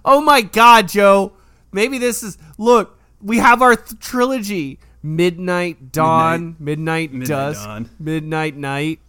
Oh 0.04 0.20
my 0.20 0.40
god, 0.40 0.88
Joe. 0.88 1.32
Maybe 1.70 1.98
this 1.98 2.22
is 2.24 2.38
look, 2.58 2.98
we 3.22 3.38
have 3.38 3.62
our 3.62 3.76
th- 3.76 4.00
trilogy. 4.00 4.80
Midnight 5.00 5.92
Dawn, 5.92 6.56
Midnight, 6.58 7.12
Midnight 7.12 7.28
Dusk, 7.28 7.64
Dawn. 7.64 7.90
Midnight 8.00 8.56
Night. 8.56 9.00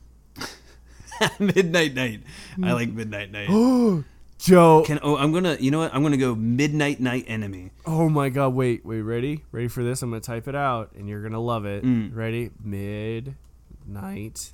midnight 1.39 1.93
night. 1.93 2.21
I 2.61 2.73
like 2.73 2.89
midnight 2.89 3.31
night. 3.31 3.49
Joe. 4.37 4.83
Can 4.85 4.99
oh 5.01 5.15
I'm 5.17 5.31
gonna 5.31 5.57
you 5.59 5.71
know 5.71 5.79
what 5.79 5.93
I'm 5.93 6.03
gonna 6.03 6.17
go 6.17 6.35
midnight 6.35 6.99
night 6.99 7.25
enemy. 7.27 7.71
Oh 7.85 8.09
my 8.09 8.29
god, 8.29 8.53
wait, 8.53 8.85
wait, 8.85 9.01
ready? 9.01 9.43
Ready 9.51 9.67
for 9.67 9.83
this? 9.83 10.01
I'm 10.01 10.09
gonna 10.09 10.21
type 10.21 10.47
it 10.47 10.55
out 10.55 10.91
and 10.95 11.07
you're 11.07 11.21
gonna 11.21 11.39
love 11.39 11.65
it. 11.65 11.83
Mm. 11.83 12.15
Ready? 12.15 12.51
Midnight 12.63 14.51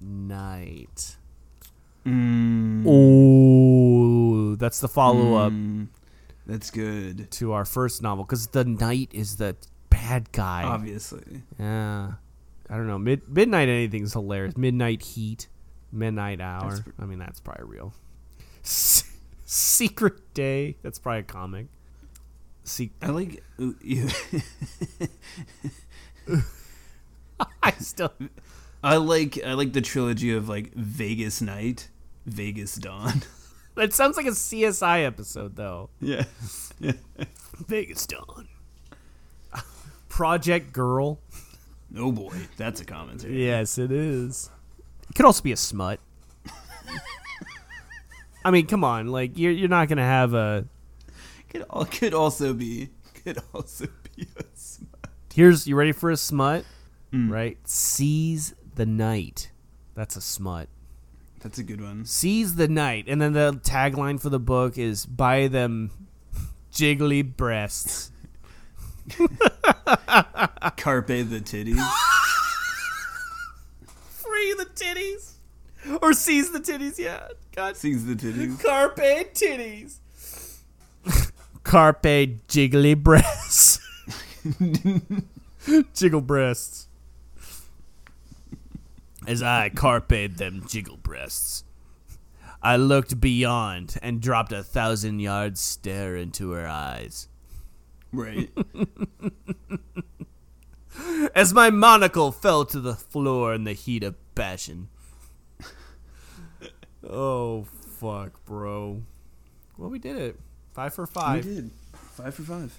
Night. 0.00 1.16
Oh, 2.86 4.56
that's 4.56 4.80
the 4.80 4.88
follow 4.88 5.36
up 5.36 5.52
mm, 5.52 5.86
that's 6.46 6.70
good. 6.70 7.30
to 7.32 7.52
our 7.52 7.64
first 7.64 8.02
novel 8.02 8.24
because 8.24 8.48
the 8.48 8.64
knight 8.64 9.08
is 9.12 9.36
the 9.36 9.56
bad 9.88 10.30
guy. 10.32 10.64
Obviously. 10.64 11.42
Yeah, 11.58 12.12
I 12.68 12.76
don't 12.76 12.86
know. 12.86 12.98
Mid 12.98 13.26
midnight 13.28 13.70
anything's 13.70 14.12
hilarious. 14.12 14.54
Midnight 14.56 15.00
Heat, 15.02 15.48
Midnight 15.94 16.40
Hour. 16.40 16.82
Pr- 16.82 16.90
I 17.02 17.04
mean, 17.06 17.18
that's 17.18 17.40
probably 17.40 17.64
real. 17.66 17.94
Secret 19.44 20.34
Day. 20.34 20.76
That's 20.82 20.98
probably 20.98 21.20
a 21.20 21.24
comic. 21.24 21.66
Se- 22.64 22.92
I 23.02 23.08
like 23.08 23.42
ooh, 23.60 23.76
I 27.62 27.70
still. 27.72 28.12
I 28.82 28.96
like 28.96 29.38
I 29.44 29.54
like 29.54 29.72
the 29.72 29.80
trilogy 29.80 30.32
of 30.34 30.48
like 30.48 30.74
Vegas 30.74 31.40
Night, 31.40 31.88
Vegas 32.26 32.74
Dawn. 32.76 33.22
That 33.76 33.92
sounds 33.92 34.16
like 34.16 34.26
a 34.26 34.30
CSI 34.30 35.04
episode, 35.04 35.56
though. 35.56 35.90
yeah. 36.00 36.24
yeah. 36.78 36.92
Vegas 37.66 38.06
Dawn. 38.06 38.46
Project 40.08 40.72
Girl. 40.72 41.18
Oh 41.96 42.12
boy, 42.12 42.36
that's 42.56 42.80
a 42.80 42.84
commentary. 42.84 43.44
Yes, 43.46 43.78
it 43.78 43.90
is. 43.90 44.48
It 45.08 45.14
could 45.14 45.26
also 45.26 45.42
be 45.42 45.52
a 45.52 45.56
smut. 45.56 46.00
I 48.44 48.50
mean, 48.50 48.66
come 48.66 48.84
on, 48.84 49.08
like 49.08 49.38
you're 49.38 49.52
you're 49.52 49.68
not 49.68 49.88
gonna 49.88 50.02
have 50.02 50.34
a. 50.34 50.66
Could 51.48 51.64
al- 51.70 51.86
could 51.86 52.12
also 52.12 52.52
be 52.52 52.90
could 53.24 53.38
also 53.54 53.86
be 54.16 54.28
a 54.36 54.44
smut. 54.54 54.88
Here's 55.32 55.66
you 55.66 55.76
ready 55.76 55.92
for 55.92 56.10
a 56.10 56.16
smut, 56.16 56.64
mm. 57.12 57.30
right? 57.30 57.56
Seize 57.64 58.54
the 58.74 58.86
night. 58.86 59.50
That's 59.94 60.16
a 60.16 60.20
smut. 60.20 60.68
That's 61.40 61.58
a 61.58 61.62
good 61.62 61.80
one. 61.80 62.04
Seize 62.04 62.56
the 62.56 62.68
night, 62.68 63.04
and 63.08 63.20
then 63.20 63.32
the 63.32 63.60
tagline 63.62 64.20
for 64.20 64.28
the 64.28 64.38
book 64.38 64.76
is 64.76 65.06
"Buy 65.06 65.48
them 65.48 65.90
jiggly 66.72 67.24
breasts." 67.24 68.10
Carpe 70.76 71.06
the 71.06 71.40
titties. 71.40 71.82
Free 74.76 74.86
the 74.94 75.00
titties, 75.00 75.32
or 76.02 76.12
seize 76.12 76.50
the 76.50 76.60
titties. 76.60 76.98
Yeah, 76.98 77.28
God. 77.54 77.76
Sees 77.76 78.06
the 78.06 78.14
titties. 78.14 78.62
Carpe 78.62 79.34
titties. 79.34 79.98
Carpe 81.62 82.02
jiggly 82.48 82.96
breasts. 82.96 83.80
Jiggle 85.94 86.20
breasts. 86.20 86.88
As 89.26 89.42
I 89.42 89.70
carped 89.70 90.36
them 90.36 90.64
jiggle 90.68 90.98
breasts, 90.98 91.64
I 92.62 92.76
looked 92.76 93.20
beyond 93.20 93.96
and 94.02 94.20
dropped 94.20 94.52
a 94.52 94.62
thousand 94.62 95.20
yard 95.20 95.56
stare 95.56 96.14
into 96.16 96.50
her 96.50 96.66
eyes. 96.66 97.28
Right. 98.12 98.50
As 101.34 101.52
my 101.52 101.70
monocle 101.70 102.32
fell 102.32 102.64
to 102.66 102.80
the 102.80 102.94
floor 102.94 103.54
in 103.54 103.64
the 103.64 103.72
heat 103.72 104.02
of 104.02 104.14
passion. 104.34 104.88
oh, 107.08 107.64
fuck, 107.98 108.44
bro. 108.44 109.02
Well, 109.76 109.90
we 109.90 109.98
did 109.98 110.16
it. 110.16 110.38
Five 110.72 110.94
for 110.94 111.06
five. 111.06 111.44
we 111.44 111.54
did. 111.54 111.70
Five 111.92 112.34
for 112.34 112.42
five. 112.42 112.78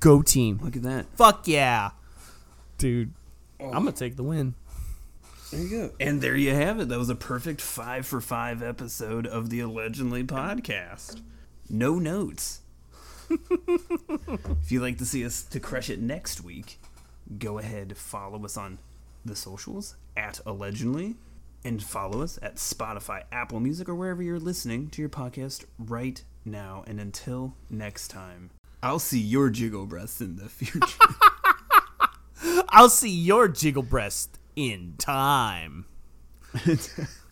Go 0.00 0.22
team. 0.22 0.60
Look 0.62 0.76
at 0.76 0.82
that. 0.82 1.06
Fuck 1.16 1.48
yeah. 1.48 1.90
Dude, 2.78 3.12
oh. 3.58 3.66
I'm 3.66 3.82
going 3.82 3.92
to 3.92 3.98
take 3.98 4.16
the 4.16 4.22
win. 4.22 4.54
There 5.50 5.60
you 5.60 5.70
go. 5.70 5.90
And 5.98 6.20
there 6.20 6.36
you 6.36 6.54
have 6.54 6.78
it. 6.78 6.88
That 6.88 6.98
was 6.98 7.08
a 7.08 7.14
perfect 7.14 7.60
five 7.60 8.06
for 8.06 8.20
five 8.20 8.62
episode 8.62 9.26
of 9.26 9.50
the 9.50 9.60
Allegendly 9.60 10.22
podcast. 10.24 11.22
No 11.70 11.98
notes. 11.98 12.60
if 13.30 14.72
you'd 14.72 14.82
like 14.82 14.98
to 14.98 15.06
see 15.06 15.24
us 15.24 15.42
to 15.42 15.60
crush 15.60 15.90
it 15.90 16.00
next 16.00 16.42
week, 16.42 16.78
go 17.38 17.58
ahead 17.58 17.96
follow 17.96 18.44
us 18.44 18.56
on 18.56 18.78
the 19.24 19.36
socials 19.36 19.96
at 20.16 20.40
allegendly 20.46 21.16
and 21.64 21.82
follow 21.82 22.22
us 22.22 22.38
at 22.42 22.56
Spotify, 22.56 23.24
Apple 23.32 23.60
Music, 23.60 23.88
or 23.88 23.94
wherever 23.94 24.22
you're 24.22 24.38
listening 24.38 24.88
to 24.90 25.02
your 25.02 25.08
podcast 25.08 25.64
right 25.78 26.22
now. 26.44 26.84
And 26.86 27.00
until 27.00 27.54
next 27.68 28.08
time, 28.08 28.50
I'll 28.82 29.00
see 29.00 29.20
your 29.20 29.50
jiggle 29.50 29.86
breasts 29.86 30.20
in 30.20 30.36
the 30.36 30.48
future. 30.48 30.96
I'll 32.68 32.88
see 32.88 33.10
your 33.10 33.48
jiggle 33.48 33.82
breast 33.82 34.38
in 34.54 34.94
time. 34.98 35.86